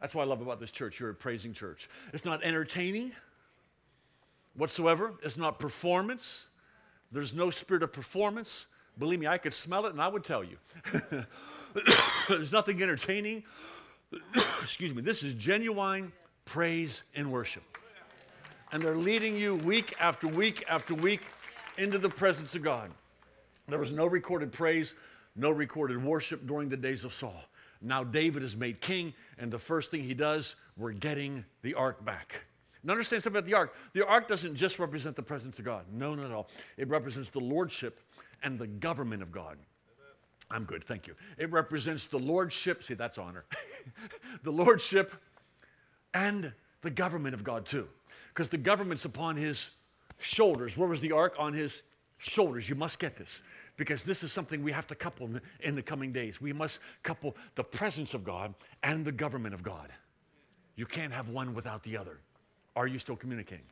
That's 0.00 0.12
what 0.12 0.22
I 0.22 0.26
love 0.26 0.40
about 0.40 0.58
this 0.58 0.72
church. 0.72 0.98
You're 0.98 1.10
a 1.10 1.14
praising 1.14 1.52
church. 1.52 1.88
It's 2.12 2.24
not 2.24 2.42
entertaining 2.42 3.12
whatsoever, 4.56 5.14
it's 5.22 5.36
not 5.36 5.60
performance. 5.60 6.42
There's 7.12 7.32
no 7.32 7.48
spirit 7.50 7.84
of 7.84 7.92
performance. 7.92 8.66
Believe 8.98 9.20
me, 9.20 9.28
I 9.28 9.38
could 9.38 9.54
smell 9.54 9.86
it 9.86 9.92
and 9.92 10.02
I 10.02 10.08
would 10.08 10.24
tell 10.24 10.42
you. 10.42 10.56
There's 12.28 12.50
nothing 12.50 12.82
entertaining. 12.82 13.44
Excuse 14.62 14.92
me. 14.92 15.00
This 15.00 15.22
is 15.22 15.34
genuine 15.34 16.12
praise 16.44 17.02
and 17.14 17.30
worship. 17.30 17.62
And 18.72 18.82
they're 18.82 18.96
leading 18.96 19.36
you 19.36 19.56
week 19.56 19.94
after 20.00 20.26
week 20.26 20.64
after 20.68 20.94
week 20.94 21.22
into 21.78 21.98
the 21.98 22.08
presence 22.08 22.54
of 22.54 22.62
God. 22.62 22.90
There 23.68 23.78
was 23.78 23.92
no 23.92 24.06
recorded 24.06 24.52
praise, 24.52 24.94
no 25.36 25.50
recorded 25.50 26.02
worship 26.02 26.46
during 26.46 26.68
the 26.68 26.76
days 26.76 27.04
of 27.04 27.14
Saul. 27.14 27.44
Now 27.80 28.04
David 28.04 28.42
is 28.42 28.56
made 28.56 28.80
king, 28.80 29.12
and 29.38 29.50
the 29.50 29.58
first 29.58 29.90
thing 29.90 30.02
he 30.02 30.14
does, 30.14 30.54
we're 30.76 30.92
getting 30.92 31.44
the 31.62 31.74
ark 31.74 32.04
back. 32.04 32.40
Now 32.82 32.92
understand 32.92 33.22
something 33.22 33.38
about 33.38 33.48
the 33.48 33.54
ark. 33.54 33.74
The 33.94 34.06
ark 34.06 34.28
doesn't 34.28 34.56
just 34.56 34.78
represent 34.78 35.16
the 35.16 35.22
presence 35.22 35.58
of 35.58 35.64
God. 35.64 35.84
No, 35.92 36.14
no, 36.14 36.28
no. 36.28 36.46
It 36.76 36.88
represents 36.88 37.30
the 37.30 37.40
lordship 37.40 38.00
and 38.42 38.58
the 38.58 38.66
government 38.66 39.22
of 39.22 39.32
God. 39.32 39.56
I'm 40.50 40.64
good, 40.64 40.84
thank 40.84 41.06
you. 41.06 41.14
It 41.38 41.50
represents 41.50 42.06
the 42.06 42.18
lordship, 42.18 42.84
see, 42.84 42.94
that's 42.94 43.16
honor. 43.16 43.44
the 44.42 44.52
lordship 44.52 45.14
and 46.14 46.52
the 46.82 46.90
government 46.90 47.34
of 47.34 47.44
God, 47.44 47.66
too. 47.66 47.86
Because 48.28 48.48
the 48.48 48.58
government's 48.58 49.04
upon 49.04 49.36
his 49.36 49.70
shoulders. 50.18 50.76
Where 50.76 50.88
was 50.88 51.00
the 51.00 51.12
ark? 51.12 51.34
On 51.38 51.52
his 51.52 51.82
shoulders. 52.18 52.68
You 52.68 52.74
must 52.74 52.98
get 52.98 53.16
this. 53.16 53.42
Because 53.76 54.02
this 54.02 54.22
is 54.22 54.32
something 54.32 54.62
we 54.62 54.72
have 54.72 54.86
to 54.86 54.94
couple 54.94 55.28
in 55.60 55.74
the, 55.74 55.82
coming 55.82 56.12
days. 56.12 56.40
We 56.40 56.52
must 56.52 56.78
couple 57.02 57.36
the 57.56 57.64
presence 57.64 58.14
of 58.14 58.24
God 58.24 58.54
and 58.82 59.04
the 59.04 59.12
government 59.12 59.54
of 59.54 59.62
God. 59.62 59.90
You 60.76 60.86
can't 60.86 61.12
have 61.12 61.30
one 61.30 61.54
without 61.54 61.82
the 61.82 61.96
other. 61.96 62.18
Are 62.76 62.86
you 62.86 62.98
still 62.98 63.16
communicating? 63.16 63.66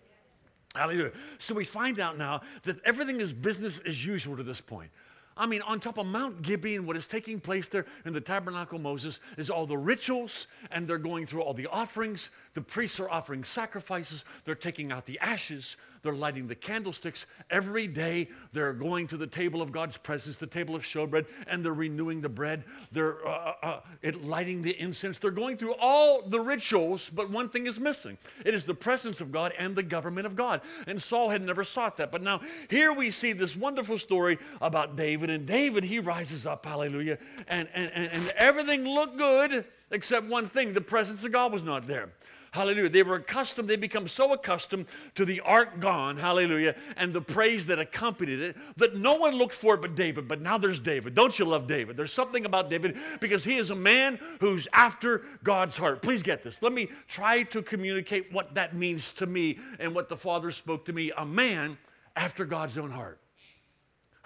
Hallelujah. 0.74 1.12
So 1.38 1.54
we 1.54 1.64
find 1.64 2.00
out 2.00 2.16
now 2.16 2.40
that 2.62 2.76
everything 2.84 3.20
is 3.20 3.32
business 3.32 3.80
as 3.86 4.04
usual 4.04 4.36
to 4.36 4.42
this 4.42 4.60
point. 4.60 4.90
I 5.36 5.46
mean, 5.46 5.62
on 5.62 5.80
top 5.80 5.98
of 5.98 6.06
Mount 6.06 6.42
Gibeon, 6.42 6.86
what 6.86 6.96
is 6.96 7.06
taking 7.06 7.40
place 7.40 7.68
there 7.68 7.86
in 8.04 8.12
the 8.12 8.20
tabernacle 8.20 8.78
Moses 8.78 9.20
is 9.36 9.50
all 9.50 9.66
the 9.66 9.76
rituals, 9.76 10.46
and 10.70 10.86
they're 10.86 10.98
going 10.98 11.26
through 11.26 11.42
all 11.42 11.54
the 11.54 11.66
offerings. 11.66 12.30
The 12.54 12.60
priests 12.60 13.00
are 13.00 13.08
offering 13.08 13.44
sacrifices. 13.44 14.24
They're 14.44 14.54
taking 14.54 14.92
out 14.92 15.06
the 15.06 15.18
ashes. 15.20 15.76
They're 16.02 16.12
lighting 16.12 16.48
the 16.48 16.54
candlesticks. 16.54 17.26
Every 17.48 17.86
day, 17.86 18.28
they're 18.52 18.72
going 18.72 19.06
to 19.06 19.16
the 19.16 19.26
table 19.26 19.62
of 19.62 19.70
God's 19.70 19.96
presence, 19.96 20.36
the 20.36 20.46
table 20.46 20.74
of 20.74 20.82
showbread, 20.82 21.26
and 21.46 21.64
they're 21.64 21.72
renewing 21.72 22.20
the 22.20 22.28
bread. 22.28 22.64
They're 22.90 23.26
uh, 23.26 23.54
uh, 23.62 23.80
uh 24.04 24.10
lighting 24.20 24.62
the 24.62 24.78
incense. 24.80 25.18
They're 25.18 25.30
going 25.30 25.56
through 25.56 25.74
all 25.74 26.22
the 26.22 26.40
rituals, 26.40 27.08
but 27.08 27.30
one 27.30 27.48
thing 27.48 27.66
is 27.66 27.78
missing 27.78 28.18
it 28.44 28.52
is 28.52 28.64
the 28.64 28.74
presence 28.74 29.20
of 29.20 29.30
God 29.30 29.52
and 29.58 29.76
the 29.76 29.82
government 29.82 30.26
of 30.26 30.34
God. 30.34 30.60
And 30.86 31.00
Saul 31.00 31.30
had 31.30 31.42
never 31.42 31.64
sought 31.64 31.96
that. 31.98 32.10
But 32.10 32.22
now, 32.22 32.40
here 32.68 32.92
we 32.92 33.10
see 33.10 33.32
this 33.32 33.56
wonderful 33.56 33.98
story 33.98 34.38
about 34.60 34.96
David. 34.96 35.30
And 35.30 35.46
David, 35.46 35.84
he 35.84 36.00
rises 36.00 36.46
up, 36.46 36.66
hallelujah, 36.66 37.18
and, 37.46 37.68
and, 37.74 37.90
and 37.94 38.28
everything 38.36 38.84
looked 38.84 39.16
good 39.16 39.64
except 39.92 40.26
one 40.26 40.48
thing 40.48 40.72
the 40.72 40.80
presence 40.80 41.24
of 41.24 41.30
God 41.30 41.52
was 41.52 41.62
not 41.62 41.86
there. 41.86 42.10
Hallelujah. 42.52 42.90
They 42.90 43.02
were 43.02 43.14
accustomed, 43.14 43.70
they 43.70 43.76
become 43.76 44.06
so 44.06 44.34
accustomed 44.34 44.84
to 45.14 45.24
the 45.24 45.40
ark 45.40 45.80
gone, 45.80 46.18
hallelujah, 46.18 46.74
and 46.98 47.10
the 47.10 47.20
praise 47.22 47.64
that 47.66 47.78
accompanied 47.78 48.40
it 48.40 48.56
that 48.76 48.94
no 48.94 49.14
one 49.14 49.36
looked 49.36 49.54
for 49.54 49.74
it 49.74 49.80
but 49.80 49.94
David. 49.94 50.28
But 50.28 50.42
now 50.42 50.58
there's 50.58 50.78
David. 50.78 51.14
Don't 51.14 51.38
you 51.38 51.46
love 51.46 51.66
David? 51.66 51.96
There's 51.96 52.12
something 52.12 52.44
about 52.44 52.68
David 52.68 52.98
because 53.20 53.42
he 53.42 53.56
is 53.56 53.70
a 53.70 53.74
man 53.74 54.20
who's 54.38 54.68
after 54.74 55.22
God's 55.42 55.78
heart. 55.78 56.02
Please 56.02 56.22
get 56.22 56.42
this. 56.42 56.60
Let 56.60 56.74
me 56.74 56.90
try 57.08 57.42
to 57.44 57.62
communicate 57.62 58.30
what 58.30 58.54
that 58.54 58.76
means 58.76 59.12
to 59.12 59.24
me 59.24 59.58
and 59.80 59.94
what 59.94 60.10
the 60.10 60.16
Father 60.16 60.50
spoke 60.50 60.84
to 60.84 60.92
me. 60.92 61.10
A 61.16 61.24
man 61.24 61.78
after 62.16 62.44
God's 62.44 62.76
own 62.76 62.90
heart. 62.90 63.18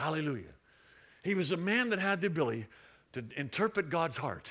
Hallelujah. 0.01 0.53
He 1.23 1.37
was 1.37 1.53
a 1.53 1.57
man 1.57 1.91
that 1.91 2.01
had 2.01 2.21
the 2.21 2.27
ability 2.27 2.67
to 3.13 3.25
interpret 3.37 3.89
God's 3.89 4.17
heart 4.17 4.49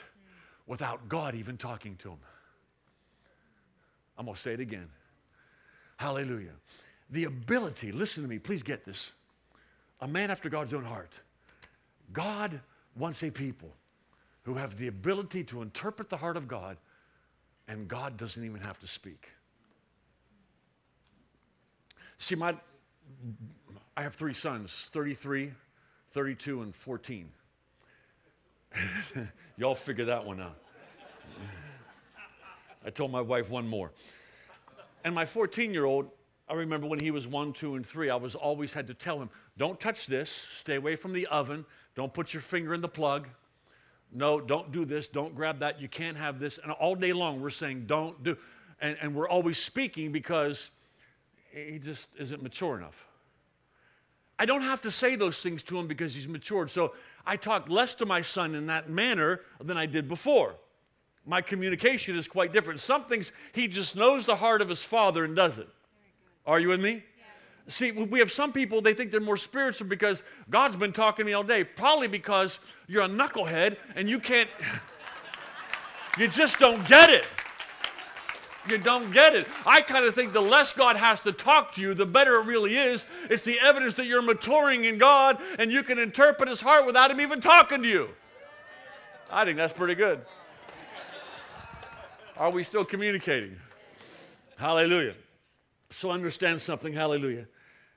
without 0.66 1.10
God 1.10 1.36
even 1.36 1.58
talking 1.58 1.98
to 1.98 2.12
him. 2.12 2.20
I'm 4.18 4.26
going 4.26 4.36
to 4.36 4.42
say 4.42 4.54
it 4.54 4.60
again. 4.60 4.88
Hallelujah. 5.98 6.54
The 7.10 7.26
ability, 7.26 7.92
listen 7.92 8.24
to 8.24 8.30
me, 8.30 8.40
please 8.40 8.64
get 8.64 8.86
this. 8.86 9.10
A 10.02 10.08
man 10.08 10.32
after 10.32 10.50
God's 10.50 10.74
own 10.74 10.84
heart. 10.84 11.20
God 12.12 12.60
wants 12.98 13.24
a 13.24 13.30
people 13.30 13.72
who 14.44 14.56
have 14.56 14.78
the 14.78 14.88
ability 14.88 15.44
to 15.46 15.62
interpret 15.62 16.10
the 16.10 16.18
heart 16.18 16.38
of 16.38 16.48
God, 16.48 16.78
and 17.68 17.88
God 17.88 18.18
doesn't 18.18 18.44
even 18.44 18.62
have 18.62 18.80
to 18.80 18.88
speak. 18.88 19.30
See, 22.18 22.36
my, 22.36 22.56
I 23.98 24.04
have 24.04 24.16
three 24.16 24.34
sons 24.34 24.90
33, 24.92 25.52
32, 26.12 26.62
and 26.62 26.76
14. 26.76 27.30
Y'all 29.58 29.76
figure 29.76 30.06
that 30.06 30.26
one 30.26 30.42
out. 30.42 30.58
I 32.86 32.92
told 32.92 33.12
my 33.12 33.22
wife 33.22 33.50
one 33.50 33.68
more. 33.68 33.92
And 35.04 35.14
my 35.14 35.26
14 35.26 35.74
year 35.74 35.86
old, 35.86 36.10
I 36.48 36.54
remember 36.54 36.88
when 36.88 37.00
he 37.00 37.12
was 37.12 37.28
one, 37.28 37.52
two, 37.52 37.76
and 37.76 37.86
three, 37.86 38.10
I 38.10 38.16
was 38.16 38.36
always 38.36 38.72
had 38.72 38.88
to 38.88 38.94
tell 38.94 39.20
him, 39.20 39.30
don't 39.58 39.80
touch 39.80 40.06
this, 40.06 40.48
stay 40.52 40.76
away 40.76 40.96
from 40.96 41.12
the 41.12 41.26
oven, 41.28 41.66
don't 41.96 42.14
put 42.14 42.34
your 42.34 42.42
finger 42.42 42.74
in 42.74 42.82
the 42.82 42.88
plug. 42.88 43.28
No, 44.12 44.40
don't 44.40 44.72
do 44.72 44.86
this, 44.86 45.08
don't 45.08 45.36
grab 45.36 45.60
that, 45.60 45.82
you 45.82 45.88
can't 45.88 46.16
have 46.16 46.40
this. 46.40 46.60
And 46.62 46.72
all 46.72 46.96
day 46.96 47.12
long 47.12 47.42
we're 47.42 47.50
saying, 47.50 47.86
don't 47.88 48.22
do. 48.24 48.38
And, 48.80 48.98
and 49.02 49.16
we're 49.16 49.28
always 49.28 49.58
speaking 49.58 50.12
because 50.12 50.70
he 51.52 51.80
just 51.80 52.10
isn't 52.20 52.44
mature 52.44 52.78
enough. 52.78 53.06
I 54.38 54.46
don't 54.46 54.62
have 54.62 54.82
to 54.82 54.92
say 54.92 55.16
those 55.16 55.42
things 55.42 55.64
to 55.64 55.80
him 55.80 55.88
because 55.88 56.14
he's 56.14 56.28
matured. 56.28 56.70
So 56.70 56.94
I 57.26 57.38
talk 57.38 57.70
less 57.70 57.96
to 57.96 58.06
my 58.06 58.22
son 58.22 58.54
in 58.54 58.68
that 58.68 58.90
manner 58.90 59.42
than 59.64 59.78
I 59.78 59.86
did 59.86 60.08
before. 60.08 60.56
My 61.26 61.42
communication 61.42 62.16
is 62.16 62.28
quite 62.28 62.54
different. 62.54 62.80
Some 62.80 63.06
things 63.06 63.32
he 63.54 63.68
just 63.68 63.96
knows 63.96 64.26
the 64.26 64.36
heart 64.36 64.62
of 64.62 64.70
his 64.70 64.84
father 64.84 65.24
and 65.24 65.36
does 65.36 65.58
it. 65.58 65.68
Are 66.46 66.60
you 66.60 66.70
with 66.70 66.80
me? 66.80 67.04
See, 67.68 67.92
we 67.92 68.20
have 68.20 68.32
some 68.32 68.54
people, 68.54 68.80
they 68.80 68.94
think 68.94 69.10
they're 69.10 69.20
more 69.20 69.38
spiritual 69.38 69.88
because 69.88 70.22
God's 70.52 70.76
been 70.76 70.94
talking 70.94 71.26
to 71.26 71.28
me 71.28 71.34
all 71.34 71.44
day. 71.44 71.64
Probably 71.64 72.08
because 72.08 72.60
you're 72.88 73.04
a 73.04 73.10
knucklehead 73.10 73.78
and 73.96 74.08
you 74.08 74.20
can't, 74.20 74.50
you 76.20 76.28
just 76.28 76.60
don't 76.60 76.88
get 76.88 77.10
it. 77.10 77.26
You 78.70 78.78
don't 78.78 79.12
get 79.12 79.36
it. 79.36 79.48
I 79.66 79.82
kind 79.82 80.06
of 80.06 80.14
think 80.14 80.34
the 80.34 80.42
less 80.42 80.74
God 80.74 80.96
has 80.96 81.22
to 81.22 81.32
talk 81.32 81.74
to 81.76 81.82
you, 81.82 81.94
the 81.94 82.06
better 82.06 82.36
it 82.36 82.46
really 82.46 82.78
is. 82.78 83.06
It's 83.30 83.44
the 83.44 83.60
evidence 83.60 83.94
that 83.96 84.06
you're 84.06 84.24
maturing 84.24 84.86
in 84.86 84.98
God 84.98 85.40
and 85.60 85.72
you 85.72 85.82
can 85.84 85.98
interpret 86.00 86.50
His 86.50 86.62
heart 86.62 86.86
without 86.86 87.12
Him 87.12 87.22
even 87.22 87.42
talking 87.42 87.82
to 87.82 87.88
you. 87.88 88.10
I 89.30 89.44
think 89.44 89.58
that's 89.58 89.74
pretty 89.74 89.96
good. 89.96 90.22
Are 92.38 92.50
we 92.50 92.64
still 92.64 92.86
communicating? 92.86 93.56
Hallelujah. 94.58 95.16
So 95.90 96.12
understand 96.12 96.62
something. 96.62 96.94
Hallelujah 96.94 97.48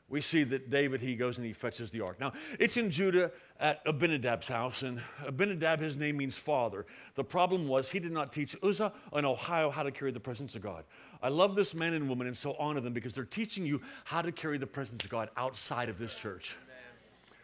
we 0.09 0.21
see 0.23 0.43
that 0.43 0.71
David, 0.71 1.01
he 1.01 1.15
goes 1.15 1.37
and 1.37 1.47
he 1.47 1.53
fetches 1.53 1.91
the 1.91 2.01
ark. 2.01 2.19
Now, 2.19 2.33
it's 2.59 2.77
in 2.77 2.91
Judah 2.91 3.31
at 3.61 3.85
Abinadab's 3.85 4.49
house, 4.49 4.83
and 4.83 5.03
Abinadab, 5.27 5.81
his 5.81 5.97
name 5.97 6.17
means 6.17 6.37
father. 6.37 6.87
The 7.15 7.25
problem 7.25 7.69
was 7.69 7.91
he 7.91 7.99
did 7.99 8.13
not 8.13 8.33
teach 8.33 8.57
Uzzah 8.63 8.93
and 9.13 9.27
Ahio 9.27 9.71
how 9.71 9.83
to 9.83 9.91
carry 9.91 10.11
the 10.11 10.21
presence 10.21 10.55
of 10.55 10.63
God. 10.63 10.85
I 11.23 11.29
love 11.29 11.57
this 11.57 11.75
man 11.75 11.93
and 11.93 12.09
woman 12.09 12.27
and 12.27 12.37
so 12.37 12.55
honor 12.59 12.81
them 12.81 12.93
because 12.93 13.13
they're 13.13 13.25
teaching 13.25 13.67
you 13.67 13.83
how 14.05 14.23
to 14.23 14.33
carry 14.33 14.57
the 14.57 14.67
presence 14.67 15.05
of 15.05 15.11
God 15.11 15.29
outside 15.37 15.89
of 15.89 15.99
this 15.99 16.15
church. 16.15 16.57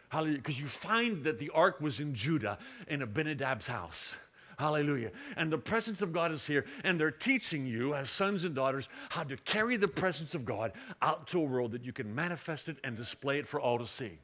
Hallelujah. 0.09 0.37
Because 0.37 0.59
you 0.59 0.67
find 0.67 1.23
that 1.25 1.39
the 1.39 1.51
ark 1.51 1.81
was 1.81 1.99
in 1.99 2.15
Judah 2.15 2.57
in 2.87 3.01
Abinadab's 3.01 3.67
house. 3.67 4.15
Hallelujah. 4.57 5.11
And 5.35 5.51
the 5.51 5.57
presence 5.57 6.01
of 6.01 6.13
God 6.13 6.31
is 6.31 6.45
here, 6.45 6.65
and 6.83 6.99
they're 6.99 7.11
teaching 7.11 7.65
you, 7.65 7.93
as 7.93 8.09
sons 8.09 8.43
and 8.43 8.55
daughters, 8.55 8.87
how 9.09 9.23
to 9.23 9.37
carry 9.37 9.77
the 9.77 9.87
presence 9.87 10.33
of 10.35 10.45
God 10.45 10.71
out 11.01 11.27
to 11.27 11.39
a 11.39 11.43
world 11.43 11.71
that 11.71 11.83
you 11.83 11.93
can 11.93 12.13
manifest 12.13 12.69
it 12.69 12.77
and 12.83 12.95
display 12.95 13.39
it 13.39 13.47
for 13.47 13.59
all 13.59 13.77
to 13.77 13.87
see. 13.87 14.19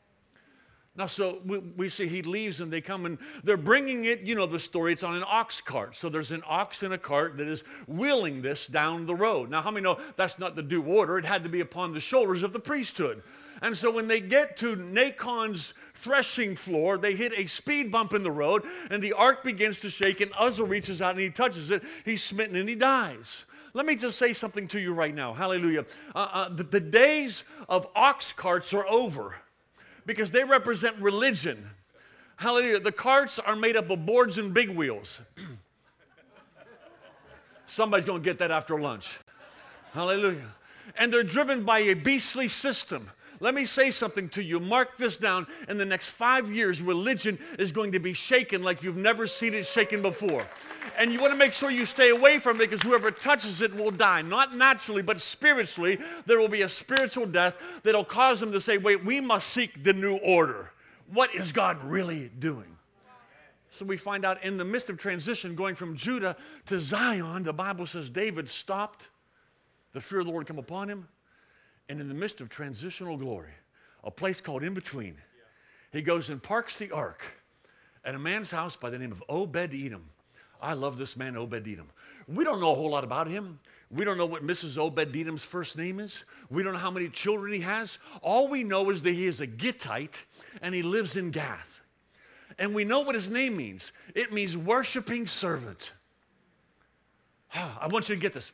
Now, 0.97 1.05
so 1.05 1.39
we, 1.45 1.59
we, 1.59 1.89
see 1.89 2.05
he 2.05 2.21
leaves 2.21 2.59
and 2.59 2.71
they 2.71 2.81
come 2.81 3.05
and 3.05 3.17
they're 3.45 3.55
bringing 3.55 4.05
it, 4.05 4.21
you 4.21 4.35
know, 4.35 4.45
the 4.45 4.59
story, 4.59 4.91
it's 4.91 5.03
on 5.03 5.15
an 5.15 5.23
ox 5.25 5.61
cart. 5.61 5.95
So 5.95 6.09
there's 6.09 6.31
an 6.31 6.43
ox 6.45 6.83
in 6.83 6.91
a 6.91 6.97
cart 6.97 7.37
that 7.37 7.47
is 7.47 7.63
wheeling 7.87 8.41
this 8.41 8.67
down 8.67 9.05
the 9.05 9.15
road. 9.15 9.49
Now, 9.49 9.61
how 9.61 9.71
many 9.71 9.85
know 9.85 9.99
that's 10.17 10.37
not 10.37 10.57
the 10.57 10.61
due 10.61 10.83
order? 10.83 11.17
It 11.17 11.23
had 11.23 11.43
to 11.43 11.49
be 11.49 11.61
upon 11.61 11.93
the 11.93 12.01
shoulders 12.01 12.43
of 12.43 12.51
the 12.51 12.59
priesthood. 12.59 13.23
And 13.61 13.77
so 13.77 13.89
when 13.89 14.07
they 14.07 14.19
get 14.19 14.57
to 14.57 14.75
Nachon's 14.75 15.73
threshing 15.95 16.57
floor, 16.57 16.97
they 16.97 17.15
hit 17.15 17.31
a 17.37 17.47
speed 17.47 17.89
bump 17.89 18.13
in 18.13 18.23
the 18.23 18.31
road, 18.31 18.63
and 18.89 19.01
the 19.01 19.13
ark 19.13 19.43
begins 19.43 19.79
to 19.81 19.89
shake, 19.89 20.19
and 20.19 20.31
Uzzah 20.37 20.65
reaches 20.65 21.01
out 21.01 21.11
and 21.11 21.19
he 21.19 21.29
touches 21.29 21.71
it. 21.71 21.83
He's 22.03 22.21
smitten 22.21 22.57
and 22.57 22.67
he 22.67 22.75
dies. 22.75 23.45
Let 23.73 23.85
me 23.85 23.95
just 23.95 24.17
say 24.17 24.33
something 24.33 24.67
to 24.69 24.79
you 24.79 24.93
right 24.93 25.15
now. 25.15 25.33
Hallelujah. 25.33 25.85
Uh, 26.13 26.17
uh, 26.17 26.49
the, 26.49 26.63
the 26.63 26.79
days 26.81 27.45
of 27.69 27.87
ox 27.95 28.33
carts 28.33 28.73
are 28.73 28.85
over 28.87 29.35
because 30.05 30.31
they 30.31 30.43
represent 30.43 30.95
religion. 30.97 31.69
Hallelujah. 32.37 32.79
The 32.79 32.91
carts 32.91 33.39
are 33.39 33.55
made 33.55 33.77
up 33.77 33.89
of 33.89 34.05
boards 34.05 34.37
and 34.37 34.53
big 34.53 34.69
wheels. 34.69 35.19
Somebody's 37.67 38.05
going 38.05 38.21
to 38.21 38.25
get 38.25 38.39
that 38.39 38.51
after 38.51 38.79
lunch. 38.79 39.17
Hallelujah. 39.93 40.51
And 40.97 41.13
they're 41.13 41.23
driven 41.23 41.63
by 41.63 41.79
a 41.79 41.93
beastly 41.93 42.49
system. 42.49 43.09
Let 43.41 43.55
me 43.55 43.65
say 43.65 43.89
something 43.89 44.29
to 44.29 44.43
you. 44.43 44.59
Mark 44.59 44.97
this 44.99 45.15
down. 45.15 45.47
In 45.67 45.79
the 45.79 45.85
next 45.85 46.09
five 46.09 46.51
years, 46.51 46.79
religion 46.79 47.39
is 47.57 47.71
going 47.71 47.91
to 47.93 47.99
be 47.99 48.13
shaken 48.13 48.61
like 48.61 48.83
you've 48.83 48.97
never 48.97 49.25
seen 49.25 49.55
it 49.55 49.65
shaken 49.65 50.03
before. 50.03 50.45
And 50.95 51.11
you 51.11 51.19
want 51.19 51.33
to 51.33 51.37
make 51.37 51.53
sure 51.53 51.71
you 51.71 51.87
stay 51.87 52.11
away 52.11 52.37
from 52.37 52.57
it 52.57 52.69
because 52.69 52.83
whoever 52.83 53.09
touches 53.09 53.61
it 53.61 53.75
will 53.75 53.89
die. 53.89 54.21
Not 54.21 54.55
naturally, 54.55 55.01
but 55.01 55.19
spiritually. 55.19 55.97
There 56.27 56.37
will 56.37 56.49
be 56.49 56.61
a 56.61 56.69
spiritual 56.69 57.25
death 57.25 57.55
that'll 57.81 58.05
cause 58.05 58.39
them 58.39 58.51
to 58.51 58.61
say, 58.61 58.77
wait, 58.77 59.03
we 59.03 59.19
must 59.19 59.47
seek 59.47 59.83
the 59.83 59.93
new 59.93 60.17
order. 60.17 60.69
What 61.11 61.33
is 61.35 61.51
God 61.51 61.83
really 61.83 62.29
doing? 62.37 62.77
So 63.71 63.85
we 63.85 63.97
find 63.97 64.23
out 64.23 64.43
in 64.43 64.57
the 64.57 64.65
midst 64.65 64.91
of 64.91 64.99
transition, 64.99 65.55
going 65.55 65.73
from 65.73 65.97
Judah 65.97 66.35
to 66.67 66.79
Zion, 66.79 67.43
the 67.43 67.53
Bible 67.53 67.87
says 67.87 68.07
David 68.07 68.47
stopped. 68.47 69.07
The 69.93 70.01
fear 70.01 70.19
of 70.19 70.27
the 70.27 70.31
Lord 70.31 70.45
come 70.45 70.59
upon 70.59 70.87
him 70.87 71.07
and 71.89 71.99
in 71.99 72.07
the 72.07 72.13
midst 72.13 72.41
of 72.41 72.49
transitional 72.49 73.17
glory, 73.17 73.53
a 74.03 74.11
place 74.11 74.41
called 74.41 74.63
In 74.63 74.73
Between, 74.73 75.15
he 75.91 76.01
goes 76.01 76.29
and 76.29 76.41
parks 76.41 76.77
the 76.77 76.91
ark 76.91 77.23
at 78.05 78.15
a 78.15 78.19
man's 78.19 78.49
house 78.49 78.75
by 78.75 78.89
the 78.89 78.97
name 78.97 79.11
of 79.11 79.23
Obed 79.29 79.73
Edom. 79.73 80.05
I 80.61 80.73
love 80.73 80.97
this 80.97 81.17
man, 81.17 81.35
Obed 81.35 81.67
Edom. 81.67 81.89
We 82.27 82.43
don't 82.43 82.59
know 82.59 82.71
a 82.71 82.75
whole 82.75 82.91
lot 82.91 83.03
about 83.03 83.27
him. 83.27 83.59
We 83.89 84.05
don't 84.05 84.17
know 84.17 84.25
what 84.25 84.45
Mrs. 84.45 84.77
Obed 84.77 85.15
Edom's 85.15 85.43
first 85.43 85.77
name 85.77 85.99
is. 85.99 86.23
We 86.49 86.63
don't 86.63 86.73
know 86.73 86.79
how 86.79 86.91
many 86.91 87.09
children 87.09 87.51
he 87.51 87.59
has. 87.59 87.97
All 88.21 88.47
we 88.47 88.63
know 88.63 88.89
is 88.89 89.01
that 89.01 89.11
he 89.11 89.27
is 89.27 89.41
a 89.41 89.47
Gittite 89.47 90.23
and 90.61 90.73
he 90.73 90.81
lives 90.81 91.17
in 91.17 91.31
Gath. 91.31 91.81
And 92.57 92.75
we 92.75 92.83
know 92.83 92.99
what 92.99 93.15
his 93.15 93.29
name 93.29 93.57
means 93.57 93.91
it 94.15 94.31
means 94.31 94.55
worshiping 94.55 95.27
servant. 95.27 95.91
I 97.53 97.87
want 97.87 98.07
you 98.07 98.15
to 98.15 98.21
get 98.21 98.33
this. 98.33 98.51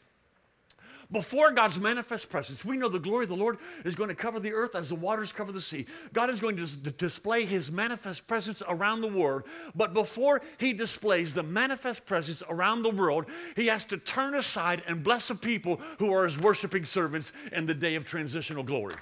Before 1.11 1.51
God's 1.51 1.79
manifest 1.79 2.29
presence, 2.29 2.65
we 2.65 2.75
know 2.75 2.89
the 2.89 2.99
glory 2.99 3.23
of 3.23 3.29
the 3.29 3.35
Lord 3.35 3.59
is 3.85 3.95
going 3.95 4.09
to 4.09 4.15
cover 4.15 4.41
the 4.41 4.51
earth 4.51 4.75
as 4.75 4.89
the 4.89 4.95
waters 4.95 5.31
cover 5.31 5.53
the 5.53 5.61
sea. 5.61 5.85
God 6.11 6.29
is 6.29 6.41
going 6.41 6.57
to 6.57 6.65
display 6.91 7.45
his 7.45 7.71
manifest 7.71 8.27
presence 8.27 8.61
around 8.67 8.99
the 8.99 9.07
world. 9.07 9.43
But 9.73 9.93
before 9.93 10.41
he 10.57 10.73
displays 10.73 11.33
the 11.33 11.43
manifest 11.43 12.05
presence 12.05 12.43
around 12.49 12.83
the 12.83 12.89
world, 12.89 13.25
he 13.55 13.67
has 13.67 13.85
to 13.85 13.97
turn 13.97 14.35
aside 14.35 14.83
and 14.85 15.01
bless 15.01 15.29
the 15.29 15.35
people 15.35 15.79
who 15.97 16.13
are 16.13 16.25
his 16.25 16.37
worshiping 16.37 16.83
servants 16.83 17.31
in 17.53 17.65
the 17.65 17.73
day 17.73 17.95
of 17.95 18.05
transitional 18.05 18.63
glory. 18.63 18.95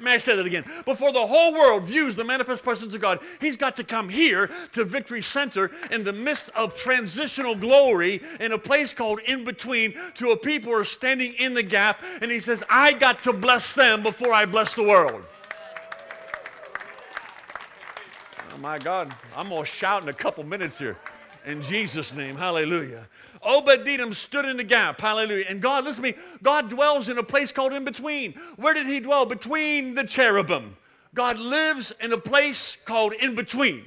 May 0.00 0.14
I 0.14 0.16
say 0.18 0.34
that 0.34 0.46
again? 0.46 0.64
Before 0.84 1.12
the 1.12 1.26
whole 1.26 1.52
world 1.52 1.84
views 1.84 2.16
the 2.16 2.24
manifest 2.24 2.64
presence 2.64 2.94
of 2.94 3.00
God, 3.00 3.20
He's 3.40 3.56
got 3.56 3.76
to 3.76 3.84
come 3.84 4.08
here 4.08 4.50
to 4.72 4.84
Victory 4.84 5.22
Center 5.22 5.70
in 5.90 6.04
the 6.04 6.12
midst 6.12 6.48
of 6.56 6.74
transitional 6.74 7.54
glory 7.54 8.22
in 8.40 8.52
a 8.52 8.58
place 8.58 8.92
called 8.92 9.20
In 9.26 9.44
Between 9.44 9.94
to 10.14 10.30
a 10.30 10.36
people 10.36 10.72
who 10.72 10.78
are 10.78 10.84
standing 10.84 11.34
in 11.34 11.52
the 11.52 11.62
gap. 11.62 12.02
And 12.22 12.30
He 12.30 12.40
says, 12.40 12.62
I 12.70 12.94
got 12.94 13.22
to 13.24 13.32
bless 13.32 13.74
them 13.74 14.02
before 14.02 14.32
I 14.32 14.46
bless 14.46 14.74
the 14.74 14.84
world. 14.84 15.24
Oh 18.52 18.58
my 18.58 18.78
God, 18.78 19.14
I'm 19.36 19.48
going 19.48 19.62
to 19.62 19.68
shout 19.68 20.02
in 20.02 20.08
a 20.08 20.14
couple 20.14 20.44
minutes 20.44 20.78
here. 20.78 20.96
In 21.46 21.62
Jesus' 21.62 22.12
name, 22.12 22.36
hallelujah. 22.36 23.06
Edom 23.42 24.12
stood 24.12 24.44
in 24.44 24.56
the 24.56 24.64
gap. 24.64 25.00
Hallelujah. 25.00 25.46
And 25.48 25.62
God, 25.62 25.84
listen 25.84 26.04
to 26.04 26.10
me, 26.10 26.16
God 26.42 26.68
dwells 26.68 27.08
in 27.08 27.18
a 27.18 27.22
place 27.22 27.52
called 27.52 27.72
in 27.72 27.84
between. 27.84 28.34
Where 28.56 28.74
did 28.74 28.86
he 28.86 29.00
dwell? 29.00 29.24
Between 29.24 29.94
the 29.94 30.04
cherubim. 30.04 30.76
God 31.14 31.38
lives 31.38 31.92
in 32.00 32.12
a 32.12 32.18
place 32.18 32.76
called 32.84 33.14
in 33.14 33.34
between. 33.34 33.84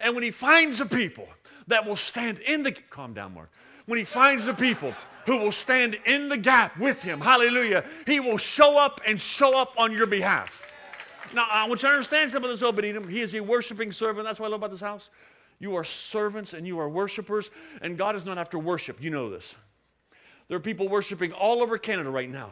And 0.00 0.14
when 0.14 0.22
he 0.22 0.30
finds 0.30 0.80
a 0.80 0.86
people 0.86 1.28
that 1.68 1.84
will 1.84 1.96
stand 1.96 2.38
in 2.40 2.62
the 2.62 2.72
calm 2.72 3.14
down, 3.14 3.34
Mark. 3.34 3.50
When 3.86 3.98
he 3.98 4.04
finds 4.04 4.44
the 4.44 4.54
people 4.54 4.92
who 5.24 5.38
will 5.38 5.52
stand 5.52 5.98
in 6.04 6.28
the 6.28 6.36
gap 6.36 6.78
with 6.78 7.00
him, 7.00 7.20
hallelujah, 7.20 7.84
he 8.06 8.20
will 8.20 8.38
show 8.38 8.78
up 8.78 9.00
and 9.06 9.20
show 9.20 9.56
up 9.56 9.74
on 9.78 9.92
your 9.92 10.06
behalf. 10.06 10.66
Now, 11.34 11.46
I 11.50 11.66
want 11.68 11.82
you 11.82 11.88
to 11.88 11.94
understand 11.94 12.30
something 12.30 12.50
Obed 12.62 12.84
Edom. 12.84 13.08
He 13.08 13.20
is 13.20 13.34
a 13.34 13.40
worshiping 13.40 13.92
servant. 13.92 14.26
That's 14.26 14.40
what 14.40 14.46
I 14.46 14.50
love 14.50 14.60
about 14.60 14.70
this 14.70 14.80
house. 14.80 15.10
You 15.58 15.76
are 15.76 15.84
servants 15.84 16.52
and 16.52 16.66
you 16.66 16.78
are 16.78 16.88
worshipers, 16.88 17.50
and 17.82 17.98
God 17.98 18.14
is 18.14 18.24
not 18.24 18.38
after 18.38 18.58
worship. 18.58 19.02
You 19.02 19.10
know 19.10 19.28
this. 19.30 19.54
There 20.48 20.56
are 20.56 20.60
people 20.60 20.88
worshiping 20.88 21.32
all 21.32 21.62
over 21.62 21.78
Canada 21.78 22.10
right 22.10 22.30
now, 22.30 22.50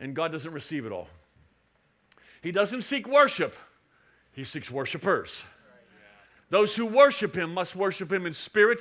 and 0.00 0.14
God 0.14 0.32
doesn't 0.32 0.52
receive 0.52 0.86
it 0.86 0.92
all. 0.92 1.08
He 2.42 2.52
doesn't 2.52 2.82
seek 2.82 3.06
worship, 3.08 3.54
He 4.32 4.44
seeks 4.44 4.70
worshipers. 4.70 5.40
Those 6.50 6.74
who 6.74 6.86
worship 6.86 7.36
Him 7.36 7.52
must 7.52 7.76
worship 7.76 8.10
Him 8.10 8.26
in 8.26 8.32
spirit 8.32 8.80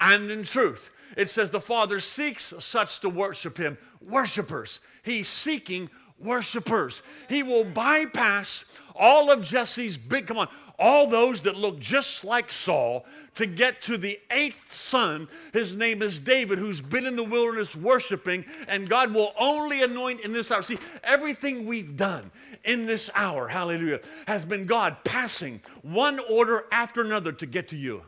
and 0.00 0.30
in 0.30 0.44
truth. 0.44 0.90
It 1.16 1.28
says 1.28 1.50
the 1.50 1.60
Father 1.60 2.00
seeks 2.00 2.54
such 2.60 3.00
to 3.00 3.08
worship 3.08 3.58
Him, 3.58 3.76
worshipers. 4.00 4.80
He's 5.02 5.28
seeking 5.28 5.90
worshipers. 6.18 7.02
He 7.28 7.42
will 7.42 7.64
bypass 7.64 8.64
all 8.94 9.30
of 9.30 9.42
Jesse's 9.42 9.96
big, 9.96 10.26
come 10.26 10.38
on, 10.38 10.48
all 10.78 11.06
those 11.06 11.40
that 11.42 11.56
look 11.56 11.78
just 11.80 12.24
like 12.24 12.52
Saul 12.52 13.04
to 13.34 13.46
get 13.46 13.82
to 13.82 13.98
the 13.98 14.18
eighth 14.30 14.72
son. 14.72 15.28
His 15.52 15.72
name 15.72 16.02
is 16.02 16.18
David, 16.18 16.58
who's 16.58 16.80
been 16.80 17.06
in 17.06 17.16
the 17.16 17.24
wilderness 17.24 17.74
worshiping, 17.74 18.44
and 18.68 18.88
God 18.88 19.12
will 19.12 19.32
only 19.38 19.82
anoint 19.82 20.20
in 20.20 20.32
this 20.32 20.50
hour. 20.50 20.62
See, 20.62 20.78
everything 21.02 21.66
we've 21.66 21.96
done 21.96 22.30
in 22.64 22.86
this 22.86 23.10
hour, 23.14 23.48
hallelujah, 23.48 24.00
has 24.26 24.44
been 24.44 24.66
God 24.66 24.96
passing 25.04 25.60
one 25.82 26.20
order 26.30 26.66
after 26.70 27.00
another 27.00 27.32
to 27.32 27.46
get 27.46 27.68
to 27.68 27.76
you. 27.76 28.02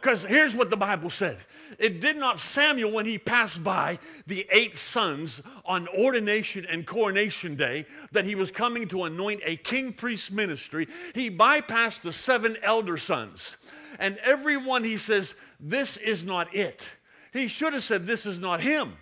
Because 0.00 0.24
here's 0.24 0.54
what 0.54 0.68
the 0.68 0.76
Bible 0.76 1.10
said 1.10 1.38
it 1.78 2.00
did 2.00 2.16
not 2.16 2.40
Samuel, 2.40 2.92
when 2.92 3.06
he 3.06 3.18
passed 3.18 3.62
by 3.62 3.98
the 4.26 4.46
eight 4.50 4.78
sons 4.78 5.40
on 5.64 5.88
ordination 5.88 6.66
and 6.66 6.86
coronation 6.86 7.56
day, 7.56 7.86
that 8.12 8.24
he 8.24 8.34
was 8.34 8.50
coming 8.50 8.88
to 8.88 9.04
anoint 9.04 9.40
a 9.44 9.56
king 9.56 9.92
priest 9.92 10.32
ministry. 10.32 10.88
He 11.14 11.30
bypassed 11.30 12.02
the 12.02 12.12
seven 12.12 12.56
elder 12.62 12.98
sons. 12.98 13.56
And 13.98 14.18
everyone, 14.18 14.84
he 14.84 14.96
says, 14.96 15.34
This 15.60 15.96
is 15.96 16.24
not 16.24 16.54
it. 16.54 16.88
He 17.32 17.48
should 17.48 17.72
have 17.72 17.84
said, 17.84 18.06
This 18.06 18.26
is 18.26 18.38
not 18.38 18.60
him. 18.60 18.94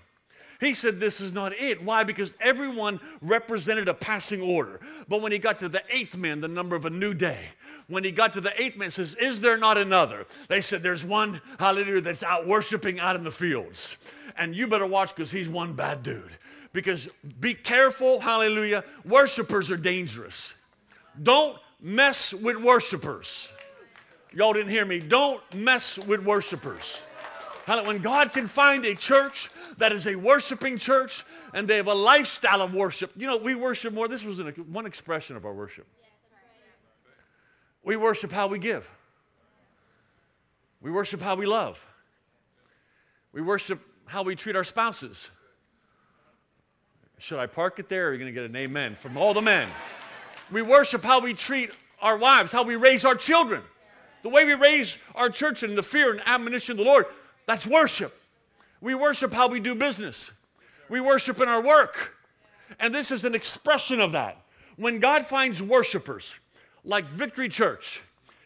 He 0.61 0.75
said, 0.75 1.01
This 1.01 1.21
is 1.21 1.33
not 1.33 1.55
it. 1.55 1.83
Why? 1.83 2.05
Because 2.05 2.35
everyone 2.41 3.01
represented 3.23 3.89
a 3.89 3.95
passing 3.95 4.43
order. 4.43 4.81
But 5.09 5.23
when 5.23 5.33
he 5.33 5.39
got 5.39 5.59
to 5.61 5.69
the 5.69 5.83
eighth 5.89 6.17
man, 6.17 6.41
the 6.41 6.49
number 6.49 6.77
of 6.77 6.85
a 6.85 6.91
new 6.91 7.15
day, 7.15 7.47
when 7.91 8.05
he 8.05 8.11
got 8.11 8.33
to 8.35 8.41
the 8.41 8.53
eighth 8.61 8.77
man, 8.77 8.91
says, 8.91 9.15
Is 9.17 9.41
there 9.41 9.59
not 9.59 9.77
another? 9.77 10.27
They 10.49 10.61
said, 10.61 10.83
There's 10.83 11.05
one, 11.05 11.43
hallelujah, 11.59 12.01
that's 12.01 12.23
out 12.23 12.47
worshiping 12.47 13.01
out 13.01 13.17
in 13.17 13.25
the 13.25 13.31
fields. 13.31 13.97
And 14.39 14.55
you 14.55 14.67
better 14.67 14.87
watch 14.87 15.15
because 15.15 15.31
he's 15.31 15.49
one 15.49 15.75
bad 15.75 16.03
dude. 16.03 16.31
Because 16.73 17.09
be 17.41 17.53
careful, 17.53 18.21
hallelujah, 18.21 18.85
worshipers 19.05 19.71
are 19.71 19.77
dangerous. 19.77 20.55
Don't 21.23 21.59
mess 21.81 22.33
with 22.33 22.57
worshipers. 22.57 23.49
Y'all 24.33 24.53
didn't 24.53 24.71
hear 24.71 24.87
me. 24.87 25.01
Don't 25.01 25.43
mess 25.55 25.99
with 25.99 26.23
worshipers. 26.23 27.03
When 27.67 27.99
God 27.99 28.33
can 28.33 28.49
find 28.49 28.85
a 28.85 28.95
church 28.95 29.51
that 29.79 29.93
is 29.93 30.07
a 30.07 30.15
worshiping 30.15 30.79
church 30.79 31.25
and 31.55 31.67
they 31.67 31.77
have 31.77 31.87
a 31.87 31.95
lifestyle 31.95 32.63
of 32.63 32.75
worship. 32.75 33.13
You 33.17 33.27
know, 33.27 33.37
we 33.37 33.55
worship 33.55 33.93
more. 33.93 34.09
This 34.09 34.25
was 34.25 34.39
an, 34.39 34.49
one 34.73 34.87
expression 34.87 35.37
of 35.37 35.45
our 35.45 35.53
worship. 35.53 35.87
We 37.83 37.97
worship 37.97 38.33
how 38.33 38.47
we 38.47 38.59
give. 38.59 38.89
We 40.81 40.91
worship 40.91 41.21
how 41.21 41.35
we 41.35 41.47
love. 41.47 41.79
We 43.33 43.43
worship 43.43 43.81
how 44.07 44.23
we 44.23 44.35
treat 44.35 44.57
our 44.57 44.65
spouses. 44.65 45.31
Should 47.19 47.39
I 47.39 47.47
park 47.47 47.79
it 47.79 47.89
there 47.89 48.07
or 48.07 48.11
are 48.11 48.13
you 48.13 48.19
going 48.19 48.35
to 48.35 48.41
get 48.41 48.49
an 48.49 48.57
amen 48.57 48.97
from 48.97 49.17
all 49.17 49.35
the 49.35 49.43
men? 49.43 49.69
We 50.51 50.63
worship 50.63 51.05
how 51.05 51.21
we 51.21 51.35
treat 51.35 51.71
our 52.01 52.17
wives, 52.17 52.51
how 52.51 52.63
we 52.63 52.77
raise 52.77 53.05
our 53.05 53.15
children. 53.15 53.63
The 54.23 54.31
way 54.31 54.45
we 54.45 54.55
raise 54.55 54.97
our 55.15 55.29
church 55.29 55.63
in 55.63 55.75
the 55.75 55.83
fear 55.83 56.13
and 56.13 56.21
admonition 56.27 56.73
of 56.73 56.79
the 56.79 56.85
Lord, 56.85 57.07
that's 57.47 57.67
worship. 57.67 58.19
We 58.81 58.95
worship 58.95 59.33
how 59.33 59.49
we 59.49 59.61
do 59.61 59.75
business. 59.75 60.31
We 60.89 61.01
worship 61.01 61.41
in 61.41 61.49
our 61.49 61.63
work. 61.63 62.17
And 62.79 62.95
this 62.95 63.11
is 63.11 63.25
an 63.25 63.35
expression 63.35 64.01
of 64.01 64.13
that. 64.13 64.43
When 64.77 64.99
God 64.99 65.27
finds 65.27 65.63
worshipers 65.63 66.35
like 66.85 67.09
Victory 67.09 67.49
Church 67.49 68.03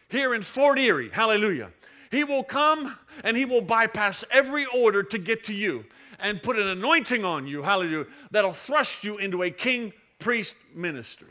here 0.08 0.34
in 0.34 0.42
Fort 0.42 0.78
Erie, 0.78 1.10
hallelujah, 1.10 1.70
He 2.10 2.24
will 2.24 2.44
come 2.44 2.96
and 3.22 3.36
He 3.36 3.44
will 3.44 3.62
bypass 3.62 4.24
every 4.30 4.66
order 4.66 5.02
to 5.02 5.18
get 5.18 5.44
to 5.44 5.52
you 5.52 5.84
and 6.18 6.42
put 6.42 6.58
an 6.58 6.68
anointing 6.68 7.24
on 7.24 7.46
you, 7.46 7.62
hallelujah, 7.62 8.06
that'll 8.30 8.52
thrust 8.52 9.04
you 9.04 9.18
into 9.18 9.42
a 9.42 9.50
king 9.50 9.92
priest 10.18 10.54
ministry. 10.74 11.28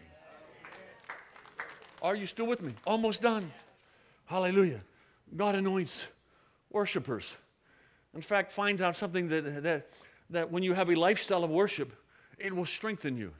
Are 2.02 2.16
you 2.16 2.26
still 2.26 2.48
with 2.48 2.62
me? 2.62 2.74
Almost 2.86 3.22
done. 3.22 3.52
Hallelujah. 4.26 4.82
God 5.36 5.56
anoints 5.56 6.06
worshipers. 6.70 7.34
In 8.14 8.22
fact, 8.22 8.52
find 8.52 8.82
out 8.82 8.98
something 8.98 9.30
that, 9.30 9.64
that, 9.64 9.90
that 10.30 10.52
when 10.52 10.64
you 10.64 10.74
have 10.74 10.90
a 10.90 10.96
lifestyle 10.96 11.44
of 11.44 11.50
worship, 11.50 11.94
it 12.38 12.54
will 12.54 12.66
strengthen 12.66 13.18
you. 13.18 13.32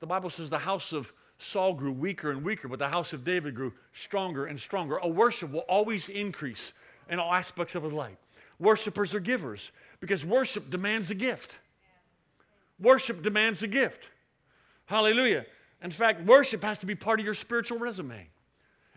The 0.00 0.06
Bible 0.06 0.28
says 0.28 0.50
the 0.50 0.58
house 0.58 0.92
of 0.92 1.12
Saul 1.44 1.74
grew 1.74 1.92
weaker 1.92 2.30
and 2.30 2.42
weaker, 2.42 2.68
but 2.68 2.78
the 2.78 2.88
house 2.88 3.12
of 3.12 3.22
David 3.22 3.54
grew 3.54 3.72
stronger 3.92 4.46
and 4.46 4.58
stronger. 4.58 4.96
A 4.98 5.08
worship 5.08 5.52
will 5.52 5.60
always 5.60 6.08
increase 6.08 6.72
in 7.10 7.18
all 7.18 7.32
aspects 7.32 7.74
of 7.74 7.82
his 7.82 7.92
life. 7.92 8.16
Worshippers 8.58 9.14
are 9.14 9.20
givers 9.20 9.70
because 10.00 10.24
worship 10.24 10.70
demands 10.70 11.10
a 11.10 11.14
gift. 11.14 11.58
Worship 12.80 13.22
demands 13.22 13.62
a 13.62 13.66
gift. 13.66 14.04
Hallelujah. 14.86 15.44
In 15.82 15.90
fact, 15.90 16.22
worship 16.24 16.62
has 16.64 16.78
to 16.78 16.86
be 16.86 16.94
part 16.94 17.20
of 17.20 17.26
your 17.26 17.34
spiritual 17.34 17.78
resume. 17.78 18.26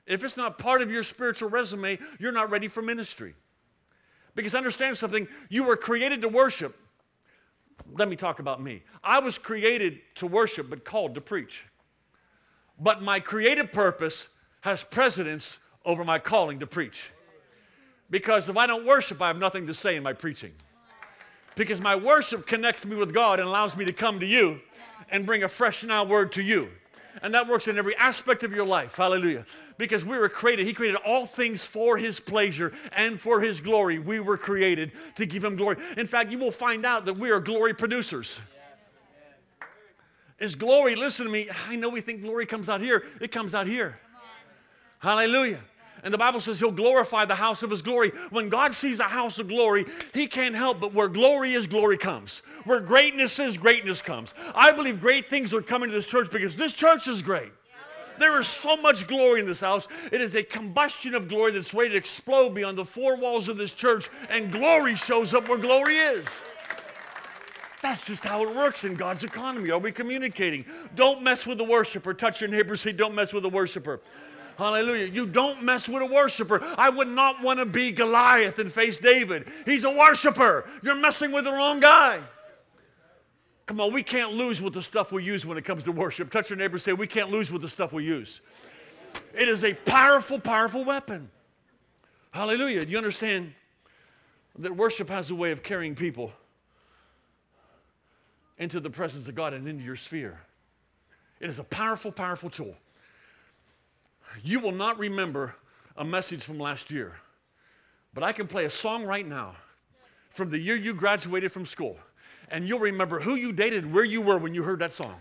If 0.06 0.24
it's 0.24 0.38
not 0.38 0.58
part 0.58 0.82
of 0.82 0.90
your 0.90 1.04
spiritual 1.04 1.50
resume, 1.50 2.00
you're 2.18 2.32
not 2.32 2.50
ready 2.50 2.70
for 2.70 2.82
ministry. 2.82 3.36
Because 4.36 4.56
understand 4.56 4.98
something, 4.98 5.28
you 5.50 5.66
were 5.66 5.76
created 5.76 6.22
to 6.22 6.30
worship. 6.30 6.78
Let 7.94 8.08
me 8.08 8.16
talk 8.16 8.40
about 8.40 8.62
me. 8.62 8.84
I 9.04 9.20
was 9.20 9.38
created 9.38 10.00
to 10.16 10.28
worship, 10.28 10.70
but 10.70 10.86
called 10.86 11.16
to 11.16 11.22
preach. 11.22 11.66
But 12.80 13.02
my 13.02 13.20
creative 13.20 13.72
purpose 13.72 14.28
has 14.62 14.84
precedence 14.84 15.58
over 15.86 16.04
my 16.04 16.20
calling 16.20 16.60
to 16.60 16.68
preach. 16.68 17.12
Because 18.10 18.50
if 18.50 18.58
I 18.58 18.68
don't 18.68 18.86
worship, 18.86 19.22
I 19.22 19.28
have 19.28 19.38
nothing 19.38 19.68
to 19.68 19.74
say 19.74 19.96
in 19.96 20.04
my 20.04 20.14
preaching. 20.14 20.54
Because 21.56 21.82
my 21.82 21.96
worship 21.96 22.46
connects 22.46 22.86
me 22.86 22.96
with 22.96 23.14
God 23.14 23.40
and 23.40 23.48
allows 23.48 23.76
me 23.76 23.84
to 23.86 23.94
come 23.94 24.20
to 24.20 24.26
you 24.26 24.60
and 25.10 25.26
bring 25.26 25.44
a 25.44 25.50
fresh 25.50 25.84
now 25.84 26.04
word 26.04 26.32
to 26.34 26.44
you. 26.44 26.70
And 27.24 27.34
that 27.34 27.48
works 27.48 27.68
in 27.68 27.78
every 27.80 27.96
aspect 27.96 28.44
of 28.44 28.54
your 28.54 28.66
life. 28.66 28.96
Hallelujah. 28.96 29.46
Because 29.78 30.06
we 30.06 30.18
were 30.18 30.30
created, 30.30 30.68
He 30.68 30.74
created 30.74 31.00
all 31.06 31.26
things 31.26 31.66
for 31.66 31.98
His 31.98 32.20
pleasure 32.20 32.74
and 32.96 33.20
for 33.20 33.42
His 33.42 33.60
glory. 33.60 33.98
We 33.98 34.20
were 34.20 34.38
created 34.38 34.92
to 35.16 35.26
give 35.26 35.44
Him 35.44 35.56
glory. 35.56 35.78
In 35.98 36.06
fact, 36.06 36.32
you 36.32 36.38
will 36.38 36.52
find 36.52 36.86
out 36.86 37.06
that 37.06 37.18
we 37.18 37.32
are 37.32 37.40
glory 37.40 37.74
producers. 37.74 38.40
Is 40.40 40.56
glory, 40.56 40.96
listen 40.96 41.26
to 41.26 41.32
me, 41.32 41.50
I 41.68 41.76
know 41.76 41.90
we 41.90 42.02
think 42.02 42.22
glory 42.22 42.46
comes 42.46 42.70
out 42.70 42.80
here, 42.80 43.06
it 43.20 43.32
comes 43.32 43.56
out 43.56 43.66
here. 43.66 44.00
Hallelujah. 45.00 45.60
And 46.04 46.14
the 46.14 46.18
Bible 46.18 46.40
says 46.40 46.60
he'll 46.60 46.72
glorify 46.72 47.26
the 47.26 47.36
house 47.36 47.64
of 47.64 47.72
his 47.72 47.82
glory. 47.82 48.12
When 48.30 48.50
God 48.50 48.76
sees 48.76 49.00
a 49.00 49.04
house 49.04 49.40
of 49.40 49.48
glory, 49.48 49.86
he 50.14 50.28
can't 50.28 50.56
help 50.56 50.80
but 50.80 50.94
where 50.94 51.08
glory 51.08 51.54
is, 51.54 51.66
glory 51.66 51.98
comes. 51.98 52.44
Where 52.66 52.80
greatness 52.80 53.40
is, 53.40 53.58
greatness 53.58 54.02
comes. 54.02 54.36
I 54.54 54.72
believe 54.72 55.02
great 55.02 55.30
things 55.30 55.54
are 55.54 55.62
coming 55.62 55.90
to 55.90 55.96
this 55.96 56.08
church 56.08 56.30
because 56.32 56.56
this 56.56 56.74
church 56.74 57.08
is 57.08 57.22
great. 57.22 57.52
There 58.20 58.40
is 58.40 58.48
so 58.48 58.78
much 58.78 59.08
glory 59.08 59.40
in 59.40 59.46
this 59.46 59.60
house. 59.60 59.88
It 60.12 60.22
is 60.22 60.36
a 60.36 60.44
combustion 60.44 61.14
of 61.14 61.28
glory 61.28 61.52
that's 61.52 61.74
ready 61.74 61.92
to 61.92 61.98
explode 61.98 62.56
beyond 62.56 62.78
the 62.78 62.86
four 62.86 63.16
walls 63.16 63.48
of 63.48 63.58
this 63.58 63.72
church, 63.72 64.10
and 64.30 64.52
glory 64.52 64.96
shows 64.96 65.34
up 65.34 65.48
where 65.48 65.58
glory 65.58 65.98
is. 65.98 66.28
That's 67.82 68.06
just 68.06 68.24
how 68.24 68.42
it 68.44 68.56
works 68.56 68.84
in 68.84 68.96
God's 68.96 69.24
economy. 69.24 69.70
Are 69.70 69.80
we 69.80 69.92
communicating? 69.92 70.66
Don't 70.96 71.22
mess 71.22 71.46
with 71.46 71.60
the 71.60 71.64
worshiper. 71.64 72.14
Touch 72.14 72.42
your 72.42 72.50
neighbor, 72.50 72.76
say, 72.76 72.92
Don't 72.92 73.14
mess 73.14 73.34
with 73.34 73.44
the 73.44 73.50
worshiper. 73.50 74.02
Hallelujah. 74.58 75.06
You 75.06 75.28
don't 75.28 75.62
mess 75.62 75.88
with 75.88 76.02
a 76.02 76.08
worshiper. 76.08 76.60
I 76.80 76.90
would 76.90 77.08
not 77.08 77.44
want 77.44 77.60
to 77.60 77.66
be 77.66 77.92
Goliath 77.92 78.58
and 78.58 78.74
face 78.74 78.98
David. 78.98 79.48
He's 79.66 79.84
a 79.84 79.92
worshiper. 79.92 80.68
You're 80.82 80.96
messing 80.96 81.32
with 81.32 81.44
the 81.44 81.54
wrong 81.54 81.80
guy. 81.80 82.22
Come 83.68 83.80
on, 83.80 83.94
we 83.94 84.02
can't 84.02 84.34
lose 84.34 84.62
with 84.62 84.74
the 84.74 84.82
stuff 84.82 85.12
we 85.12 85.24
use 85.24 85.46
when 85.46 85.58
it 85.58 85.66
comes 85.66 85.84
to 85.84 85.92
worship. 85.92 86.32
Touch 86.32 86.50
your 86.50 86.58
neighbor 86.58 86.80
say, 86.80 86.94
We 86.94 87.06
can't 87.06 87.30
lose 87.30 87.52
with 87.52 87.62
the 87.62 87.70
stuff 87.70 87.94
we 87.94 88.04
use. 88.04 88.42
It 89.36 89.48
is 89.48 89.64
a 89.64 89.74
powerful, 89.74 90.40
powerful 90.40 90.84
weapon. 90.84 91.30
Hallelujah. 92.32 92.86
Do 92.86 92.92
you 92.92 92.98
understand 92.98 93.54
that 94.58 94.76
worship 94.76 95.10
has 95.10 95.30
a 95.30 95.36
way 95.36 95.52
of 95.52 95.62
carrying 95.62 95.94
people 95.94 96.32
into 98.58 98.80
the 98.80 98.90
presence 98.90 99.28
of 99.28 99.36
God 99.36 99.54
and 99.54 99.68
into 99.68 99.84
your 99.84 99.96
sphere? 99.96 100.40
It 101.40 101.50
is 101.50 101.60
a 101.60 101.64
powerful, 101.64 102.12
powerful 102.12 102.50
tool. 102.50 102.76
You 104.44 104.60
will 104.60 104.72
not 104.72 104.98
remember 104.98 105.56
a 105.96 106.06
message 106.06 106.44
from 106.44 106.60
last 106.60 106.92
year, 106.92 107.14
but 108.14 108.24
I 108.24 108.32
can 108.32 108.48
play 108.48 108.66
a 108.66 108.70
song 108.70 109.06
right 109.06 109.28
now 109.28 109.56
from 110.30 110.50
the 110.52 110.58
year 110.58 110.76
you 110.76 110.94
graduated 110.94 111.52
from 111.52 111.66
school, 111.66 111.98
and 112.50 112.68
you'll 112.68 112.80
remember 112.80 113.20
who 113.20 113.36
you 113.36 113.52
dated 113.52 113.84
and 113.84 113.94
where 113.94 114.04
you 114.04 114.22
were 114.22 114.38
when 114.38 114.54
you 114.54 114.64
heard 114.64 114.80
that 114.80 114.92
song. 114.92 115.16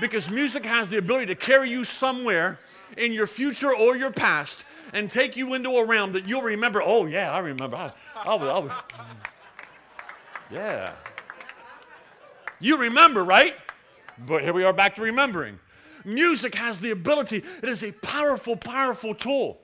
Because 0.00 0.28
music 0.28 0.64
has 0.64 0.88
the 0.88 0.98
ability 0.98 1.26
to 1.26 1.34
carry 1.34 1.70
you 1.70 1.84
somewhere 1.84 2.58
in 2.96 3.12
your 3.12 3.26
future 3.26 3.74
or 3.74 3.96
your 3.96 4.10
past 4.10 4.64
and 4.92 5.10
take 5.10 5.36
you 5.36 5.54
into 5.54 5.70
a 5.70 5.84
realm 5.84 6.12
that 6.12 6.28
you'll 6.28 6.42
remember. 6.42 6.82
Oh, 6.82 7.06
yeah, 7.06 7.32
I 7.32 7.38
remember. 7.38 7.76
I, 7.76 7.92
I 8.14 8.36
I 8.36 8.82
yeah. 10.50 10.92
You 12.60 12.78
remember, 12.78 13.24
right? 13.24 13.54
But 14.26 14.42
here 14.42 14.52
we 14.52 14.64
are 14.64 14.72
back 14.72 14.94
to 14.96 15.02
remembering. 15.02 15.58
Music 16.04 16.54
has 16.54 16.78
the 16.78 16.92
ability, 16.92 17.42
it 17.62 17.68
is 17.68 17.82
a 17.82 17.92
powerful, 17.92 18.56
powerful 18.56 19.14
tool. 19.14 19.58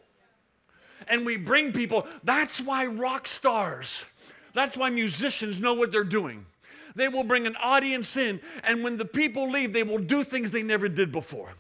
And 1.09 1.25
we 1.25 1.37
bring 1.37 1.73
people, 1.73 2.07
that's 2.25 2.61
why 2.61 2.87
rock 2.87 3.29
stars, 3.29 4.05
that's 4.53 4.77
why 4.77 4.91
musicians 4.91 5.61
know 5.61 5.75
what 5.75 5.93
they're 5.93 6.05
doing. 6.05 6.45
They 6.95 7.09
will 7.09 7.25
bring 7.25 7.47
an 7.47 7.57
audience 7.57 8.17
in, 8.17 8.41
and 8.65 8.85
when 8.85 8.97
the 8.97 9.05
people 9.05 9.51
leave, 9.51 9.73
they 9.73 9.83
will 9.83 9.99
do 9.99 10.25
things 10.25 10.51
they 10.51 10.63
never 10.63 10.89
did 10.89 11.11
before. 11.11 11.55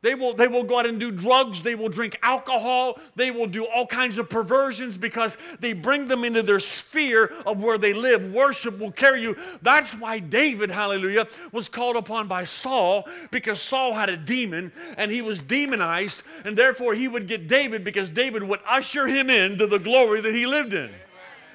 They 0.00 0.14
will, 0.14 0.32
they 0.32 0.46
will 0.46 0.62
go 0.62 0.78
out 0.78 0.86
and 0.86 1.00
do 1.00 1.10
drugs. 1.10 1.60
They 1.60 1.74
will 1.74 1.88
drink 1.88 2.16
alcohol. 2.22 3.00
They 3.16 3.32
will 3.32 3.48
do 3.48 3.66
all 3.66 3.84
kinds 3.84 4.16
of 4.16 4.30
perversions 4.30 4.96
because 4.96 5.36
they 5.58 5.72
bring 5.72 6.06
them 6.06 6.24
into 6.24 6.40
their 6.40 6.60
sphere 6.60 7.32
of 7.44 7.60
where 7.64 7.78
they 7.78 7.92
live. 7.92 8.32
Worship 8.32 8.78
will 8.78 8.92
carry 8.92 9.22
you. 9.22 9.36
That's 9.62 9.94
why 9.94 10.20
David, 10.20 10.70
hallelujah, 10.70 11.26
was 11.50 11.68
called 11.68 11.96
upon 11.96 12.28
by 12.28 12.44
Saul 12.44 13.08
because 13.32 13.60
Saul 13.60 13.92
had 13.92 14.08
a 14.08 14.16
demon 14.16 14.72
and 14.96 15.10
he 15.10 15.20
was 15.20 15.40
demonized, 15.40 16.22
and 16.44 16.56
therefore 16.56 16.94
he 16.94 17.08
would 17.08 17.26
get 17.26 17.48
David 17.48 17.82
because 17.82 18.08
David 18.08 18.44
would 18.44 18.60
usher 18.68 19.08
him 19.08 19.30
into 19.30 19.66
the 19.66 19.78
glory 19.78 20.20
that 20.20 20.32
he 20.32 20.46
lived 20.46 20.74
in. 20.74 20.90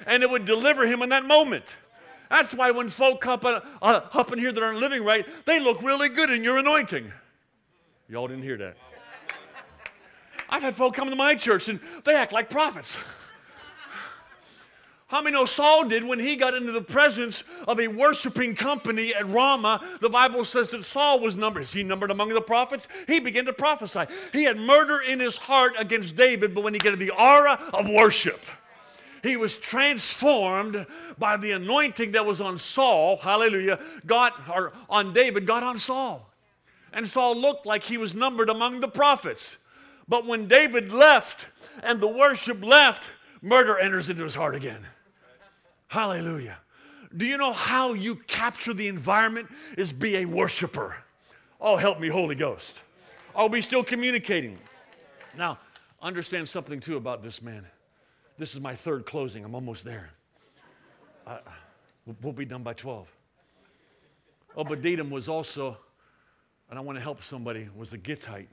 and 0.06 0.22
it 0.22 0.28
would 0.28 0.44
deliver 0.44 0.86
him 0.86 1.00
in 1.00 1.08
that 1.08 1.24
moment. 1.24 1.64
That's 2.28 2.52
why 2.52 2.72
when 2.72 2.90
folk 2.90 3.26
up, 3.26 3.44
uh, 3.44 3.60
up 3.80 4.32
in 4.32 4.38
here 4.38 4.52
that 4.52 4.62
aren't 4.62 4.80
living 4.80 5.02
right, 5.02 5.26
they 5.46 5.60
look 5.60 5.80
really 5.82 6.10
good 6.10 6.30
in 6.30 6.44
your 6.44 6.58
anointing. 6.58 7.10
Y'all 8.08 8.28
didn't 8.28 8.42
hear 8.42 8.56
that. 8.58 8.76
I've 10.48 10.62
had 10.62 10.76
folk 10.76 10.94
come 10.94 11.08
to 11.10 11.16
my 11.16 11.34
church 11.34 11.68
and 11.68 11.80
they 12.04 12.14
act 12.14 12.32
like 12.32 12.50
prophets. 12.50 12.98
How 15.06 15.22
many 15.22 15.34
know 15.34 15.44
Saul 15.44 15.84
did 15.84 16.02
when 16.02 16.18
he 16.18 16.34
got 16.34 16.54
into 16.54 16.72
the 16.72 16.82
presence 16.82 17.44
of 17.68 17.78
a 17.78 17.86
worshiping 17.88 18.54
company 18.54 19.14
at 19.14 19.28
Ramah? 19.28 19.98
The 20.00 20.08
Bible 20.08 20.44
says 20.44 20.68
that 20.70 20.84
Saul 20.84 21.20
was 21.20 21.36
numbered. 21.36 21.62
Is 21.62 21.72
he 21.72 21.82
numbered 21.82 22.10
among 22.10 22.30
the 22.30 22.40
prophets? 22.40 22.88
He 23.06 23.20
began 23.20 23.44
to 23.44 23.52
prophesy. 23.52 24.06
He 24.32 24.44
had 24.44 24.58
murder 24.58 25.00
in 25.00 25.20
his 25.20 25.36
heart 25.36 25.74
against 25.78 26.16
David, 26.16 26.54
but 26.54 26.64
when 26.64 26.74
he 26.74 26.80
got 26.80 26.98
the 26.98 27.10
aura 27.10 27.60
of 27.72 27.88
worship, 27.88 28.44
he 29.22 29.36
was 29.36 29.56
transformed 29.56 30.84
by 31.18 31.36
the 31.36 31.52
anointing 31.52 32.12
that 32.12 32.26
was 32.26 32.40
on 32.40 32.58
Saul, 32.58 33.16
hallelujah, 33.18 33.78
God, 34.06 34.32
or 34.52 34.72
on 34.90 35.12
David, 35.12 35.46
got 35.46 35.62
on 35.62 35.78
Saul. 35.78 36.28
And 36.94 37.06
Saul 37.08 37.36
looked 37.36 37.66
like 37.66 37.82
he 37.82 37.98
was 37.98 38.14
numbered 38.14 38.48
among 38.48 38.80
the 38.80 38.88
prophets. 38.88 39.56
But 40.08 40.26
when 40.26 40.46
David 40.46 40.92
left 40.92 41.44
and 41.82 42.00
the 42.00 42.08
worship 42.08 42.64
left, 42.64 43.10
murder 43.42 43.76
enters 43.78 44.08
into 44.08 44.22
his 44.22 44.34
heart 44.34 44.54
again. 44.54 44.86
Hallelujah. 45.88 46.56
Do 47.16 47.26
you 47.26 47.36
know 47.36 47.52
how 47.52 47.92
you 47.92 48.16
capture 48.16 48.72
the 48.72 48.88
environment? 48.88 49.48
Is 49.76 49.92
be 49.92 50.18
a 50.18 50.24
worshiper. 50.24 50.96
Oh, 51.60 51.76
help 51.76 52.00
me, 52.00 52.08
Holy 52.08 52.34
Ghost. 52.34 52.80
Are 53.34 53.48
we 53.48 53.60
still 53.60 53.82
communicating? 53.82 54.58
Now, 55.36 55.58
understand 56.00 56.48
something 56.48 56.78
too 56.80 56.96
about 56.96 57.22
this 57.22 57.42
man. 57.42 57.66
This 58.38 58.54
is 58.54 58.60
my 58.60 58.74
third 58.74 59.06
closing. 59.06 59.44
I'm 59.44 59.54
almost 59.54 59.84
there. 59.84 60.10
Uh, 61.26 61.38
we'll 62.22 62.32
be 62.32 62.44
done 62.44 62.62
by 62.62 62.74
12. 62.74 63.08
Obadiah 64.56 65.02
was 65.04 65.28
also, 65.28 65.76
and 66.70 66.78
I 66.78 66.82
want 66.82 66.96
to 66.96 67.02
help 67.02 67.22
somebody, 67.22 67.68
was 67.76 67.92
a 67.92 67.98
Gittite. 67.98 68.48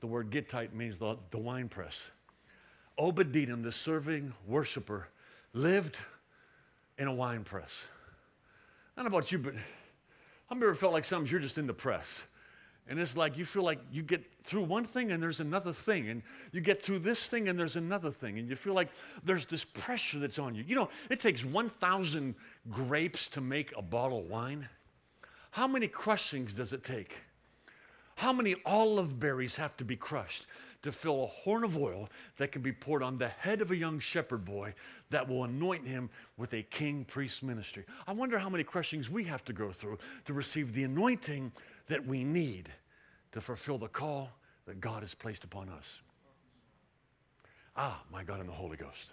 The 0.00 0.06
word 0.06 0.30
Gittite 0.30 0.74
means 0.74 0.98
the, 0.98 1.16
the 1.30 1.38
wine 1.38 1.68
press. 1.68 2.00
Obadiah, 2.98 3.56
the 3.56 3.72
serving 3.72 4.32
worshiper, 4.46 5.08
lived 5.52 5.98
in 6.98 7.08
a 7.08 7.14
wine 7.14 7.44
press. 7.44 7.70
I 8.96 9.02
don't 9.02 9.10
know 9.10 9.16
about 9.18 9.30
you, 9.30 9.38
but 9.38 9.54
I've 10.50 10.62
ever 10.62 10.74
felt 10.74 10.92
like 10.92 11.04
sometimes 11.04 11.30
you're 11.30 11.40
just 11.40 11.58
in 11.58 11.66
the 11.66 11.74
press. 11.74 12.22
And 12.88 13.00
it's 13.00 13.16
like 13.16 13.36
you 13.36 13.44
feel 13.44 13.64
like 13.64 13.80
you 13.90 14.02
get 14.02 14.24
through 14.44 14.62
one 14.62 14.84
thing 14.84 15.10
and 15.10 15.20
there's 15.20 15.40
another 15.40 15.72
thing. 15.72 16.08
And 16.08 16.22
you 16.52 16.60
get 16.60 16.82
through 16.82 17.00
this 17.00 17.26
thing 17.26 17.48
and 17.48 17.58
there's 17.58 17.74
another 17.74 18.12
thing. 18.12 18.38
And 18.38 18.48
you 18.48 18.54
feel 18.54 18.74
like 18.74 18.88
there's 19.24 19.44
this 19.44 19.64
pressure 19.64 20.20
that's 20.20 20.38
on 20.38 20.54
you. 20.54 20.64
You 20.66 20.76
know, 20.76 20.88
it 21.10 21.20
takes 21.20 21.44
1,000 21.44 22.34
grapes 22.70 23.26
to 23.28 23.40
make 23.40 23.76
a 23.76 23.82
bottle 23.82 24.20
of 24.20 24.26
wine. 24.26 24.68
How 25.50 25.66
many 25.66 25.88
crushings 25.88 26.52
does 26.52 26.72
it 26.72 26.84
take? 26.84 27.16
How 28.16 28.32
many 28.32 28.56
olive 28.64 29.20
berries 29.20 29.54
have 29.56 29.76
to 29.76 29.84
be 29.84 29.94
crushed 29.94 30.46
to 30.82 30.90
fill 30.90 31.24
a 31.24 31.26
horn 31.26 31.64
of 31.64 31.76
oil 31.76 32.08
that 32.38 32.50
can 32.50 32.62
be 32.62 32.72
poured 32.72 33.02
on 33.02 33.18
the 33.18 33.28
head 33.28 33.60
of 33.60 33.70
a 33.70 33.76
young 33.76 33.98
shepherd 33.98 34.44
boy 34.44 34.74
that 35.10 35.28
will 35.28 35.44
anoint 35.44 35.86
him 35.86 36.08
with 36.36 36.54
a 36.54 36.62
king 36.62 37.04
priest 37.04 37.42
ministry. 37.42 37.84
I 38.06 38.12
wonder 38.12 38.38
how 38.38 38.48
many 38.48 38.64
crushings 38.64 39.10
we 39.10 39.24
have 39.24 39.44
to 39.44 39.52
go 39.52 39.70
through 39.70 39.98
to 40.24 40.32
receive 40.32 40.72
the 40.72 40.84
anointing 40.84 41.52
that 41.88 42.04
we 42.06 42.24
need 42.24 42.70
to 43.32 43.40
fulfill 43.40 43.78
the 43.78 43.88
call 43.88 44.30
that 44.66 44.80
God 44.80 45.02
has 45.02 45.14
placed 45.14 45.44
upon 45.44 45.68
us. 45.68 46.00
Ah, 47.76 48.02
my 48.10 48.24
God 48.24 48.40
and 48.40 48.48
the 48.48 48.54
Holy 48.54 48.78
Ghost. 48.78 49.10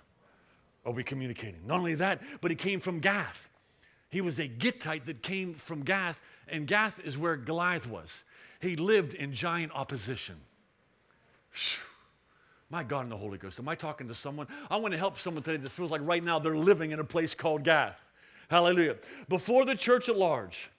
Are 0.86 0.93
we 0.93 1.04
communicating? 1.04 1.68
Not 1.68 1.80
only 1.80 1.95
that, 1.95 2.22
but 2.39 2.51
he 2.51 2.56
came 2.56 2.80
from 2.80 2.99
Gath. 2.99 3.49
He 4.10 4.22
was 4.22 4.39
a 4.39 4.47
Gittite 4.47 5.06
that 5.08 5.24
came 5.24 5.56
from 5.56 5.84
Gath, 5.84 6.20
and 6.47 6.68
Gath 6.68 6.99
is 7.04 7.18
where 7.18 7.36
Goliath 7.36 7.88
was. 7.88 8.24
He 8.64 8.78
lived 8.78 9.14
in 9.14 9.34
giant 9.34 9.74
opposition. 9.76 10.36
My 12.70 12.82
God 12.82 13.01
and 13.01 13.11
the 13.11 13.18
Holy 13.18 13.38
Ghost. 13.38 13.59
Am 13.59 13.68
I 13.68 13.76
talking 13.76 14.07
to 14.07 14.16
someone? 14.16 14.47
I 14.72 14.78
want 14.78 14.93
to 14.93 14.97
help 14.97 15.20
someone 15.20 15.43
today 15.43 15.57
that 15.57 15.70
feels 15.70 15.91
like 15.91 15.99
right 16.05 16.24
now 16.24 16.39
they're 16.39 16.55
living 16.55 16.91
in 16.91 17.01
a 17.01 17.03
place 17.03 17.36
called 17.36 17.66
Gath. 17.66 17.99
Hallelujah. 18.49 18.95
Before 19.28 19.66
the 19.66 19.76
church 19.76 20.07
at 20.07 20.18
large 20.18 20.70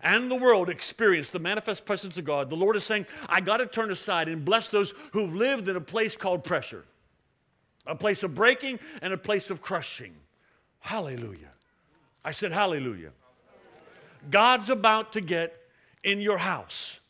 and 0.00 0.30
the 0.30 0.36
world 0.36 0.70
experience 0.70 1.28
the 1.28 1.38
manifest 1.38 1.84
presence 1.84 2.16
of 2.16 2.24
God, 2.24 2.48
the 2.48 2.56
Lord 2.56 2.76
is 2.76 2.84
saying, 2.84 3.04
I 3.28 3.42
got 3.42 3.58
to 3.58 3.66
turn 3.66 3.90
aside 3.90 4.28
and 4.28 4.42
bless 4.42 4.68
those 4.68 4.94
who've 5.12 5.34
lived 5.34 5.68
in 5.68 5.76
a 5.76 5.82
place 5.82 6.16
called 6.16 6.44
pressure, 6.44 6.86
a 7.86 7.94
place 7.94 8.22
of 8.22 8.34
breaking 8.34 8.80
and 9.02 9.12
a 9.12 9.18
place 9.18 9.50
of 9.50 9.60
crushing. 9.60 10.14
Hallelujah. 10.80 11.52
I 12.24 12.32
said, 12.32 12.52
Hallelujah. 12.52 13.10
God's 14.30 14.70
about 14.70 15.12
to 15.12 15.20
get 15.20 15.54
in 16.02 16.22
your 16.22 16.38
house. 16.38 17.00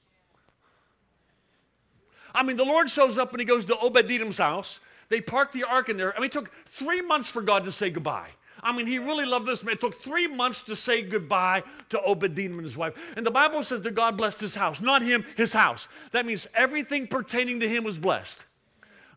I 2.34 2.42
mean, 2.42 2.56
the 2.56 2.64
Lord 2.64 2.90
shows 2.90 3.16
up 3.16 3.30
and 3.30 3.40
he 3.40 3.46
goes 3.46 3.64
to 3.66 3.78
Obed-Edom's 3.78 4.38
house. 4.38 4.80
They 5.08 5.20
park 5.20 5.52
the 5.52 5.64
ark 5.64 5.88
in 5.88 5.96
there. 5.96 6.16
I 6.16 6.20
mean, 6.20 6.26
it 6.26 6.32
took 6.32 6.50
three 6.78 7.00
months 7.00 7.28
for 7.28 7.42
God 7.42 7.64
to 7.64 7.72
say 7.72 7.90
goodbye. 7.90 8.30
I 8.62 8.74
mean, 8.74 8.86
he 8.86 8.98
really 8.98 9.26
loved 9.26 9.46
this 9.46 9.62
man. 9.62 9.74
It 9.74 9.80
took 9.80 9.94
three 9.94 10.26
months 10.26 10.62
to 10.62 10.74
say 10.74 11.02
goodbye 11.02 11.62
to 11.90 12.02
Obed-Edom 12.02 12.54
and 12.54 12.64
his 12.64 12.76
wife. 12.76 12.94
And 13.16 13.24
the 13.24 13.30
Bible 13.30 13.62
says 13.62 13.82
that 13.82 13.94
God 13.94 14.16
blessed 14.16 14.40
his 14.40 14.54
house, 14.54 14.80
not 14.80 15.02
him, 15.02 15.24
his 15.36 15.52
house. 15.52 15.86
That 16.12 16.24
means 16.24 16.46
everything 16.54 17.06
pertaining 17.06 17.60
to 17.60 17.68
him 17.68 17.84
was 17.84 17.98
blessed. 17.98 18.38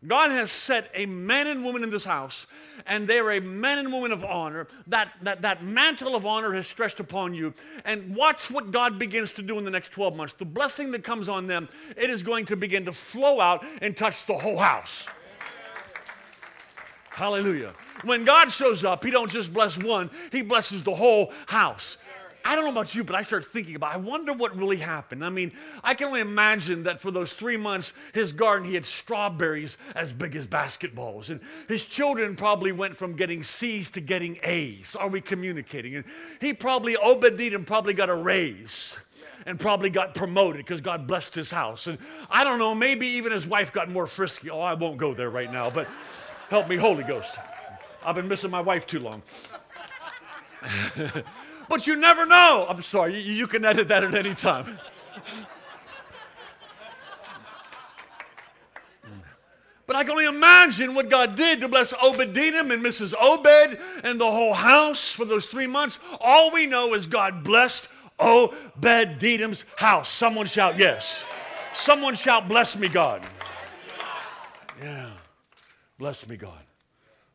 God 0.06 0.30
has 0.30 0.50
set 0.50 0.90
a 0.94 1.06
man 1.06 1.48
and 1.48 1.64
woman 1.64 1.82
in 1.82 1.90
this 1.90 2.04
house, 2.04 2.46
and 2.86 3.08
they're 3.08 3.32
a 3.32 3.40
man 3.40 3.78
and 3.78 3.92
woman 3.92 4.12
of 4.12 4.24
honor. 4.24 4.68
That, 4.86 5.12
that, 5.22 5.42
that 5.42 5.64
mantle 5.64 6.14
of 6.14 6.24
honor 6.24 6.52
has 6.54 6.68
stretched 6.68 7.00
upon 7.00 7.34
you. 7.34 7.52
And 7.84 8.14
watch 8.14 8.50
what 8.50 8.70
God 8.70 8.98
begins 8.98 9.32
to 9.32 9.42
do 9.42 9.58
in 9.58 9.64
the 9.64 9.70
next 9.70 9.90
12 9.90 10.14
months. 10.14 10.34
The 10.34 10.44
blessing 10.44 10.92
that 10.92 11.02
comes 11.02 11.28
on 11.28 11.46
them, 11.46 11.68
it 11.96 12.10
is 12.10 12.22
going 12.22 12.46
to 12.46 12.56
begin 12.56 12.84
to 12.84 12.92
flow 12.92 13.40
out 13.40 13.64
and 13.82 13.96
touch 13.96 14.24
the 14.26 14.34
whole 14.34 14.56
house. 14.58 15.08
Hallelujah. 17.10 17.72
When 18.04 18.24
God 18.24 18.52
shows 18.52 18.84
up, 18.84 19.04
He 19.04 19.10
don't 19.10 19.30
just 19.30 19.52
bless 19.52 19.76
one, 19.76 20.08
He 20.30 20.42
blesses 20.42 20.84
the 20.84 20.94
whole 20.94 21.32
house. 21.46 21.96
I 22.48 22.54
don't 22.54 22.64
know 22.64 22.70
about 22.70 22.94
you, 22.94 23.04
but 23.04 23.14
I 23.14 23.20
start 23.20 23.44
thinking 23.44 23.76
about, 23.76 23.92
I 23.92 23.98
wonder 23.98 24.32
what 24.32 24.56
really 24.56 24.78
happened. 24.78 25.22
I 25.22 25.28
mean, 25.28 25.52
I 25.84 25.92
can 25.92 26.06
only 26.06 26.20
imagine 26.20 26.82
that 26.84 26.98
for 26.98 27.10
those 27.10 27.34
three 27.34 27.58
months, 27.58 27.92
his 28.14 28.32
garden, 28.32 28.66
he 28.66 28.72
had 28.72 28.86
strawberries 28.86 29.76
as 29.94 30.14
big 30.14 30.34
as 30.34 30.46
basketballs. 30.46 31.28
And 31.28 31.40
his 31.68 31.84
children 31.84 32.36
probably 32.36 32.72
went 32.72 32.96
from 32.96 33.16
getting 33.16 33.42
C's 33.42 33.90
to 33.90 34.00
getting 34.00 34.38
A's. 34.44 34.96
Are 34.96 35.10
we 35.10 35.20
communicating? 35.20 35.96
And 35.96 36.06
he 36.40 36.54
probably, 36.54 36.96
Obed-Edom 36.96 37.66
probably 37.66 37.92
got 37.92 38.08
a 38.08 38.14
raise 38.14 38.96
and 39.44 39.60
probably 39.60 39.90
got 39.90 40.14
promoted 40.14 40.64
because 40.64 40.80
God 40.80 41.06
blessed 41.06 41.34
his 41.34 41.50
house. 41.50 41.86
And 41.86 41.98
I 42.30 42.44
don't 42.44 42.58
know, 42.58 42.74
maybe 42.74 43.08
even 43.08 43.30
his 43.30 43.46
wife 43.46 43.74
got 43.74 43.90
more 43.90 44.06
frisky. 44.06 44.48
Oh, 44.48 44.60
I 44.60 44.72
won't 44.72 44.96
go 44.96 45.12
there 45.12 45.28
right 45.28 45.52
now, 45.52 45.68
but 45.68 45.86
help 46.48 46.66
me, 46.66 46.76
Holy 46.76 47.04
Ghost. 47.04 47.34
I've 48.02 48.14
been 48.14 48.26
missing 48.26 48.50
my 48.50 48.62
wife 48.62 48.86
too 48.86 49.00
long. 49.00 49.22
but 51.68 51.86
you 51.86 51.96
never 51.96 52.26
know. 52.26 52.66
I'm 52.68 52.82
sorry, 52.82 53.20
you, 53.20 53.32
you 53.32 53.46
can 53.46 53.64
edit 53.64 53.88
that 53.88 54.04
at 54.04 54.14
any 54.14 54.34
time. 54.34 54.78
But 59.86 59.96
I 59.96 60.02
can 60.02 60.10
only 60.10 60.26
imagine 60.26 60.94
what 60.94 61.08
God 61.08 61.34
did 61.34 61.62
to 61.62 61.68
bless 61.68 61.94
Obed-Edom 61.94 62.70
and 62.70 62.84
Mrs. 62.84 63.14
Obed 63.18 63.78
and 64.04 64.20
the 64.20 64.30
whole 64.30 64.52
house 64.52 65.12
for 65.12 65.24
those 65.24 65.46
three 65.46 65.66
months. 65.66 65.98
All 66.20 66.50
we 66.50 66.66
know 66.66 66.92
is 66.92 67.06
God 67.06 67.42
blessed 67.42 67.88
Obed-Edom's 68.18 69.64
house. 69.76 70.10
Someone 70.10 70.44
shout 70.44 70.78
yes. 70.78 71.24
Someone 71.72 72.14
shout, 72.14 72.48
bless 72.48 72.76
me, 72.76 72.88
God. 72.88 73.26
Yeah. 74.82 75.10
Bless 75.98 76.28
me, 76.28 76.36
God. 76.36 76.62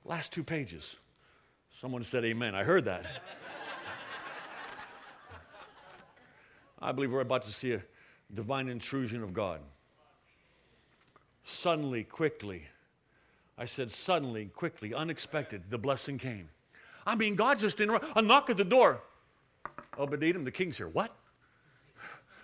Last 0.06 0.32
two 0.32 0.44
pages. 0.44 0.96
Someone 1.82 2.04
said 2.04 2.24
amen. 2.24 2.54
I 2.54 2.64
heard 2.64 2.86
that. 2.86 3.06
I 6.84 6.92
believe 6.92 7.12
we're 7.12 7.22
about 7.22 7.44
to 7.44 7.52
see 7.54 7.72
a 7.72 7.82
divine 8.34 8.68
intrusion 8.68 9.24
of 9.24 9.34
God. 9.34 9.62
Suddenly, 11.46 12.04
quickly, 12.04 12.64
I 13.58 13.66
said 13.66 13.92
suddenly, 13.92 14.46
quickly, 14.54 14.94
unexpected, 14.94 15.64
the 15.70 15.78
blessing 15.78 16.18
came. 16.18 16.50
I 17.06 17.16
mean, 17.16 17.36
God 17.36 17.58
just 17.60 17.80
interrupted. 17.80 18.12
A 18.16 18.22
knock 18.22 18.50
at 18.50 18.58
the 18.58 18.66
door. 18.66 19.02
Obed-Edom, 19.98 20.44
the 20.44 20.52
king's 20.52 20.78
here. 20.78 20.90
What? 20.90 21.16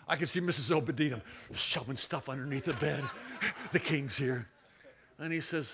I 0.08 0.16
can 0.16 0.28
see 0.28 0.40
Mrs. 0.40 0.72
Obed-Edom 0.72 1.22
shoving 1.54 1.98
stuff 1.98 2.30
underneath 2.30 2.66
the 2.66 2.74
bed. 2.74 3.04
The 3.72 3.80
king's 3.80 4.16
here. 4.16 4.48
And 5.18 5.34
he 5.34 5.42
says, 5.42 5.72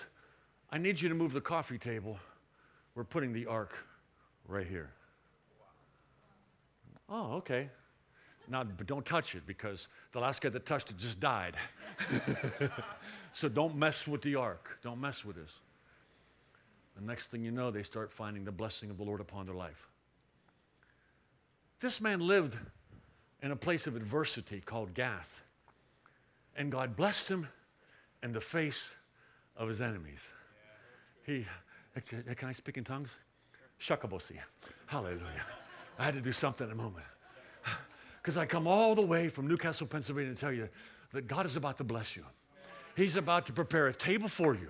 I 0.70 0.78
need 0.78 1.00
you 1.00 1.08
to 1.08 1.14
move 1.14 1.32
the 1.32 1.40
coffee 1.40 1.78
table. 1.78 2.18
We're 2.94 3.04
putting 3.04 3.32
the 3.32 3.46
ark 3.46 3.72
right 4.48 4.66
here. 4.66 4.90
Oh, 7.08 7.34
okay. 7.34 7.68
Now, 8.48 8.64
but 8.64 8.86
don't 8.86 9.04
touch 9.04 9.34
it 9.34 9.46
because 9.46 9.88
the 10.12 10.20
last 10.20 10.40
guy 10.40 10.48
that 10.50 10.66
touched 10.66 10.90
it 10.90 10.96
just 10.98 11.18
died. 11.18 11.56
so 13.32 13.48
don't 13.48 13.76
mess 13.76 14.06
with 14.06 14.22
the 14.22 14.36
ark. 14.36 14.78
Don't 14.82 15.00
mess 15.00 15.24
with 15.24 15.36
this. 15.36 15.50
The 16.96 17.04
next 17.04 17.26
thing 17.26 17.44
you 17.44 17.50
know, 17.50 17.70
they 17.70 17.82
start 17.82 18.10
finding 18.10 18.44
the 18.44 18.52
blessing 18.52 18.90
of 18.90 18.96
the 18.96 19.04
Lord 19.04 19.20
upon 19.20 19.46
their 19.46 19.54
life. 19.54 19.88
This 21.80 22.00
man 22.00 22.20
lived 22.20 22.56
in 23.42 23.50
a 23.50 23.56
place 23.56 23.86
of 23.86 23.96
adversity 23.96 24.60
called 24.60 24.94
Gath, 24.94 25.42
and 26.56 26.72
God 26.72 26.96
blessed 26.96 27.28
him 27.28 27.46
in 28.22 28.32
the 28.32 28.40
face 28.40 28.88
of 29.56 29.68
his 29.68 29.80
enemies. 29.80 30.20
He, 31.24 31.44
can 32.06 32.48
I 32.48 32.52
speak 32.52 32.78
in 32.78 32.84
tongues? 32.84 33.10
Shakabosi. 33.80 34.38
Hallelujah. 34.86 35.44
I 35.98 36.04
had 36.04 36.14
to 36.14 36.20
do 36.20 36.32
something 36.32 36.66
in 36.66 36.72
a 36.72 36.76
moment. 36.76 37.04
Because 38.26 38.36
I 38.36 38.44
come 38.44 38.66
all 38.66 38.96
the 38.96 39.06
way 39.06 39.28
from 39.28 39.46
New 39.46 39.56
Castle, 39.56 39.86
Pennsylvania 39.86 40.34
to 40.34 40.40
tell 40.40 40.50
you 40.50 40.68
that 41.12 41.28
God 41.28 41.46
is 41.46 41.54
about 41.54 41.78
to 41.78 41.84
bless 41.84 42.16
you. 42.16 42.24
He's 42.96 43.14
about 43.14 43.46
to 43.46 43.52
prepare 43.52 43.86
a 43.86 43.94
table 43.94 44.28
for 44.28 44.52
you 44.52 44.66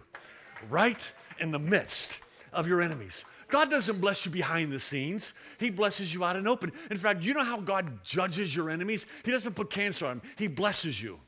right 0.69 1.01
in 1.41 1.53
the 1.53 1.59
midst 1.59 2.19
of 2.53 2.69
your 2.69 2.83
enemies. 2.83 3.25
God 3.49 3.71
doesn't 3.71 3.99
bless 3.99 4.27
you 4.27 4.31
behind 4.31 4.73
the 4.73 4.79
scenes. 4.79 5.33
He 5.57 5.71
blesses 5.71 6.13
you 6.13 6.23
out 6.23 6.37
and 6.37 6.47
open. 6.47 6.71
In 6.91 6.99
fact, 6.99 7.23
you 7.23 7.33
know 7.33 7.45
how 7.45 7.59
God 7.59 8.05
judges 8.05 8.55
your 8.55 8.69
enemies? 8.69 9.07
He 9.25 9.31
doesn't 9.31 9.55
put 9.55 9.71
cancer 9.71 10.05
on 10.05 10.19
them, 10.19 10.31
He 10.37 10.49
blesses 10.49 11.03
you. 11.03 11.19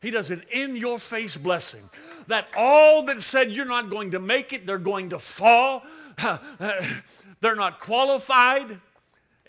He 0.00 0.12
does 0.12 0.30
an 0.30 0.44
in 0.52 0.76
your 0.76 1.00
face 1.00 1.36
blessing. 1.36 1.82
That 2.28 2.46
all 2.56 3.02
that 3.06 3.22
said 3.22 3.50
you're 3.50 3.64
not 3.64 3.90
going 3.90 4.12
to 4.12 4.20
make 4.20 4.52
it, 4.52 4.68
they're 4.68 4.78
going 4.78 5.10
to 5.10 5.18
fall, 5.18 5.82
they're 7.40 7.56
not 7.56 7.80
qualified. 7.80 8.78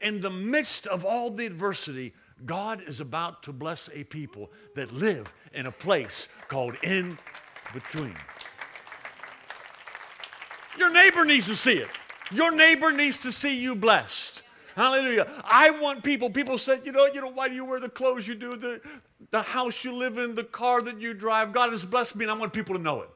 In 0.02 0.20
the 0.20 0.30
midst 0.30 0.88
of 0.88 1.06
all 1.06 1.30
the 1.30 1.45
adversity, 1.45 2.14
God 2.45 2.82
is 2.88 2.99
about 2.99 3.43
to 3.43 3.54
bless 3.54 3.89
a 3.93 4.04
people 4.04 4.52
that 4.76 4.91
live 4.93 5.32
in 5.54 5.68
a 5.68 5.72
place 5.72 6.28
called 6.47 6.76
in 6.84 7.18
between. 7.74 8.16
Your 10.78 10.91
neighbor 10.91 11.24
needs 11.26 11.45
to 11.47 11.56
see 11.56 11.74
it. 11.74 11.89
Your 12.32 12.52
neighbor 12.52 12.91
needs 12.91 13.18
to 13.18 13.32
see 13.32 13.60
you 13.60 13.76
blessed. 13.76 14.41
Hallelujah. 14.76 15.28
I 15.43 15.70
want 15.70 16.02
people, 16.02 16.30
people 16.30 16.58
said, 16.58 16.82
you 16.86 16.91
know, 16.93 17.06
you 17.06 17.22
know, 17.22 17.30
why 17.30 17.49
do 17.49 17.56
you 17.56 17.66
wear 17.66 17.80
the 17.80 17.89
clothes 17.89 18.28
you 18.28 18.36
do, 18.36 18.56
the, 18.56 18.82
the 19.32 19.41
house 19.41 19.84
you 19.84 19.93
live 19.93 20.18
in, 20.18 20.34
the 20.34 20.45
car 20.45 20.82
that 20.82 20.99
you 20.99 21.14
drive? 21.14 21.52
God 21.52 21.72
has 21.72 21.84
blessed 21.84 22.16
me, 22.16 22.24
and 22.24 22.32
I 22.32 22.36
want 22.36 22.54
people 22.54 22.76
to 22.76 22.82
know 22.82 23.02
it. 23.02 23.10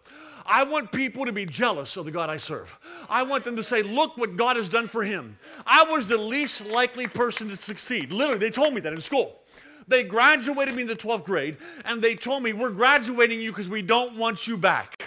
I 0.46 0.64
want 0.64 0.92
people 0.92 1.26
to 1.26 1.32
be 1.32 1.46
jealous 1.46 1.98
of 1.98 2.06
the 2.06 2.12
God 2.12 2.30
I 2.30 2.38
serve. 2.38 2.78
I 3.10 3.24
want 3.24 3.44
them 3.44 3.56
to 3.56 3.64
say, 3.64 3.82
look 3.82 4.16
what 4.18 4.38
God 4.38 4.58
has 4.58 4.70
done 4.70 4.88
for 4.88 5.04
him. 5.04 5.38
I 5.66 5.84
was 5.84 6.06
the 6.06 6.18
least 6.18 6.62
likely 6.66 7.08
person 7.08 7.50
to 7.50 7.58
succeed. 7.58 8.12
Literally, 8.12 8.40
they 8.40 8.52
told 8.52 8.74
me 8.74 8.82
that 8.82 8.94
in 8.94 9.02
school. 9.02 9.40
They 9.88 10.04
graduated 10.04 10.76
me 10.76 10.84
in 10.84 10.88
the 10.88 10.96
12th 10.96 11.24
grade, 11.24 11.58
and 11.86 12.02
they 12.02 12.16
told 12.16 12.44
me, 12.44 12.54
we're 12.54 12.72
graduating 12.72 13.42
you 13.42 13.52
because 13.52 13.70
we 13.70 13.82
don't 13.82 14.18
want 14.18 14.48
you 14.48 14.58
back. 14.58 15.06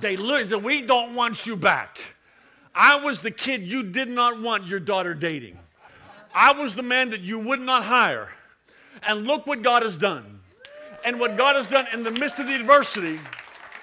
They 0.00 0.16
literally 0.16 0.46
said, 0.46 0.62
We 0.62 0.82
don't 0.82 1.14
want 1.14 1.46
you 1.46 1.56
back. 1.56 1.98
I 2.74 2.96
was 2.96 3.20
the 3.20 3.30
kid 3.30 3.62
you 3.62 3.82
did 3.82 4.08
not 4.08 4.40
want 4.40 4.66
your 4.66 4.80
daughter 4.80 5.14
dating. 5.14 5.58
I 6.34 6.52
was 6.52 6.74
the 6.74 6.82
man 6.82 7.10
that 7.10 7.20
you 7.20 7.38
would 7.38 7.60
not 7.60 7.84
hire. 7.84 8.30
And 9.02 9.26
look 9.26 9.46
what 9.46 9.62
God 9.62 9.82
has 9.82 9.96
done. 9.96 10.40
And 11.04 11.18
what 11.18 11.36
God 11.36 11.56
has 11.56 11.66
done 11.66 11.86
in 11.92 12.02
the 12.02 12.10
midst 12.10 12.38
of 12.38 12.46
the 12.46 12.54
adversity, 12.54 13.18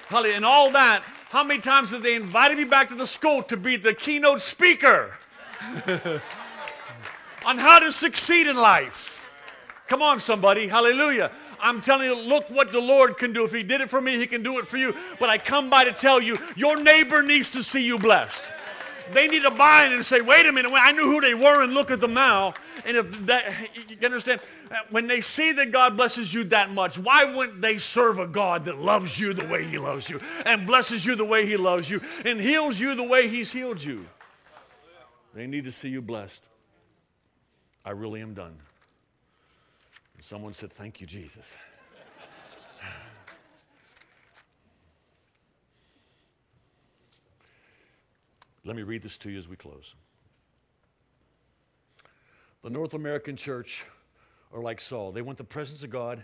Holly, 0.07 0.34
and 0.34 0.45
all 0.45 0.72
that, 0.72 1.03
how 1.30 1.43
many 1.43 1.59
times 1.61 1.89
have 1.91 2.01
they 2.01 2.15
invited 2.15 2.57
me 2.57 2.63
back 2.63 2.89
to 2.89 2.95
the 2.95 3.05
school 3.05 3.43
to 3.43 3.57
be 3.57 3.76
the 3.76 3.93
keynote 3.93 4.41
speaker 4.41 5.13
on 7.45 7.57
how 7.57 7.80
to 7.80 7.91
succeed 7.91 8.47
in 8.47 8.55
life? 8.55 9.30
Come 9.88 10.01
on, 10.01 10.20
somebody. 10.20 10.67
Hallelujah. 10.67 11.32
I'm 11.61 11.82
telling 11.82 12.07
you, 12.07 12.15
look 12.15 12.49
what 12.49 12.72
the 12.72 12.80
Lord 12.80 13.17
can 13.17 13.34
do. 13.34 13.43
If 13.43 13.51
He 13.51 13.63
did 13.63 13.82
it 13.82 13.89
for 13.89 13.99
me, 13.99 14.17
He 14.17 14.28
can 14.28 14.41
do 14.41 14.59
it 14.59 14.67
for 14.67 14.78
you. 14.78 14.95
But 15.20 15.30
I 15.30 15.38
come 15.38 15.70
by 15.70 15.84
to 15.84 15.91
tell 15.91 16.22
you, 16.22 16.38
your 16.55 16.82
neighbor 16.82 17.22
needs 17.22 17.49
to 17.51 17.63
see 17.63 17.82
you 17.82 17.99
blessed. 17.99 18.49
They 19.11 19.28
need 19.28 19.41
to 19.43 19.51
buy 19.51 19.86
in 19.86 19.93
and 19.93 20.05
say, 20.05 20.22
wait 20.22 20.45
a 20.45 20.51
minute, 20.51 20.72
I 20.74 20.91
knew 20.91 21.05
who 21.05 21.20
they 21.20 21.34
were 21.34 21.63
and 21.63 21.74
look 21.74 21.91
at 21.91 21.99
them 21.99 22.13
now. 22.13 22.53
And 22.86 22.97
if 22.97 23.26
that, 23.26 23.53
you 23.89 23.97
understand, 24.05 24.41
when 24.89 25.07
they 25.07 25.22
see 25.22 25.51
that 25.53 25.72
God 25.72 25.97
blesses 25.97 26.34
you 26.34 26.43
that 26.45 26.72
much, 26.72 26.97
why 26.97 27.26
wouldn't 27.26 27.61
they 27.61 27.78
serve 27.78 28.20
a 28.20 28.28
God 28.28 28.65
that 28.65 28.80
loves 28.80 29.20
you 29.20 29.34
the 29.34 29.45
way 29.45 29.63
He 29.63 29.78
loves 29.78 30.09
you 30.09 30.20
and 30.45 30.67
blesses 30.67 31.05
you 31.05 31.15
the 31.15 31.26
way 31.26 31.45
He 31.45 31.57
loves 31.57 31.89
you 31.89 32.01
and 32.26 32.39
heals 32.39 32.80
you 32.80 32.95
the 32.95 33.03
way 33.03 33.28
He's 33.28 33.51
healed 33.51 33.82
you? 33.82 34.05
They 35.34 35.47
need 35.47 35.65
to 35.65 35.72
see 35.72 35.89
you 35.89 36.01
blessed. 36.01 36.43
I 37.86 37.91
really 37.91 38.22
am 38.22 38.34
done. 38.34 38.55
Someone 40.22 40.53
said, 40.53 40.74
Thank 40.74 40.99
you, 40.99 41.07
Jesus. 41.07 41.45
Let 48.65 48.76
me 48.76 48.84
read 48.84 49.01
this 49.01 49.15
to 49.17 49.32
you 49.32 49.39
as 49.39 49.47
we 49.47 49.55
close. 49.55 49.95
The 52.63 52.70
North 52.70 52.93
American 52.93 53.38
church 53.38 53.86
are 54.54 54.62
like 54.62 54.82
Saul. 54.82 55.12
They 55.12 55.22
want 55.22 55.38
the 55.38 55.43
presence 55.43 55.84
of 55.84 55.89
God 55.89 56.24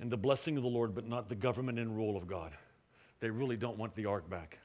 and 0.00 0.10
the 0.10 0.16
blessing 0.16 0.56
of 0.56 0.62
the 0.62 0.68
Lord, 0.68 0.94
but 0.94 1.06
not 1.08 1.28
the 1.28 1.34
government 1.34 1.78
and 1.78 1.96
rule 1.96 2.16
of 2.16 2.26
God. 2.26 2.52
They 3.20 3.30
really 3.30 3.56
don't 3.56 3.78
want 3.78 3.94
the 3.94 4.06
ark 4.06 4.28
back. 4.28 4.58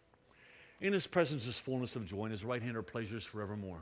In 0.81 0.93
his 0.93 1.07
presence 1.07 1.45
is 1.45 1.57
fullness 1.57 1.95
of 1.95 2.05
joy, 2.05 2.23
and 2.23 2.31
his 2.31 2.43
right 2.43 2.61
hand 2.61 2.75
are 2.75 2.83
pleasures 2.83 3.23
forevermore. 3.23 3.81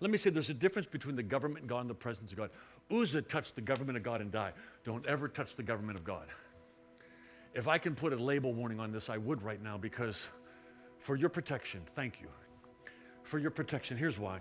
Let 0.00 0.10
me 0.10 0.18
say 0.18 0.30
there's 0.30 0.50
a 0.50 0.54
difference 0.54 0.88
between 0.88 1.14
the 1.14 1.22
government 1.22 1.64
of 1.64 1.68
God 1.68 1.80
and 1.80 1.90
the 1.90 1.94
presence 1.94 2.32
of 2.32 2.38
God. 2.38 2.50
Uzzah 2.90 3.22
touched 3.22 3.54
the 3.54 3.60
government 3.60 3.96
of 3.96 4.02
God 4.02 4.20
and 4.20 4.30
died. 4.30 4.54
Don't 4.84 5.06
ever 5.06 5.28
touch 5.28 5.54
the 5.54 5.62
government 5.62 5.98
of 5.98 6.04
God. 6.04 6.26
If 7.54 7.68
I 7.68 7.78
can 7.78 7.94
put 7.94 8.12
a 8.12 8.16
label 8.16 8.52
warning 8.52 8.80
on 8.80 8.92
this, 8.92 9.08
I 9.08 9.18
would 9.18 9.42
right 9.42 9.62
now 9.62 9.78
because 9.78 10.26
for 10.98 11.16
your 11.16 11.28
protection, 11.28 11.82
thank 11.94 12.20
you. 12.20 12.28
For 13.22 13.38
your 13.38 13.50
protection, 13.50 13.96
here's 13.96 14.18
why. 14.18 14.38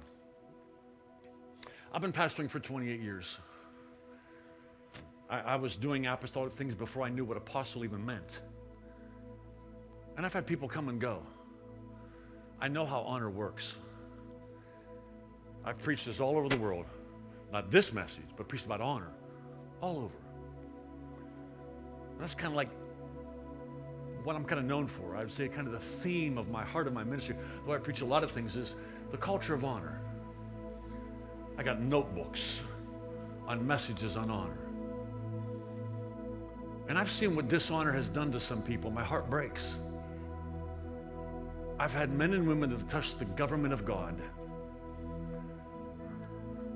I've 1.94 2.02
been 2.02 2.14
pastoring 2.14 2.50
for 2.50 2.60
28 2.60 3.00
years. 3.02 3.38
I, 5.32 5.40
I 5.40 5.56
was 5.56 5.76
doing 5.78 6.06
apostolic 6.06 6.56
things 6.56 6.76
before 6.76 7.04
I 7.04 7.10
knew 7.10 7.24
what 7.24 7.38
apostle 7.38 7.86
even 7.86 8.06
meant. 8.06 8.42
And 10.18 10.26
I've 10.26 10.34
had 10.34 10.46
people 10.46 10.68
come 10.68 10.90
and 10.90 11.00
go. 11.00 11.24
I 12.60 12.68
know 12.68 12.86
how 12.86 13.00
honor 13.00 13.30
works. 13.30 13.76
I've 15.64 15.80
preached 15.80 16.06
this 16.06 16.20
all 16.20 16.38
over 16.38 16.50
the 16.50 16.58
world. 16.58 16.86
Not 17.52 17.72
this 17.72 17.94
message, 17.94 18.28
but 18.36 18.48
preached 18.48 18.66
about 18.66 18.82
honor 18.82 19.12
all 19.82 19.98
over. 19.98 20.16
And 22.12 22.20
that's 22.20 22.36
kind 22.36 22.52
of 22.52 22.56
like 22.56 22.70
what 24.24 24.36
I'm 24.36 24.44
kind 24.44 24.60
of 24.60 24.66
known 24.66 24.88
for. 24.88 25.16
I 25.16 25.22
would 25.22 25.32
say 25.32 25.48
kind 25.48 25.66
of 25.66 25.74
the 25.74 25.80
theme 25.80 26.38
of 26.38 26.50
my 26.50 26.64
heart 26.64 26.88
of 26.88 26.94
my 26.94 27.04
ministry, 27.04 27.36
though 27.66 27.74
I 27.74 27.78
preach 27.78 28.02
a 28.02 28.06
lot 28.06 28.24
of 28.24 28.32
things, 28.32 28.56
is 28.56 28.76
the 29.12 29.18
culture 29.18 29.54
of 29.54 29.64
honor. 29.64 30.00
I 31.58 31.64
got 31.64 31.82
notebooks 31.82 32.64
on 33.48 33.66
messages 33.66 34.16
on 34.18 34.30
honor. 34.30 34.61
And 36.92 37.00
I've 37.00 37.10
seen 37.10 37.36
what 37.36 37.48
dishonor 37.48 37.92
has 37.92 38.08
done 38.10 38.32
to 38.34 38.40
some 38.40 38.62
people. 38.62 38.92
My 38.92 39.04
heart 39.04 39.28
breaks. 39.30 39.74
I've 41.80 41.94
had 41.94 42.12
men 42.12 42.34
and 42.34 42.48
women 42.48 42.70
that 42.70 42.78
have 42.78 42.90
touched 42.90 43.18
the 43.18 43.26
government 43.26 43.74
of 43.74 43.84
God 43.86 44.22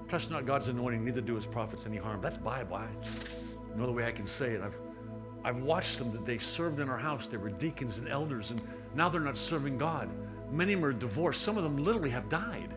Touch 0.07 0.29
not 0.29 0.45
God's 0.45 0.67
anointing, 0.67 1.03
neither 1.03 1.21
do 1.21 1.35
his 1.35 1.45
prophets 1.45 1.85
any 1.85 1.97
harm. 1.97 2.21
That's 2.21 2.37
Bible. 2.37 2.75
I, 2.75 2.87
no 3.75 3.83
other 3.83 3.91
way 3.91 4.05
I 4.05 4.11
can 4.11 4.27
say 4.27 4.51
it. 4.51 4.61
I've, 4.61 4.77
I've 5.43 5.57
watched 5.57 5.97
them 5.97 6.11
that 6.11 6.25
they 6.25 6.37
served 6.37 6.79
in 6.79 6.89
our 6.89 6.97
house. 6.97 7.27
They 7.27 7.37
were 7.37 7.49
deacons 7.49 7.97
and 7.97 8.07
elders, 8.07 8.51
and 8.51 8.61
now 8.93 9.09
they're 9.09 9.19
not 9.19 9.37
serving 9.37 9.77
God. 9.77 10.09
Many 10.51 10.73
of 10.73 10.81
them 10.81 10.89
are 10.89 10.93
divorced. 10.93 11.41
Some 11.41 11.57
of 11.57 11.63
them 11.63 11.77
literally 11.77 12.11
have 12.11 12.29
died. 12.29 12.69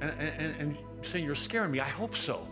And, 0.00 0.10
and, 0.10 0.56
and 0.60 0.78
saying, 1.02 1.24
You're 1.24 1.36
scaring 1.36 1.70
me. 1.70 1.78
I 1.78 1.88
hope 1.88 2.16
so. 2.16 2.48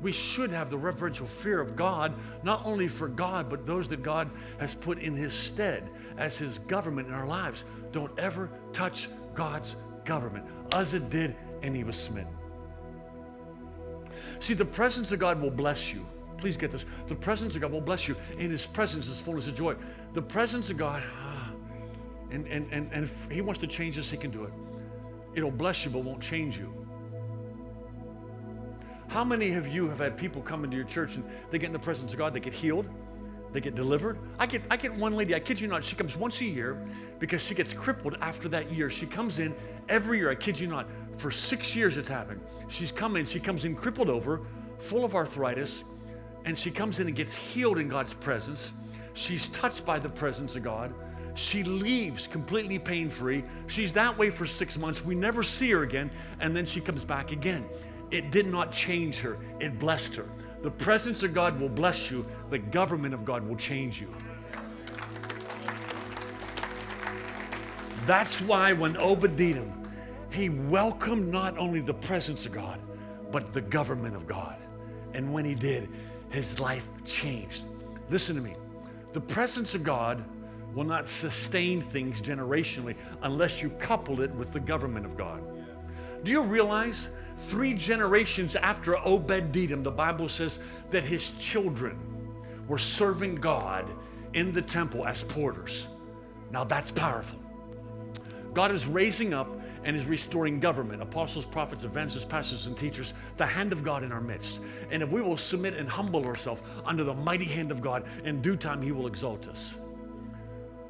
We 0.00 0.12
should 0.12 0.50
have 0.50 0.70
the 0.70 0.78
reverential 0.78 1.26
fear 1.26 1.60
of 1.60 1.76
God, 1.76 2.14
not 2.42 2.62
only 2.64 2.88
for 2.88 3.08
God, 3.08 3.50
but 3.50 3.66
those 3.66 3.88
that 3.88 4.02
God 4.02 4.30
has 4.58 4.74
put 4.74 4.98
in 4.98 5.14
His 5.14 5.34
stead 5.34 5.88
as 6.16 6.36
His 6.36 6.58
government 6.58 7.08
in 7.08 7.14
our 7.14 7.26
lives. 7.26 7.64
Don't 7.92 8.16
ever 8.18 8.50
touch 8.72 9.08
God's 9.34 9.76
government. 10.04 10.44
Uzzah 10.72 11.00
did, 11.00 11.36
and 11.62 11.74
he 11.74 11.84
was 11.84 11.96
smitten. 11.96 12.32
See, 14.38 14.54
the 14.54 14.64
presence 14.64 15.12
of 15.12 15.18
God 15.18 15.40
will 15.40 15.50
bless 15.50 15.92
you. 15.92 16.06
Please 16.38 16.56
get 16.56 16.70
this. 16.70 16.86
The 17.08 17.14
presence 17.14 17.54
of 17.54 17.60
God 17.60 17.72
will 17.72 17.80
bless 17.82 18.08
you. 18.08 18.16
In 18.38 18.50
His 18.50 18.66
presence 18.66 19.06
is 19.08 19.20
fullness 19.20 19.46
of 19.46 19.54
joy. 19.54 19.76
The 20.14 20.22
presence 20.22 20.70
of 20.70 20.78
God, 20.78 21.02
ah, 21.22 21.52
and, 22.30 22.46
and, 22.46 22.66
and, 22.72 22.90
and 22.92 23.04
if 23.04 23.30
He 23.30 23.42
wants 23.42 23.60
to 23.60 23.66
change 23.66 23.98
us, 23.98 24.10
He 24.10 24.16
can 24.16 24.30
do 24.30 24.44
it. 24.44 24.52
It'll 25.34 25.50
bless 25.50 25.84
you, 25.84 25.90
but 25.90 26.02
won't 26.02 26.22
change 26.22 26.58
you. 26.58 26.79
How 29.10 29.24
many 29.24 29.54
of 29.54 29.66
you 29.66 29.88
have 29.88 29.98
had 29.98 30.16
people 30.16 30.40
come 30.40 30.62
into 30.62 30.76
your 30.76 30.86
church 30.86 31.16
and 31.16 31.24
they 31.50 31.58
get 31.58 31.66
in 31.66 31.72
the 31.72 31.80
presence 31.80 32.12
of 32.12 32.18
God, 32.20 32.32
they 32.32 32.38
get 32.38 32.54
healed, 32.54 32.88
they 33.52 33.60
get 33.60 33.74
delivered? 33.74 34.16
I 34.38 34.46
get, 34.46 34.62
I 34.70 34.76
get 34.76 34.94
one 34.94 35.16
lady, 35.16 35.34
I 35.34 35.40
kid 35.40 35.60
you 35.60 35.66
not, 35.66 35.82
she 35.82 35.96
comes 35.96 36.16
once 36.16 36.40
a 36.42 36.44
year 36.44 36.80
because 37.18 37.42
she 37.42 37.56
gets 37.56 37.72
crippled 37.72 38.16
after 38.20 38.48
that 38.50 38.72
year. 38.72 38.88
She 38.88 39.06
comes 39.06 39.40
in 39.40 39.52
every 39.88 40.18
year, 40.18 40.30
I 40.30 40.36
kid 40.36 40.60
you 40.60 40.68
not, 40.68 40.86
for 41.16 41.32
six 41.32 41.74
years 41.74 41.96
it's 41.96 42.08
happened. 42.08 42.40
She's 42.68 42.92
coming, 42.92 43.26
she 43.26 43.40
comes 43.40 43.64
in 43.64 43.74
crippled 43.74 44.08
over, 44.08 44.42
full 44.78 45.04
of 45.04 45.16
arthritis, 45.16 45.82
and 46.44 46.56
she 46.56 46.70
comes 46.70 47.00
in 47.00 47.08
and 47.08 47.16
gets 47.16 47.34
healed 47.34 47.80
in 47.80 47.88
God's 47.88 48.14
presence. 48.14 48.70
She's 49.14 49.48
touched 49.48 49.84
by 49.84 49.98
the 49.98 50.08
presence 50.08 50.54
of 50.54 50.62
God. 50.62 50.94
She 51.34 51.64
leaves 51.64 52.28
completely 52.28 52.78
pain 52.78 53.10
free. 53.10 53.42
She's 53.66 53.90
that 53.92 54.16
way 54.16 54.30
for 54.30 54.46
six 54.46 54.78
months. 54.78 55.04
We 55.04 55.16
never 55.16 55.42
see 55.42 55.70
her 55.72 55.82
again. 55.82 56.10
And 56.38 56.54
then 56.54 56.64
she 56.64 56.80
comes 56.80 57.04
back 57.04 57.32
again. 57.32 57.64
It 58.10 58.30
did 58.30 58.46
not 58.46 58.72
change 58.72 59.18
her, 59.20 59.38
it 59.60 59.78
blessed 59.78 60.16
her. 60.16 60.26
The 60.62 60.70
presence 60.70 61.22
of 61.22 61.32
God 61.32 61.60
will 61.60 61.68
bless 61.68 62.10
you, 62.10 62.26
the 62.50 62.58
government 62.58 63.14
of 63.14 63.24
God 63.24 63.46
will 63.46 63.56
change 63.56 64.00
you. 64.00 64.12
That's 68.06 68.40
why 68.40 68.72
when 68.72 68.96
Obed-Edom, 68.96 69.88
he 70.30 70.48
welcomed 70.48 71.28
not 71.28 71.56
only 71.58 71.80
the 71.80 71.94
presence 71.94 72.46
of 72.46 72.52
God, 72.52 72.80
but 73.30 73.52
the 73.52 73.60
government 73.60 74.16
of 74.16 74.26
God. 74.26 74.56
And 75.14 75.32
when 75.32 75.44
he 75.44 75.54
did, 75.54 75.88
his 76.30 76.58
life 76.58 76.86
changed. 77.04 77.64
Listen 78.10 78.36
to 78.36 78.42
me. 78.42 78.54
The 79.12 79.20
presence 79.20 79.74
of 79.74 79.82
God 79.82 80.24
will 80.74 80.84
not 80.84 81.08
sustain 81.08 81.82
things 81.90 82.20
generationally 82.20 82.94
unless 83.22 83.60
you 83.60 83.70
couple 83.70 84.20
it 84.20 84.30
with 84.34 84.52
the 84.52 84.60
government 84.60 85.04
of 85.04 85.16
God. 85.16 85.42
Do 86.22 86.30
you 86.30 86.42
realize 86.42 87.10
three 87.40 87.74
generations 87.74 88.56
after 88.56 88.96
Obed 88.96 89.56
Edom, 89.56 89.82
the 89.82 89.90
Bible 89.90 90.28
says 90.28 90.58
that 90.90 91.04
his 91.04 91.32
children 91.32 91.98
were 92.68 92.78
serving 92.78 93.36
God 93.36 93.90
in 94.34 94.52
the 94.52 94.62
temple 94.62 95.06
as 95.06 95.22
porters? 95.22 95.86
Now 96.50 96.64
that's 96.64 96.90
powerful. 96.90 97.38
God 98.52 98.72
is 98.72 98.86
raising 98.86 99.32
up 99.32 99.48
and 99.84 99.96
is 99.96 100.04
restoring 100.04 100.60
government, 100.60 101.00
apostles, 101.00 101.44
prophets, 101.44 101.84
evangelists, 101.84 102.24
pastors, 102.24 102.66
and 102.66 102.76
teachers, 102.76 103.14
the 103.36 103.46
hand 103.46 103.72
of 103.72 103.82
God 103.82 104.02
in 104.02 104.12
our 104.12 104.20
midst. 104.20 104.60
And 104.90 105.02
if 105.02 105.10
we 105.10 105.22
will 105.22 105.36
submit 105.36 105.74
and 105.74 105.88
humble 105.88 106.26
ourselves 106.26 106.60
under 106.84 107.04
the 107.04 107.14
mighty 107.14 107.46
hand 107.46 107.70
of 107.70 107.80
God, 107.80 108.04
in 108.24 108.42
due 108.42 108.56
time 108.56 108.82
He 108.82 108.92
will 108.92 109.06
exalt 109.06 109.48
us. 109.48 109.74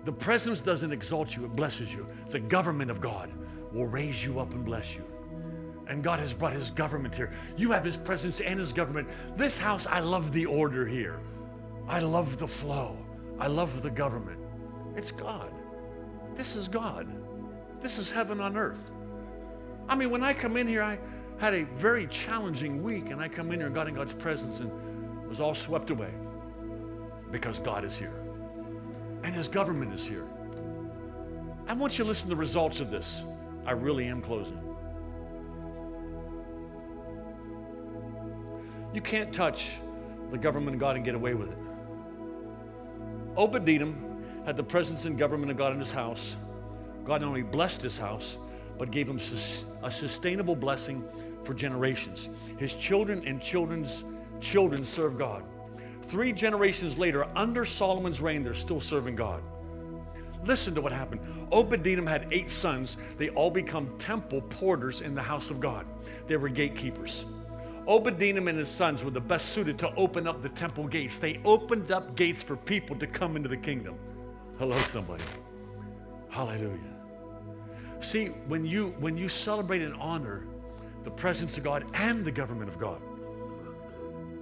The 0.04 0.12
presence 0.12 0.60
doesn't 0.60 0.92
exalt 0.92 1.36
you, 1.36 1.44
it 1.44 1.54
blesses 1.54 1.92
you. 1.92 2.06
The 2.30 2.40
government 2.40 2.90
of 2.90 3.00
God 3.00 3.30
will 3.72 3.86
raise 3.86 4.24
you 4.24 4.40
up 4.40 4.52
and 4.52 4.64
bless 4.64 4.96
you. 4.96 5.04
And 5.90 6.02
God 6.02 6.20
has 6.20 6.32
brought 6.32 6.52
His 6.52 6.70
government 6.70 7.14
here. 7.14 7.30
You 7.56 7.72
have 7.72 7.84
His 7.84 7.96
presence 7.96 8.40
and 8.40 8.58
His 8.58 8.72
government. 8.72 9.08
This 9.36 9.58
house, 9.58 9.86
I 9.86 10.00
love 10.00 10.32
the 10.32 10.46
order 10.46 10.86
here. 10.86 11.20
I 11.88 11.98
love 12.00 12.38
the 12.38 12.48
flow. 12.48 12.96
I 13.38 13.48
love 13.48 13.82
the 13.82 13.90
government. 13.90 14.38
It's 14.96 15.10
God. 15.10 15.52
This 16.36 16.56
is 16.56 16.68
God. 16.68 17.08
This 17.82 17.98
is 17.98 18.10
heaven 18.10 18.40
on 18.40 18.56
earth. 18.56 18.78
I 19.88 19.96
mean, 19.96 20.10
when 20.10 20.22
I 20.22 20.32
come 20.32 20.56
in 20.56 20.68
here, 20.68 20.82
I 20.82 20.98
had 21.38 21.54
a 21.54 21.64
very 21.76 22.06
challenging 22.06 22.82
week, 22.82 23.10
and 23.10 23.20
I 23.20 23.28
come 23.28 23.50
in 23.50 23.58
here 23.58 23.66
and 23.66 23.74
got 23.74 23.88
in 23.88 23.94
God's 23.94 24.14
presence 24.14 24.60
and 24.60 24.70
was 25.28 25.40
all 25.40 25.54
swept 25.54 25.90
away 25.90 26.12
because 27.30 27.58
God 27.58 27.84
is 27.84 27.96
here 27.96 28.14
and 29.22 29.34
His 29.34 29.48
government 29.48 29.92
is 29.92 30.06
here. 30.06 30.26
I 31.66 31.72
want 31.72 31.98
you 31.98 32.04
to 32.04 32.08
listen 32.08 32.24
to 32.24 32.30
the 32.30 32.36
results 32.36 32.80
of 32.80 32.90
this. 32.90 33.22
I 33.66 33.72
really 33.72 34.06
am 34.06 34.22
closing. 34.22 34.69
You 38.92 39.00
can't 39.00 39.32
touch 39.32 39.78
the 40.30 40.38
government 40.38 40.74
of 40.74 40.80
God 40.80 40.96
and 40.96 41.04
get 41.04 41.14
away 41.14 41.34
with 41.34 41.50
it. 41.50 41.58
Obadiah 43.36 43.92
had 44.44 44.56
the 44.56 44.64
presence 44.64 45.04
and 45.04 45.18
government 45.18 45.50
of 45.50 45.56
God 45.56 45.72
in 45.72 45.78
his 45.78 45.92
house. 45.92 46.36
God 47.04 47.20
not 47.20 47.28
only 47.28 47.42
blessed 47.42 47.82
his 47.82 47.96
house, 47.96 48.36
but 48.78 48.90
gave 48.90 49.08
him 49.08 49.20
a 49.82 49.90
sustainable 49.90 50.56
blessing 50.56 51.04
for 51.44 51.54
generations. 51.54 52.28
His 52.58 52.74
children 52.74 53.22
and 53.26 53.40
children's 53.40 54.04
children 54.40 54.84
serve 54.84 55.18
God. 55.18 55.44
Three 56.04 56.32
generations 56.32 56.98
later, 56.98 57.26
under 57.36 57.64
Solomon's 57.64 58.20
reign, 58.20 58.42
they're 58.42 58.54
still 58.54 58.80
serving 58.80 59.16
God. 59.16 59.42
Listen 60.44 60.74
to 60.74 60.80
what 60.80 60.92
happened. 60.92 61.20
Obadiah 61.52 62.02
had 62.08 62.26
eight 62.32 62.50
sons. 62.50 62.96
They 63.18 63.28
all 63.30 63.50
become 63.50 63.96
temple 63.98 64.40
porters 64.42 65.02
in 65.02 65.14
the 65.14 65.22
house 65.22 65.50
of 65.50 65.60
God. 65.60 65.86
They 66.26 66.36
were 66.36 66.48
gatekeepers. 66.48 67.26
Edom 67.88 68.48
and 68.48 68.58
his 68.58 68.68
sons 68.68 69.02
were 69.02 69.10
the 69.10 69.20
best 69.20 69.50
suited 69.50 69.78
to 69.78 69.94
open 69.94 70.26
up 70.26 70.42
the 70.42 70.48
temple 70.50 70.86
gates. 70.86 71.18
They 71.18 71.40
opened 71.44 71.90
up 71.90 72.14
gates 72.16 72.42
for 72.42 72.56
people 72.56 72.96
to 72.96 73.06
come 73.06 73.36
into 73.36 73.48
the 73.48 73.56
kingdom. 73.56 73.96
Hello, 74.58 74.78
somebody. 74.78 75.24
Hallelujah. 76.28 76.78
See, 78.00 78.26
when 78.26 78.64
you 78.64 78.94
when 78.98 79.16
you 79.16 79.28
celebrate 79.28 79.82
and 79.82 79.94
honor 79.94 80.46
the 81.04 81.10
presence 81.10 81.56
of 81.58 81.64
God 81.64 81.84
and 81.94 82.24
the 82.24 82.32
government 82.32 82.70
of 82.70 82.78
God, 82.78 83.00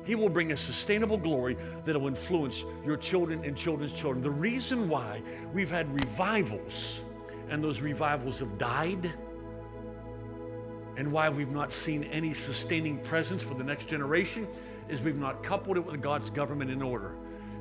He 0.04 0.14
will 0.14 0.28
bring 0.28 0.52
a 0.52 0.56
sustainable 0.56 1.16
glory 1.16 1.56
that 1.84 1.98
will 1.98 2.08
influence 2.08 2.64
your 2.84 2.96
children 2.96 3.44
and 3.44 3.56
children's 3.56 3.92
children. 3.92 4.22
The 4.22 4.30
reason 4.30 4.88
why 4.88 5.22
we've 5.52 5.70
had 5.70 5.92
revivals 5.92 7.00
and 7.48 7.62
those 7.64 7.80
revivals 7.80 8.38
have 8.40 8.58
died 8.58 9.12
and 10.98 11.12
why 11.12 11.28
we've 11.28 11.52
not 11.52 11.72
seen 11.72 12.02
any 12.04 12.34
sustaining 12.34 12.98
presence 12.98 13.40
for 13.40 13.54
the 13.54 13.62
next 13.62 13.86
generation 13.86 14.48
is 14.88 15.00
we've 15.00 15.16
not 15.16 15.44
coupled 15.44 15.76
it 15.76 15.86
with 15.86 16.02
God's 16.02 16.28
government 16.28 16.72
in 16.72 16.82
order. 16.82 17.14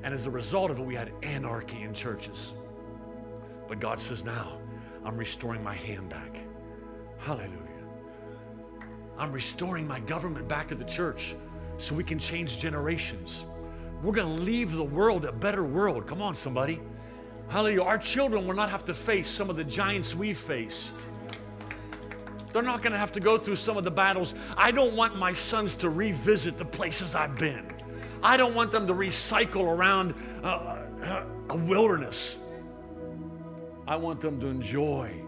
And 0.04 0.12
as 0.12 0.26
a 0.26 0.32
result 0.32 0.72
of 0.72 0.80
it, 0.80 0.84
we 0.84 0.96
had 0.96 1.14
anarchy 1.22 1.84
in 1.84 1.94
churches. 1.94 2.54
But 3.68 3.80
God 3.80 4.00
says, 4.00 4.24
now, 4.24 4.58
I'm 5.06 5.16
restoring 5.16 5.64
my 5.64 5.76
hand 5.76 6.10
back. 6.10 6.40
Hallelujah. 7.20 7.52
I'm 9.20 9.32
restoring 9.32 9.88
my 9.88 10.00
government 10.00 10.48
back 10.48 10.68
to 10.70 10.76
the 10.76 10.86
church 10.86 11.36
so 11.78 11.94
we 11.94 12.04
can 12.04 12.18
change 12.18 12.58
generations. 12.58 13.46
We're 14.02 14.14
going 14.14 14.36
to 14.36 14.44
leave 14.44 14.72
the 14.72 14.84
world 14.84 15.26
a 15.26 15.32
better 15.32 15.64
world. 15.64 16.08
Come 16.08 16.24
on, 16.24 16.36
somebody. 16.36 16.82
Hallelujah. 17.50 17.84
Our 17.84 18.00
children 18.00 18.48
will 18.48 18.56
not 18.56 18.72
have 18.72 18.84
to 18.86 18.96
face 18.96 19.30
some 19.30 19.52
of 19.52 19.58
the 19.58 19.64
giants 19.64 20.16
we've 20.16 20.40
faced. 20.40 20.96
They're 22.58 22.66
not 22.66 22.82
going 22.82 22.94
to 22.94 22.98
have 22.98 23.12
to 23.12 23.20
go 23.20 23.38
through 23.38 23.58
some 23.58 23.78
of 23.78 23.84
the 23.84 23.92
battles. 23.92 24.34
I 24.58 24.72
don't 24.72 24.96
want 24.96 25.16
my 25.16 25.32
sons 25.32 25.76
to 25.76 25.92
revisit 25.92 26.58
the 26.58 26.66
places 26.66 27.14
I've 27.14 27.38
been. 27.38 27.72
I 28.24 28.36
don't 28.36 28.56
want 28.56 28.72
them 28.72 28.88
to 28.88 28.94
recycle 28.94 29.62
around 29.62 30.16
uh, 30.44 30.48
uh 30.48 31.24
a 31.52 31.56
wilderness. 31.56 32.38
I 33.88 33.96
want 33.96 34.22
them 34.22 34.40
to 34.40 34.48
enjoy, 34.48 35.22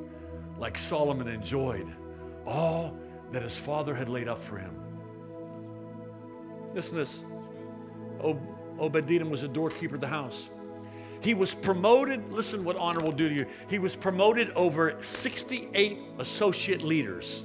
like 0.57 0.79
Solomon 0.79 1.27
enjoyed, 1.27 1.93
all 2.47 2.97
that 3.31 3.43
his 3.43 3.55
father 3.55 3.93
had 3.93 4.09
laid 4.09 4.27
up 4.27 4.41
for 4.41 4.57
him. 4.57 4.73
Listen 6.73 6.93
to 6.93 6.99
this. 7.01 7.21
Obed-Edom 8.79 9.29
was 9.29 9.43
a 9.43 9.47
doorkeeper 9.47 9.93
of 9.93 10.01
the 10.01 10.07
house. 10.07 10.49
He 11.21 11.33
was 11.33 11.53
promoted, 11.53 12.31
listen 12.31 12.63
what 12.63 12.77
honor 12.77 13.01
will 13.01 13.11
do 13.11 13.27
to 13.27 13.35
you. 13.35 13.45
He 13.69 13.79
was 13.79 13.95
promoted 13.95 14.51
over 14.51 14.97
68 15.01 15.99
associate 16.17 16.81
leaders. 16.81 17.43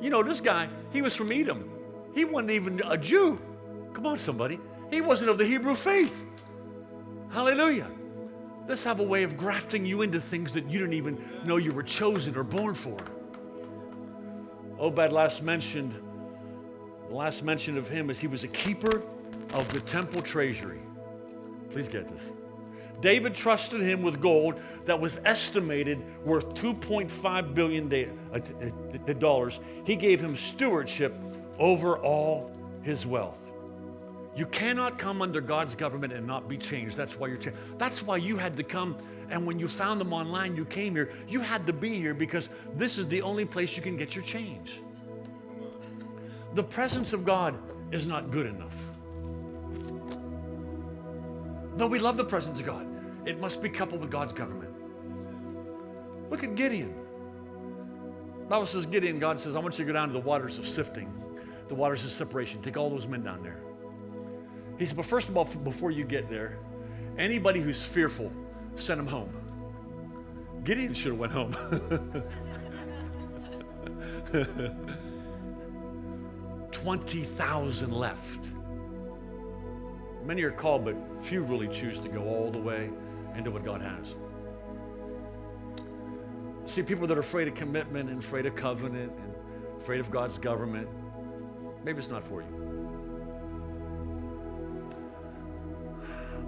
You 0.00 0.10
know, 0.10 0.22
this 0.22 0.40
guy, 0.40 0.68
he 0.92 1.00
was 1.00 1.14
from 1.14 1.32
Edom. 1.32 1.70
He 2.14 2.24
wasn't 2.24 2.50
even 2.50 2.82
a 2.84 2.98
Jew. 2.98 3.38
Come 3.94 4.06
on, 4.06 4.18
somebody. 4.18 4.60
He 4.90 5.00
wasn't 5.00 5.30
of 5.30 5.38
the 5.38 5.46
Hebrew 5.46 5.74
faith. 5.74 6.14
Hallelujah. 7.30 7.90
Let's 8.68 8.82
have 8.82 9.00
a 9.00 9.02
way 9.02 9.22
of 9.22 9.36
grafting 9.36 9.86
you 9.86 10.02
into 10.02 10.20
things 10.20 10.52
that 10.52 10.68
you 10.68 10.78
didn't 10.78 10.94
even 10.94 11.22
know 11.44 11.56
you 11.56 11.72
were 11.72 11.82
chosen 11.82 12.36
or 12.36 12.42
born 12.42 12.74
for. 12.74 12.96
Oh, 14.78 14.86
Obed 14.86 15.12
last 15.12 15.42
mentioned, 15.42 15.94
the 17.08 17.14
last 17.14 17.42
mention 17.42 17.78
of 17.78 17.88
him 17.88 18.10
is 18.10 18.18
he 18.18 18.26
was 18.26 18.44
a 18.44 18.48
keeper 18.48 19.02
of 19.54 19.72
the 19.72 19.80
temple 19.80 20.20
treasury. 20.20 20.80
Please 21.76 21.88
get 21.88 22.08
this. 22.08 22.32
David 23.02 23.34
trusted 23.34 23.82
him 23.82 24.00
with 24.00 24.18
gold 24.18 24.58
that 24.86 24.98
was 24.98 25.20
estimated 25.26 26.02
worth 26.24 26.54
2.5 26.54 27.52
billion 27.52 27.92
uh, 28.32 28.38
uh, 28.38 29.12
dollars. 29.12 29.60
He 29.84 29.94
gave 29.94 30.18
him 30.18 30.38
stewardship 30.38 31.14
over 31.58 31.98
all 31.98 32.50
his 32.80 33.04
wealth. 33.04 33.36
You 34.34 34.46
cannot 34.46 34.98
come 34.98 35.20
under 35.20 35.42
God's 35.42 35.74
government 35.74 36.14
and 36.14 36.26
not 36.26 36.48
be 36.48 36.56
changed. 36.56 36.96
That's 36.96 37.18
why 37.18 37.28
you're 37.28 37.36
changed. 37.36 37.58
That's 37.76 38.02
why 38.02 38.16
you 38.16 38.38
had 38.38 38.56
to 38.56 38.62
come. 38.62 38.96
And 39.28 39.46
when 39.46 39.58
you 39.58 39.68
found 39.68 40.00
them 40.00 40.14
online, 40.14 40.56
you 40.56 40.64
came 40.64 40.94
here. 40.94 41.12
You 41.28 41.40
had 41.40 41.66
to 41.66 41.74
be 41.74 41.90
here 41.90 42.14
because 42.14 42.48
this 42.76 42.96
is 42.96 43.06
the 43.08 43.20
only 43.20 43.44
place 43.44 43.76
you 43.76 43.82
can 43.82 43.98
get 43.98 44.14
your 44.14 44.24
change. 44.24 44.80
The 46.54 46.64
presence 46.64 47.12
of 47.12 47.26
God 47.26 47.54
is 47.92 48.06
not 48.06 48.30
good 48.30 48.46
enough. 48.46 48.95
Though 51.76 51.86
we 51.86 51.98
love 51.98 52.16
the 52.16 52.24
presence 52.24 52.58
of 52.58 52.66
God, 52.66 52.86
it 53.26 53.40
must 53.40 53.62
be 53.62 53.68
coupled 53.68 54.00
with 54.00 54.10
God's 54.10 54.32
government. 54.32 54.72
Look 56.30 56.42
at 56.42 56.54
Gideon. 56.54 56.94
The 58.40 58.46
Bible 58.46 58.66
says 58.66 58.86
Gideon, 58.86 59.18
God 59.18 59.38
says, 59.38 59.56
I 59.56 59.58
want 59.58 59.78
you 59.78 59.84
to 59.84 59.92
go 59.92 59.92
down 59.92 60.08
to 60.08 60.14
the 60.14 60.20
waters 60.20 60.56
of 60.56 60.68
sifting, 60.68 61.12
the 61.68 61.74
waters 61.74 62.04
of 62.04 62.12
separation. 62.12 62.62
Take 62.62 62.76
all 62.76 62.88
those 62.88 63.06
men 63.06 63.22
down 63.22 63.42
there. 63.42 63.60
He 64.78 64.86
said, 64.86 64.96
but 64.96 65.04
first 65.04 65.28
of 65.28 65.36
all, 65.36 65.44
before 65.44 65.90
you 65.90 66.04
get 66.04 66.30
there, 66.30 66.58
anybody 67.18 67.60
who's 67.60 67.84
fearful, 67.84 68.32
send 68.76 69.00
them 69.00 69.06
home. 69.06 69.30
Gideon 70.64 70.94
should 70.94 71.12
have 71.12 71.18
went 71.18 71.32
home. 71.32 71.54
Twenty 76.72 77.22
thousand 77.22 77.92
left. 77.92 78.40
Many 80.26 80.42
are 80.42 80.50
called, 80.50 80.84
but 80.84 80.96
few 81.22 81.44
really 81.44 81.68
choose 81.68 82.00
to 82.00 82.08
go 82.08 82.24
all 82.24 82.50
the 82.50 82.58
way 82.58 82.90
into 83.36 83.52
what 83.52 83.64
God 83.64 83.80
has. 83.80 84.16
See, 86.64 86.82
people 86.82 87.06
that 87.06 87.16
are 87.16 87.20
afraid 87.20 87.46
of 87.46 87.54
commitment 87.54 88.10
and 88.10 88.18
afraid 88.22 88.44
of 88.44 88.56
covenant 88.56 89.12
and 89.12 89.80
afraid 89.80 90.00
of 90.00 90.10
God's 90.10 90.36
government, 90.36 90.88
maybe 91.84 92.00
it's 92.00 92.08
not 92.08 92.24
for 92.24 92.42
you. 92.42 92.48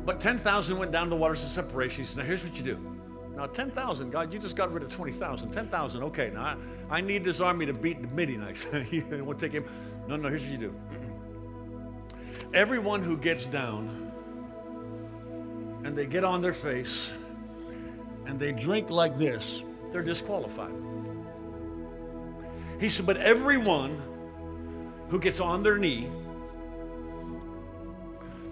But 0.05 0.20
10,000 0.20 0.76
went 0.76 0.91
down 0.91 1.09
the 1.09 1.16
waters 1.16 1.45
of 1.45 1.51
separation. 1.51 2.03
He 2.03 2.09
said, 2.09 2.18
Now 2.18 2.24
here's 2.24 2.43
what 2.43 2.57
you 2.57 2.64
do. 2.64 2.79
Now, 3.37 3.47
10,000, 3.47 4.11
God, 4.11 4.33
you 4.33 4.41
just 4.41 4.57
got 4.57 4.72
rid 4.72 4.83
of 4.83 4.91
20,000. 4.91 5.53
10,000, 5.53 6.03
okay. 6.03 6.31
Now, 6.35 6.59
I, 6.91 6.97
I, 6.97 7.01
need 7.01 7.22
this 7.22 7.39
army 7.39 7.66
to 7.66 7.72
beat 7.72 8.03
the 8.03 8.09
Midianites. 8.12 8.66
you 8.91 9.05
want 9.24 9.39
to 9.39 9.49
take 9.49 9.53
him? 9.53 9.70
No, 10.09 10.16
no, 10.16 10.29
here's 10.29 10.43
what 10.43 10.51
you 10.51 10.59
do. 10.59 10.74
Everyone 12.55 13.03
who 13.03 13.16
gets 13.16 13.44
down 13.44 14.11
and 15.84 15.96
they 15.96 16.07
get 16.07 16.24
on 16.24 16.40
their 16.40 16.55
face 16.55 17.11
and 18.26 18.40
they 18.40 18.53
drink 18.53 18.90
like 18.90 19.18
this, 19.18 19.62
they're 19.92 20.03
disqualified. 20.03 20.72
He 22.80 22.88
said, 22.88 23.07
But 23.07 23.18
everyone 23.18 24.01
who 25.09 25.18
gets 25.18 25.40
on 25.40 25.62
their 25.62 25.76
knee, 25.76 26.09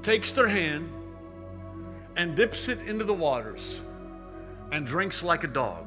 takes 0.02 0.32
their 0.32 0.48
hand, 0.48 0.90
and 2.16 2.34
dips 2.34 2.68
it 2.68 2.80
into 2.80 3.04
the 3.04 3.14
waters 3.14 3.80
and 4.72 4.86
drinks 4.86 5.22
like 5.22 5.44
a 5.44 5.48
dog. 5.48 5.86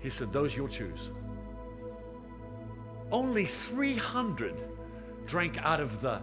He 0.00 0.10
said, 0.10 0.32
Those 0.32 0.56
you'll 0.56 0.68
choose. 0.68 1.10
Only 3.10 3.46
300 3.46 4.71
drank 5.26 5.58
out 5.58 5.80
of 5.80 6.00
the 6.00 6.20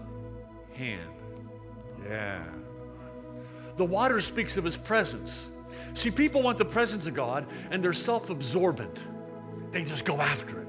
hand. 0.74 1.12
Yeah. 2.06 2.44
The 3.78 3.86
water 3.86 4.22
speaks 4.22 4.58
of 4.58 4.64
his 4.64 4.78
presence. 4.78 5.48
See, 5.94 6.12
people 6.12 6.42
want 6.42 6.58
the 6.58 6.66
presence 6.66 7.08
of 7.08 7.14
God 7.14 7.46
and 7.72 7.84
they're 7.84 7.94
self 7.94 8.30
absorbent. 8.30 9.00
They 9.72 9.84
just 9.84 10.06
go 10.06 10.20
after 10.20 10.62
it, 10.62 10.68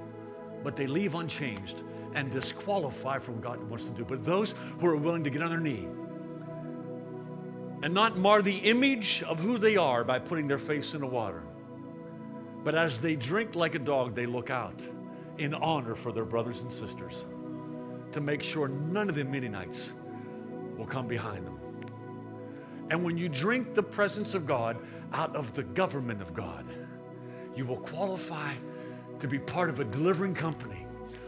but 0.62 0.76
they 0.76 0.86
leave 0.86 1.14
unchanged 1.14 1.82
and 2.14 2.30
disqualify 2.30 3.18
from 3.18 3.36
what 3.36 3.44
God 3.44 3.70
wants 3.70 3.84
to 3.84 3.90
do. 3.90 4.04
But 4.04 4.24
those 4.24 4.54
who 4.78 4.86
are 4.86 4.96
willing 4.96 5.24
to 5.24 5.30
get 5.30 5.42
on 5.42 5.50
their 5.50 5.60
knee 5.60 5.88
and 7.82 7.94
not 7.94 8.18
mar 8.18 8.42
the 8.42 8.56
image 8.56 9.22
of 9.22 9.40
who 9.40 9.56
they 9.56 9.76
are 9.76 10.04
by 10.04 10.18
putting 10.18 10.46
their 10.46 10.58
face 10.58 10.92
in 10.92 11.00
the 11.00 11.06
water, 11.06 11.42
but 12.62 12.74
as 12.74 12.98
they 12.98 13.16
drink 13.16 13.54
like 13.54 13.74
a 13.74 13.78
dog, 13.78 14.14
they 14.14 14.26
look 14.26 14.50
out 14.50 14.82
in 15.38 15.54
honor 15.54 15.94
for 15.94 16.12
their 16.12 16.26
brothers 16.26 16.60
and 16.60 16.70
sisters 16.70 17.24
to 18.12 18.20
make 18.20 18.42
sure 18.42 18.68
none 18.68 19.08
of 19.08 19.14
the 19.14 19.24
Midianites 19.24 19.92
will 20.76 20.86
come 20.86 21.06
behind 21.06 21.46
them. 21.46 21.58
And 22.90 23.04
when 23.04 23.16
you 23.16 23.28
drink 23.28 23.74
the 23.74 23.82
presence 23.82 24.34
of 24.34 24.46
God 24.46 24.76
out 25.12 25.34
of 25.36 25.52
the 25.52 25.62
government 25.62 26.20
of 26.20 26.34
God, 26.34 26.64
you 27.54 27.64
will 27.64 27.78
qualify 27.78 28.54
to 29.20 29.28
be 29.28 29.38
part 29.38 29.70
of 29.70 29.80
a 29.80 29.84
delivering 29.84 30.34
company 30.34 30.86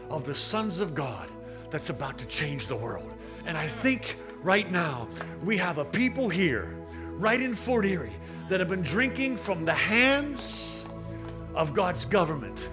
of 0.09 0.25
the 0.25 0.35
sons 0.35 0.79
of 0.79 0.93
God 0.93 1.31
that's 1.69 1.89
about 1.89 2.17
to 2.17 2.25
change 2.25 2.67
the 2.67 2.75
world. 2.75 3.11
And 3.45 3.57
I 3.57 3.67
think 3.67 4.17
right 4.41 4.69
now 4.71 5.07
we 5.43 5.57
have 5.57 5.77
a 5.77 5.85
people 5.85 6.29
here, 6.29 6.75
right 7.11 7.41
in 7.41 7.55
Fort 7.55 7.85
Erie, 7.85 8.15
that 8.49 8.59
have 8.59 8.69
been 8.69 8.81
drinking 8.81 9.37
from 9.37 9.63
the 9.63 9.73
hands 9.73 10.83
of 11.55 11.73
God's 11.73 12.03
government, 12.03 12.67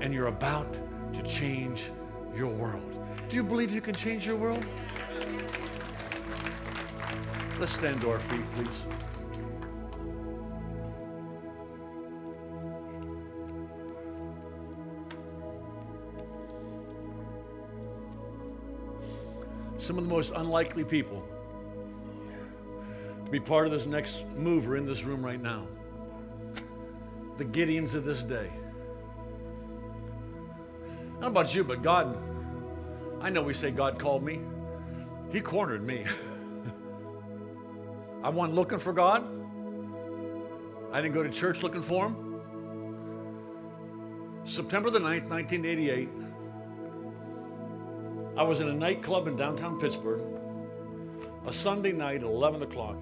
and 0.00 0.12
you're 0.12 0.26
about 0.26 0.74
to 1.12 1.22
change 1.22 1.90
your 2.34 2.48
world. 2.48 3.01
Do 3.32 3.36
you 3.36 3.42
believe 3.42 3.72
you 3.72 3.80
can 3.80 3.94
change 3.94 4.26
your 4.26 4.36
world? 4.36 4.62
Let's 7.58 7.72
stand 7.72 8.02
to 8.02 8.10
our 8.10 8.18
feet, 8.18 8.44
please. 8.54 8.86
Some 19.78 19.96
of 19.96 20.04
the 20.04 20.10
most 20.10 20.34
unlikely 20.36 20.84
people 20.84 21.26
to 23.24 23.30
be 23.30 23.40
part 23.40 23.64
of 23.64 23.72
this 23.72 23.86
next 23.86 24.26
move 24.36 24.68
are 24.68 24.76
in 24.76 24.84
this 24.84 25.04
room 25.04 25.24
right 25.24 25.40
now. 25.40 25.66
The 27.38 27.46
Gideons 27.46 27.94
of 27.94 28.04
this 28.04 28.22
day. 28.22 28.50
Don't 31.18 31.30
about 31.30 31.54
you, 31.54 31.64
but 31.64 31.82
God, 31.82 32.14
I 33.22 33.30
know 33.30 33.40
we 33.40 33.54
say 33.54 33.70
God 33.70 34.00
called 34.00 34.24
me. 34.24 34.40
He 35.30 35.40
cornered 35.40 35.86
me. 35.86 36.04
I 38.24 38.28
wasn't 38.28 38.56
looking 38.56 38.80
for 38.80 38.92
God. 38.92 39.24
I 40.92 41.00
didn't 41.00 41.14
go 41.14 41.22
to 41.22 41.30
church 41.30 41.62
looking 41.62 41.82
for 41.82 42.06
Him. 42.06 42.40
September 44.44 44.90
the 44.90 44.98
9th, 44.98 45.28
1988, 45.28 46.08
I 48.36 48.42
was 48.42 48.58
in 48.58 48.68
a 48.68 48.74
nightclub 48.74 49.28
in 49.28 49.36
downtown 49.36 49.78
Pittsburgh, 49.78 50.20
a 51.46 51.52
Sunday 51.52 51.92
night 51.92 52.16
at 52.16 52.22
11 52.24 52.62
o'clock, 52.62 52.96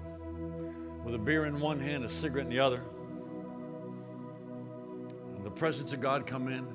with 1.03 1.15
a 1.15 1.17
beer 1.17 1.45
in 1.45 1.59
one 1.59 1.79
hand, 1.79 2.05
a 2.05 2.09
cigarette 2.09 2.45
in 2.45 2.51
the 2.51 2.59
other. 2.59 2.83
And 5.35 5.43
the 5.43 5.49
presence 5.49 5.93
of 5.93 5.99
God 5.99 6.27
come 6.27 6.47
in, 6.47 6.67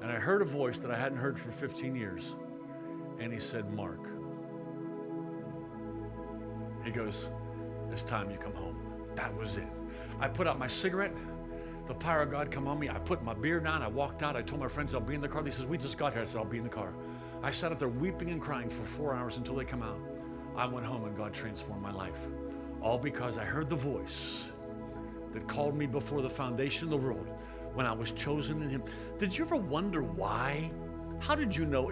and 0.00 0.10
I 0.10 0.14
heard 0.14 0.40
a 0.40 0.46
voice 0.46 0.78
that 0.78 0.90
I 0.90 0.96
hadn't 0.96 1.18
heard 1.18 1.38
for 1.38 1.50
15 1.50 1.94
years. 1.94 2.34
And 3.18 3.32
he 3.32 3.40
said, 3.40 3.72
Mark. 3.72 4.10
He 6.84 6.90
goes, 6.90 7.26
It's 7.90 8.02
time 8.02 8.30
you 8.30 8.38
come 8.38 8.54
home. 8.54 8.76
That 9.14 9.36
was 9.36 9.56
it. 9.56 9.66
I 10.20 10.28
put 10.28 10.46
out 10.46 10.58
my 10.58 10.68
cigarette. 10.68 11.14
The 11.88 11.94
power 11.94 12.22
of 12.22 12.30
God 12.30 12.50
come 12.50 12.66
on 12.66 12.78
me. 12.78 12.88
I 12.88 12.98
put 12.98 13.22
my 13.22 13.34
beer 13.34 13.60
down. 13.60 13.82
I 13.82 13.88
walked 13.88 14.22
out. 14.22 14.36
I 14.36 14.42
told 14.42 14.60
my 14.60 14.68
friends 14.68 14.94
I'll 14.94 15.00
be 15.00 15.14
in 15.14 15.20
the 15.20 15.28
car. 15.28 15.42
They 15.42 15.50
says, 15.50 15.66
We 15.66 15.78
just 15.78 15.98
got 15.98 16.12
here. 16.12 16.22
I 16.22 16.24
said, 16.24 16.38
I'll 16.38 16.44
be 16.44 16.58
in 16.58 16.64
the 16.64 16.70
car. 16.70 16.92
I 17.42 17.50
sat 17.50 17.72
up 17.72 17.78
there 17.78 17.88
weeping 17.88 18.30
and 18.30 18.40
crying 18.40 18.70
for 18.70 18.84
four 18.84 19.14
hours 19.14 19.36
until 19.36 19.54
they 19.54 19.64
come 19.64 19.82
out. 19.82 19.98
I 20.56 20.66
went 20.66 20.86
home 20.86 21.04
and 21.04 21.16
God 21.16 21.34
transformed 21.34 21.82
my 21.82 21.92
life. 21.92 22.18
All 22.80 22.98
because 22.98 23.36
I 23.36 23.44
heard 23.44 23.68
the 23.68 23.76
voice 23.76 24.46
that 25.32 25.46
called 25.46 25.76
me 25.76 25.86
before 25.86 26.22
the 26.22 26.30
foundation 26.30 26.84
of 26.84 26.90
the 26.90 26.96
world 26.96 27.28
when 27.74 27.84
I 27.84 27.92
was 27.92 28.12
chosen 28.12 28.62
in 28.62 28.70
Him. 28.70 28.82
Did 29.18 29.36
you 29.36 29.44
ever 29.44 29.56
wonder 29.56 30.02
why? 30.02 30.70
How 31.18 31.34
did 31.34 31.54
you 31.54 31.66
know? 31.66 31.90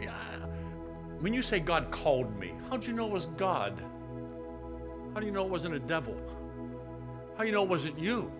When 1.25 1.33
you 1.33 1.41
say 1.41 1.59
God 1.59 1.91
called 1.91 2.39
me, 2.39 2.53
how 2.69 2.77
did 2.77 2.87
you 2.87 2.93
know 2.93 3.07
it 3.07 3.13
was 3.13 3.25
God? 3.39 3.83
How 5.15 5.21
do 5.21 5.25
you 5.25 5.33
know 5.33 5.43
it 5.43 5.51
wasn't 5.51 5.75
a 5.75 5.79
devil? 5.79 6.15
How 7.35 7.45
do 7.45 7.47
you 7.47 7.53
know 7.53 7.63
it 7.63 7.69
wasn't 7.71 7.99
you? 7.99 8.31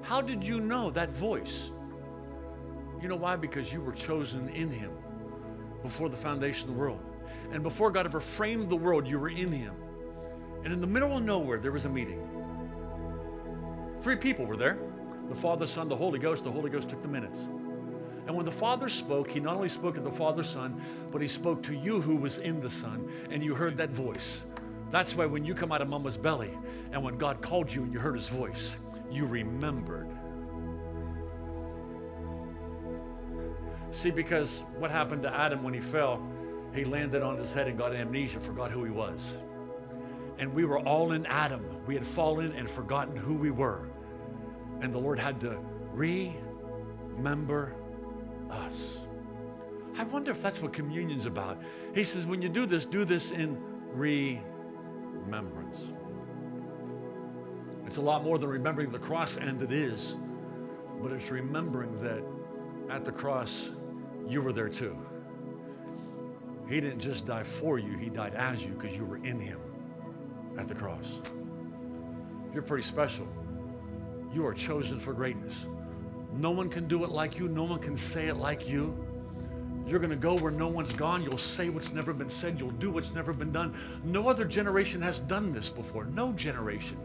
How 0.00 0.22
did 0.22 0.42
you 0.42 0.58
know 0.58 0.88
that 0.92 1.10
voice? 1.10 1.68
You 3.02 3.08
know 3.08 3.16
why? 3.16 3.36
Because 3.36 3.70
you 3.70 3.82
were 3.82 3.92
chosen 3.92 4.48
in 4.48 4.70
Him 4.70 4.92
before 5.82 6.08
the 6.08 6.16
foundation 6.16 6.70
of 6.70 6.74
the 6.74 6.80
world. 6.80 7.00
And 7.50 7.62
before 7.62 7.90
God 7.90 8.06
ever 8.06 8.18
framed 8.18 8.70
the 8.70 8.76
world, 8.76 9.06
you 9.06 9.18
were 9.18 9.28
in 9.28 9.52
Him. 9.52 9.74
And 10.64 10.72
in 10.72 10.80
the 10.80 10.86
middle 10.86 11.14
of 11.14 11.22
nowhere, 11.22 11.58
there 11.58 11.70
was 11.70 11.84
a 11.84 11.90
meeting. 11.90 12.26
Three 14.00 14.16
people 14.16 14.46
were 14.46 14.56
there 14.56 14.78
the 15.28 15.34
Father, 15.34 15.66
Son, 15.66 15.86
the 15.86 15.96
Holy 15.96 16.18
Ghost. 16.18 16.44
The 16.44 16.50
Holy 16.50 16.70
Ghost 16.70 16.88
took 16.88 17.02
the 17.02 17.08
minutes. 17.08 17.46
And 18.26 18.36
when 18.36 18.44
the 18.44 18.52
Father 18.52 18.88
spoke, 18.88 19.30
He 19.30 19.40
not 19.40 19.56
only 19.56 19.68
spoke 19.68 19.94
to 19.96 20.00
the 20.00 20.10
Father, 20.10 20.42
Son, 20.42 20.80
but 21.10 21.20
He 21.20 21.28
spoke 21.28 21.62
to 21.64 21.74
you 21.74 22.00
who 22.00 22.16
was 22.16 22.38
in 22.38 22.60
the 22.60 22.70
Son, 22.70 23.10
and 23.30 23.42
you 23.42 23.54
heard 23.54 23.76
that 23.78 23.90
voice. 23.90 24.40
That's 24.90 25.14
why 25.14 25.26
when 25.26 25.44
you 25.44 25.54
come 25.54 25.72
out 25.72 25.80
of 25.80 25.88
mama's 25.88 26.16
belly, 26.16 26.56
and 26.92 27.02
when 27.02 27.18
God 27.18 27.40
called 27.40 27.72
you 27.72 27.82
and 27.82 27.92
you 27.92 27.98
heard 27.98 28.14
His 28.14 28.28
voice, 28.28 28.72
you 29.10 29.26
remembered. 29.26 30.08
See, 33.92 34.10
because 34.10 34.62
what 34.78 34.90
happened 34.90 35.22
to 35.22 35.34
Adam 35.34 35.62
when 35.62 35.74
he 35.74 35.80
fell, 35.80 36.26
he 36.74 36.84
landed 36.84 37.22
on 37.22 37.36
his 37.36 37.52
head 37.52 37.68
and 37.68 37.76
got 37.76 37.94
amnesia, 37.94 38.40
forgot 38.40 38.70
who 38.70 38.84
he 38.84 38.90
was. 38.90 39.34
And 40.38 40.52
we 40.54 40.64
were 40.64 40.80
all 40.80 41.12
in 41.12 41.26
Adam. 41.26 41.62
We 41.86 41.94
had 41.94 42.06
fallen 42.06 42.52
and 42.52 42.68
forgotten 42.68 43.14
who 43.14 43.34
we 43.34 43.50
were. 43.50 43.86
And 44.80 44.94
the 44.94 44.98
Lord 44.98 45.18
had 45.18 45.40
to 45.42 45.58
remember 45.92 47.74
us. 48.52 48.98
I 49.96 50.04
wonder 50.04 50.30
if 50.30 50.42
that's 50.42 50.62
what 50.62 50.72
communion's 50.72 51.26
about. 51.26 51.60
He 51.94 52.04
says, 52.04 52.24
when 52.24 52.40
you 52.40 52.48
do 52.48 52.66
this, 52.66 52.84
do 52.84 53.04
this 53.04 53.30
in 53.30 53.58
remembrance. 53.92 55.90
It's 57.86 57.98
a 57.98 58.00
lot 58.00 58.24
more 58.24 58.38
than 58.38 58.48
remembering 58.48 58.90
the 58.90 58.98
cross, 58.98 59.36
and 59.36 59.60
it 59.62 59.72
is, 59.72 60.16
but 61.02 61.12
it's 61.12 61.30
remembering 61.30 62.00
that 62.02 62.22
at 62.90 63.04
the 63.04 63.12
cross, 63.12 63.68
you 64.26 64.40
were 64.40 64.52
there 64.52 64.68
too. 64.68 64.96
He 66.68 66.80
didn't 66.80 67.00
just 67.00 67.26
die 67.26 67.42
for 67.42 67.78
you, 67.78 67.98
He 67.98 68.08
died 68.08 68.34
as 68.34 68.64
you 68.64 68.70
because 68.70 68.96
you 68.96 69.04
were 69.04 69.18
in 69.18 69.38
Him 69.38 69.58
at 70.58 70.68
the 70.68 70.74
cross. 70.74 71.20
You're 72.54 72.62
pretty 72.62 72.84
special. 72.84 73.26
You 74.32 74.46
are 74.46 74.54
chosen 74.54 74.98
for 74.98 75.12
greatness. 75.12 75.54
No 76.32 76.50
one 76.50 76.68
can 76.68 76.88
do 76.88 77.04
it 77.04 77.10
like 77.10 77.38
you, 77.38 77.48
no 77.48 77.64
one 77.64 77.78
can 77.78 77.96
say 77.96 78.28
it 78.28 78.36
like 78.36 78.68
you. 78.68 78.96
You're 79.86 79.98
going 79.98 80.10
to 80.10 80.16
go 80.16 80.34
where 80.34 80.52
no 80.52 80.68
one's 80.68 80.92
gone. 80.92 81.22
You'll 81.22 81.38
say 81.38 81.68
what's 81.68 81.92
never 81.92 82.12
been 82.12 82.30
said. 82.30 82.58
You'll 82.58 82.70
do 82.70 82.90
what's 82.90 83.14
never 83.14 83.32
been 83.32 83.52
done. 83.52 83.74
No 84.04 84.28
other 84.28 84.44
generation 84.44 85.02
has 85.02 85.20
done 85.20 85.52
this 85.52 85.68
before. 85.68 86.04
No 86.04 86.32
generation. 86.32 86.96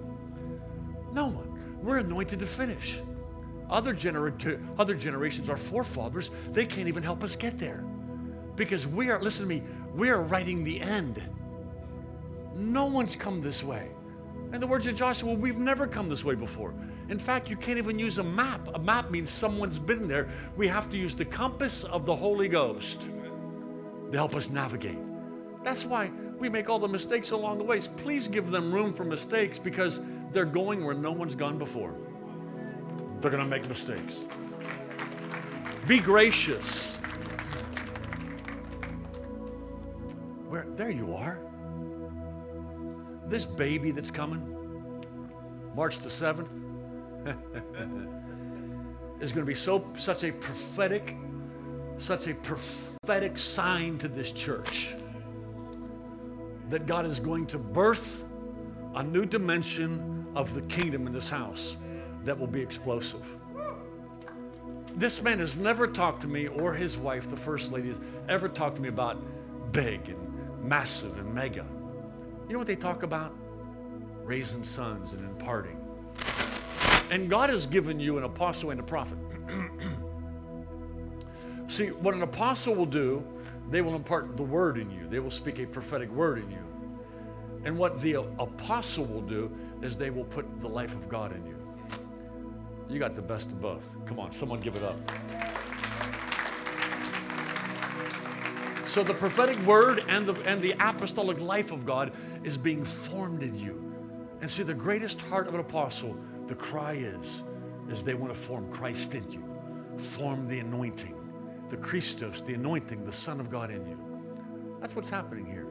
No 1.12 1.28
one. 1.28 1.80
We're 1.82 1.98
anointed 1.98 2.40
to 2.40 2.46
finish. 2.46 3.00
Other, 3.70 3.94
gener- 3.94 4.62
other 4.80 4.96
generations, 4.96 5.50
our 5.50 5.58
forefathers, 5.58 6.30
they 6.54 6.66
can't 6.66 6.88
even 6.88 7.04
help 7.04 7.24
us 7.24 7.36
get 7.36 7.58
there. 7.58 7.84
Because 8.56 8.88
we 8.88 9.10
are, 9.10 9.22
listen 9.22 9.44
to 9.44 9.50
me, 9.50 9.64
we 9.94 10.10
are 10.10 10.22
writing 10.22 10.64
the 10.64 10.80
end. 10.80 11.22
No 12.56 12.86
one's 12.86 13.16
come 13.16 13.42
this 13.42 13.64
way. 13.64 13.90
In 14.54 14.62
the 14.62 14.68
words 14.68 14.88
of 14.88 14.96
Joshua, 14.96 15.34
we've 15.34 15.58
never 15.58 15.88
come 15.88 16.08
this 16.08 16.24
way 16.24 16.36
before. 16.36 16.74
In 17.10 17.20
fact, 17.20 17.50
you 17.50 17.56
can't 17.56 17.78
even 17.78 17.98
use 17.98 18.18
a 18.18 18.24
map. 18.24 18.68
A 18.74 18.80
map 18.80 19.10
means 19.10 19.30
someone's 19.30 19.80
been 19.80 20.08
there. 20.08 20.30
We 20.56 20.68
have 20.68 20.90
to 20.90 20.98
use 20.98 21.16
the 21.16 21.26
compass 21.26 21.84
of 21.86 22.06
the 22.06 22.16
Holy 22.16 22.50
Ghost 22.50 23.02
to 24.12 24.18
help 24.18 24.36
us 24.36 24.50
navigate. 24.50 24.98
That's 25.64 25.86
why 25.86 26.12
we 26.38 26.50
make 26.50 26.70
all 26.70 26.80
the 26.80 26.88
mistakes 26.88 27.32
along 27.32 27.58
the 27.60 27.64
ways. 27.64 27.88
Please 27.98 28.28
give 28.28 28.52
them 28.52 28.74
room 28.74 28.94
for 28.94 29.04
mistakes 29.04 29.58
because 29.58 30.00
they're 30.32 30.46
going 30.46 30.84
where 30.84 30.96
no 30.96 31.12
one's 31.12 31.36
gone 31.36 31.58
before. 31.58 31.94
They're 33.22 33.32
going 33.32 33.44
to 33.44 33.50
make 33.50 33.68
mistakes. 33.68 34.22
Be 35.88 36.00
gracious. 36.00 36.98
Where 40.50 40.66
there 40.76 40.90
you 40.90 41.16
are. 41.16 41.40
This 43.28 43.46
baby 43.46 43.92
that's 43.92 44.12
coming, 44.12 44.54
March 45.76 46.00
the 46.00 46.10
7th, 46.10 46.48
is 49.20 49.32
going 49.32 49.46
to 49.46 49.50
be 49.50 49.56
so 49.56 49.86
such 49.98 50.24
a 50.24 50.32
prophetic, 50.32 51.16
such 51.98 52.28
a 52.28 52.34
prophetic 52.34 53.40
sign 53.40 53.98
to 54.00 54.08
this 54.08 54.32
church 54.32 54.96
that 56.70 56.86
God 56.86 57.06
is 57.06 57.20
going 57.20 57.46
to 57.48 57.58
birth 57.58 58.24
a 58.96 59.04
new 59.04 59.26
dimension 59.26 60.28
of 60.36 60.54
the 60.54 60.62
kingdom 60.64 61.08
in 61.08 61.14
this 61.14 61.30
house 61.30 61.76
that 62.26 62.38
will 62.38 62.48
be 62.48 62.62
explosive. 62.62 63.26
This 64.96 65.22
man 65.22 65.40
has 65.40 65.56
never 65.56 65.88
talked 65.88 66.22
to 66.22 66.28
me 66.28 66.48
or 66.48 66.74
his 66.74 66.98
wife, 66.98 67.30
the 67.30 67.38
first 67.38 67.72
lady, 67.72 67.96
ever 68.28 68.50
talked 68.50 68.78
to 68.78 68.82
me 68.82 68.90
about 68.90 69.18
big 69.72 70.10
and 70.10 70.64
massive 70.64 71.18
and 71.20 71.34
mega. 71.34 71.66
You 72.48 72.54
know 72.54 72.60
what 72.60 72.68
they 72.68 72.76
talk 72.76 73.04
about? 73.04 73.34
Raising 74.24 74.64
sons 74.64 75.14
and 75.14 75.24
imparting. 75.24 75.87
And 77.10 77.30
God 77.30 77.50
has 77.50 77.66
given 77.66 78.00
you 78.00 78.18
an 78.18 78.24
apostle 78.24 78.72
and 78.72 78.80
a 78.80 78.84
prophet. 78.84 79.18
See, 81.68 81.88
what 81.88 82.14
an 82.14 82.22
apostle 82.22 82.76
will 82.76 82.86
do, 82.86 83.24
they 83.70 83.82
will 83.82 83.96
impart 83.96 84.38
the 84.38 84.44
word 84.44 84.78
in 84.78 84.90
you. 84.90 85.08
They 85.10 85.20
will 85.20 85.32
speak 85.32 85.60
a 85.60 85.66
prophetic 85.66 86.10
word 86.10 86.40
in 86.40 86.50
you. 86.52 86.64
And 87.66 87.78
what 87.78 88.02
the 88.02 88.14
apostle 88.40 89.06
will 89.06 89.22
do 89.22 89.52
is 89.82 89.98
they 89.98 90.10
will 90.10 90.24
put 90.24 90.46
the 90.62 90.70
life 90.70 90.94
of 90.94 91.10
God 91.10 91.36
in 91.36 91.46
you. 91.46 91.56
You 92.90 93.00
got 93.00 93.16
the 93.16 93.22
best 93.22 93.52
of 93.52 93.62
both. 93.62 93.86
Come 94.06 94.20
on, 94.20 94.32
someone 94.32 94.62
give 94.62 94.76
it 94.76 94.84
up. 94.84 94.98
So 98.88 99.04
the 99.04 99.14
prophetic 99.14 99.60
word 99.60 100.04
and 100.08 100.26
the, 100.26 100.34
and 100.44 100.62
the 100.62 100.74
apostolic 100.80 101.40
life 101.40 101.72
of 101.72 101.86
God 101.86 102.14
is 102.44 102.58
being 102.58 102.86
formed 102.86 103.44
in 103.44 103.54
you. 103.54 103.84
And 104.40 104.50
see, 104.50 104.64
the 104.64 104.74
greatest 104.74 105.20
heart 105.22 105.48
of 105.48 105.54
an 105.54 105.60
apostle, 105.60 106.18
the 106.48 106.56
cry 106.56 106.94
is, 106.94 107.44
is 107.90 108.04
they 108.04 108.14
want 108.14 108.34
to 108.34 108.40
form 108.40 108.72
Christ 108.72 109.14
in 109.14 109.30
you, 109.32 109.44
form 109.98 110.48
the 110.48 110.60
anointing, 110.60 111.16
the 111.70 111.78
Christos, 111.78 112.42
the 112.42 112.54
anointing, 112.54 113.06
the 113.06 113.12
Son 113.12 113.40
of 113.40 113.50
God 113.50 113.72
in 113.72 113.86
you. 113.86 113.98
That's 114.80 114.96
what's 114.96 115.10
happening 115.10 115.46
here. 115.46 115.68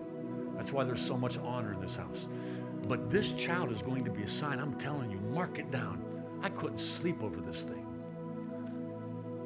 That's 0.57 0.73
why 0.73 0.85
there's 0.85 1.05
so 1.05 1.17
much 1.17 1.39
honor 1.39 1.73
in 1.73 1.81
this 1.81 1.97
house. 1.97 2.29
But 2.89 3.11
this 3.11 3.33
child 3.33 3.73
is 3.73 3.83
going 3.83 4.05
to 4.05 4.11
be 4.11 4.23
a 4.23 4.29
sign. 4.29 4.59
I'm 4.59 4.75
telling 4.79 5.11
you, 5.11 5.19
mark 5.19 5.59
it 5.59 5.71
down. 5.71 6.03
I 6.43 6.49
couldn't 6.51 6.81
sleep 6.81 7.23
over 7.23 7.41
this 7.41 7.63
thing. 7.63 7.87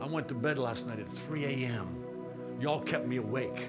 I 0.01 0.07
went 0.07 0.29
to 0.29 0.35
bed 0.35 0.59
last 0.59 0.87
night 0.87 0.99
at 0.99 1.11
3 1.11 1.45
a.m. 1.45 2.05
Y'all 2.61 2.81
kept 2.81 3.07
me 3.07 3.17
awake. 3.17 3.69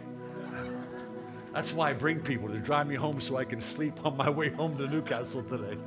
That's 1.54 1.74
why 1.74 1.90
I 1.90 1.94
bring 1.94 2.22
people 2.22 2.48
to 2.48 2.60
drive 2.60 2.88
me 2.88 2.96
home 2.96 3.20
so 3.20 3.36
I 3.36 3.44
can 3.44 3.60
sleep 3.60 4.06
on 4.06 4.16
my 4.16 4.30
way 4.30 4.50
home 4.50 4.78
to 4.78 4.88
New 4.88 5.02
Castle 5.02 5.44
today. 5.44 5.78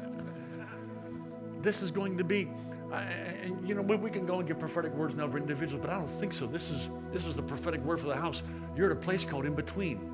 This 1.64 1.80
is 1.80 1.90
going 1.90 2.18
to 2.18 2.24
be, 2.24 2.50
uh, 2.92 2.96
and 2.96 3.66
you 3.66 3.74
know, 3.74 3.80
we, 3.80 3.96
we 3.96 4.10
can 4.10 4.26
go 4.26 4.38
and 4.38 4.46
give 4.46 4.58
prophetic 4.58 4.92
words 4.92 5.14
now 5.14 5.26
for 5.28 5.38
individuals, 5.38 5.80
but 5.84 5.90
I 5.90 5.98
don't 5.98 6.20
think 6.20 6.34
so. 6.34 6.46
This 6.46 6.68
is 6.68 6.88
this 7.10 7.24
is 7.24 7.36
the 7.36 7.42
prophetic 7.42 7.82
word 7.82 8.00
for 8.00 8.06
the 8.06 8.16
house. 8.16 8.42
You're 8.76 8.90
at 8.90 8.92
a 8.92 9.00
place 9.00 9.24
called 9.24 9.46
in 9.46 9.54
between. 9.54 10.10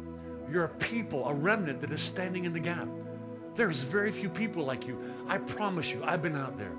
You're 0.51 0.65
a 0.65 0.69
people, 0.69 1.27
a 1.27 1.35
remnant 1.35 1.81
that 1.81 1.91
is 1.91 2.01
standing 2.01 2.45
in 2.45 2.53
the 2.53 2.61
gap. 2.61 2.89
There's 3.57 3.83
very 3.83 4.13
few 4.13 4.29
people 4.29 4.65
like 4.65 4.87
you. 4.87 4.97
I 5.29 5.39
promise 5.39 5.91
you, 5.91 6.03
I've 6.05 6.23
been 6.23 6.37
out 6.37 6.57
there. 6.57 6.73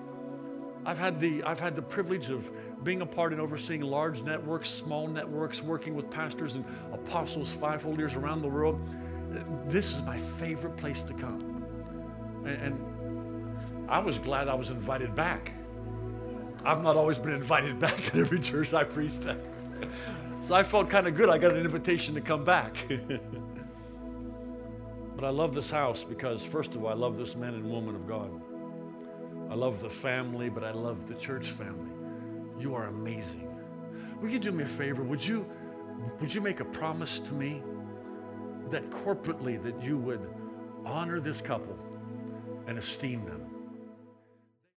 I've 0.86 0.98
had 0.98 1.20
the 1.20 1.44
I've 1.44 1.60
had 1.60 1.76
the 1.76 1.82
privilege 1.82 2.30
of 2.30 2.50
being 2.84 3.02
a 3.02 3.06
part 3.06 3.34
and 3.34 3.42
overseeing 3.42 3.82
large 3.82 4.22
networks, 4.22 4.70
small 4.70 5.08
networks, 5.08 5.62
working 5.62 5.96
with 5.96 6.10
pastors 6.10 6.56
and 6.56 6.66
apostles 6.94 7.52
fivefold 7.52 8.00
years 8.00 8.16
around 8.16 8.42
the 8.42 8.48
world. 8.48 8.80
This 9.68 9.94
is 9.94 10.02
my 10.02 10.18
favorite 10.18 10.78
place 10.78 11.04
to 11.04 11.14
come. 11.14 11.66
And, 12.46 12.62
and 12.62 12.91
I 13.92 14.00
was 14.00 14.18
glad 14.18 14.48
I 14.48 14.54
was 14.54 14.70
invited 14.70 15.14
back. 15.16 15.52
I've 16.64 16.82
not 16.82 16.96
always 16.96 17.18
been 17.18 17.34
invited 17.34 17.78
back 17.88 18.08
at 18.08 18.16
every 18.16 18.40
church 18.40 18.74
I 18.74 18.86
preached 18.86 19.26
at. 19.26 19.38
So 20.48 20.56
I 20.56 20.64
felt 20.64 20.90
kind 20.90 21.06
of 21.06 21.16
good. 21.16 21.30
I 21.30 21.38
got 21.38 21.52
an 21.52 21.64
invitation 21.64 22.16
to 22.16 22.22
come 22.22 22.44
back. 22.44 22.76
but 25.16 25.24
I 25.24 25.30
love 25.30 25.54
this 25.54 25.70
house 25.70 26.04
because, 26.04 26.44
first 26.44 26.74
of 26.74 26.84
all, 26.84 26.90
I 26.90 26.96
love 26.96 27.16
this 27.16 27.36
man 27.36 27.54
and 27.54 27.70
woman 27.70 27.94
of 27.94 28.08
God. 28.08 28.42
I 29.52 29.54
love 29.54 29.84
the 29.84 29.90
family, 29.90 30.50
but 30.50 30.64
I 30.64 30.72
love 30.72 31.08
the 31.08 31.14
church 31.14 31.52
family. 31.52 31.92
You 32.60 32.74
are 32.74 32.86
amazing. 32.86 33.56
Will 34.20 34.30
you 34.30 34.40
do 34.40 34.52
me 34.52 34.64
a 34.64 34.68
favor? 34.68 35.04
Would 35.04 35.24
you, 35.24 35.46
would 36.20 36.34
you 36.34 36.42
make 36.42 36.60
a 36.60 36.66
promise 36.66 37.20
to 37.20 37.34
me 37.34 37.62
that 38.72 38.90
corporately 38.90 39.62
that 39.62 39.80
you 39.84 39.96
would 39.96 40.28
honor 40.88 41.20
this 41.20 41.40
couple 41.40 41.78
and 42.66 42.80
esteem 42.80 43.24
them? 43.26 43.51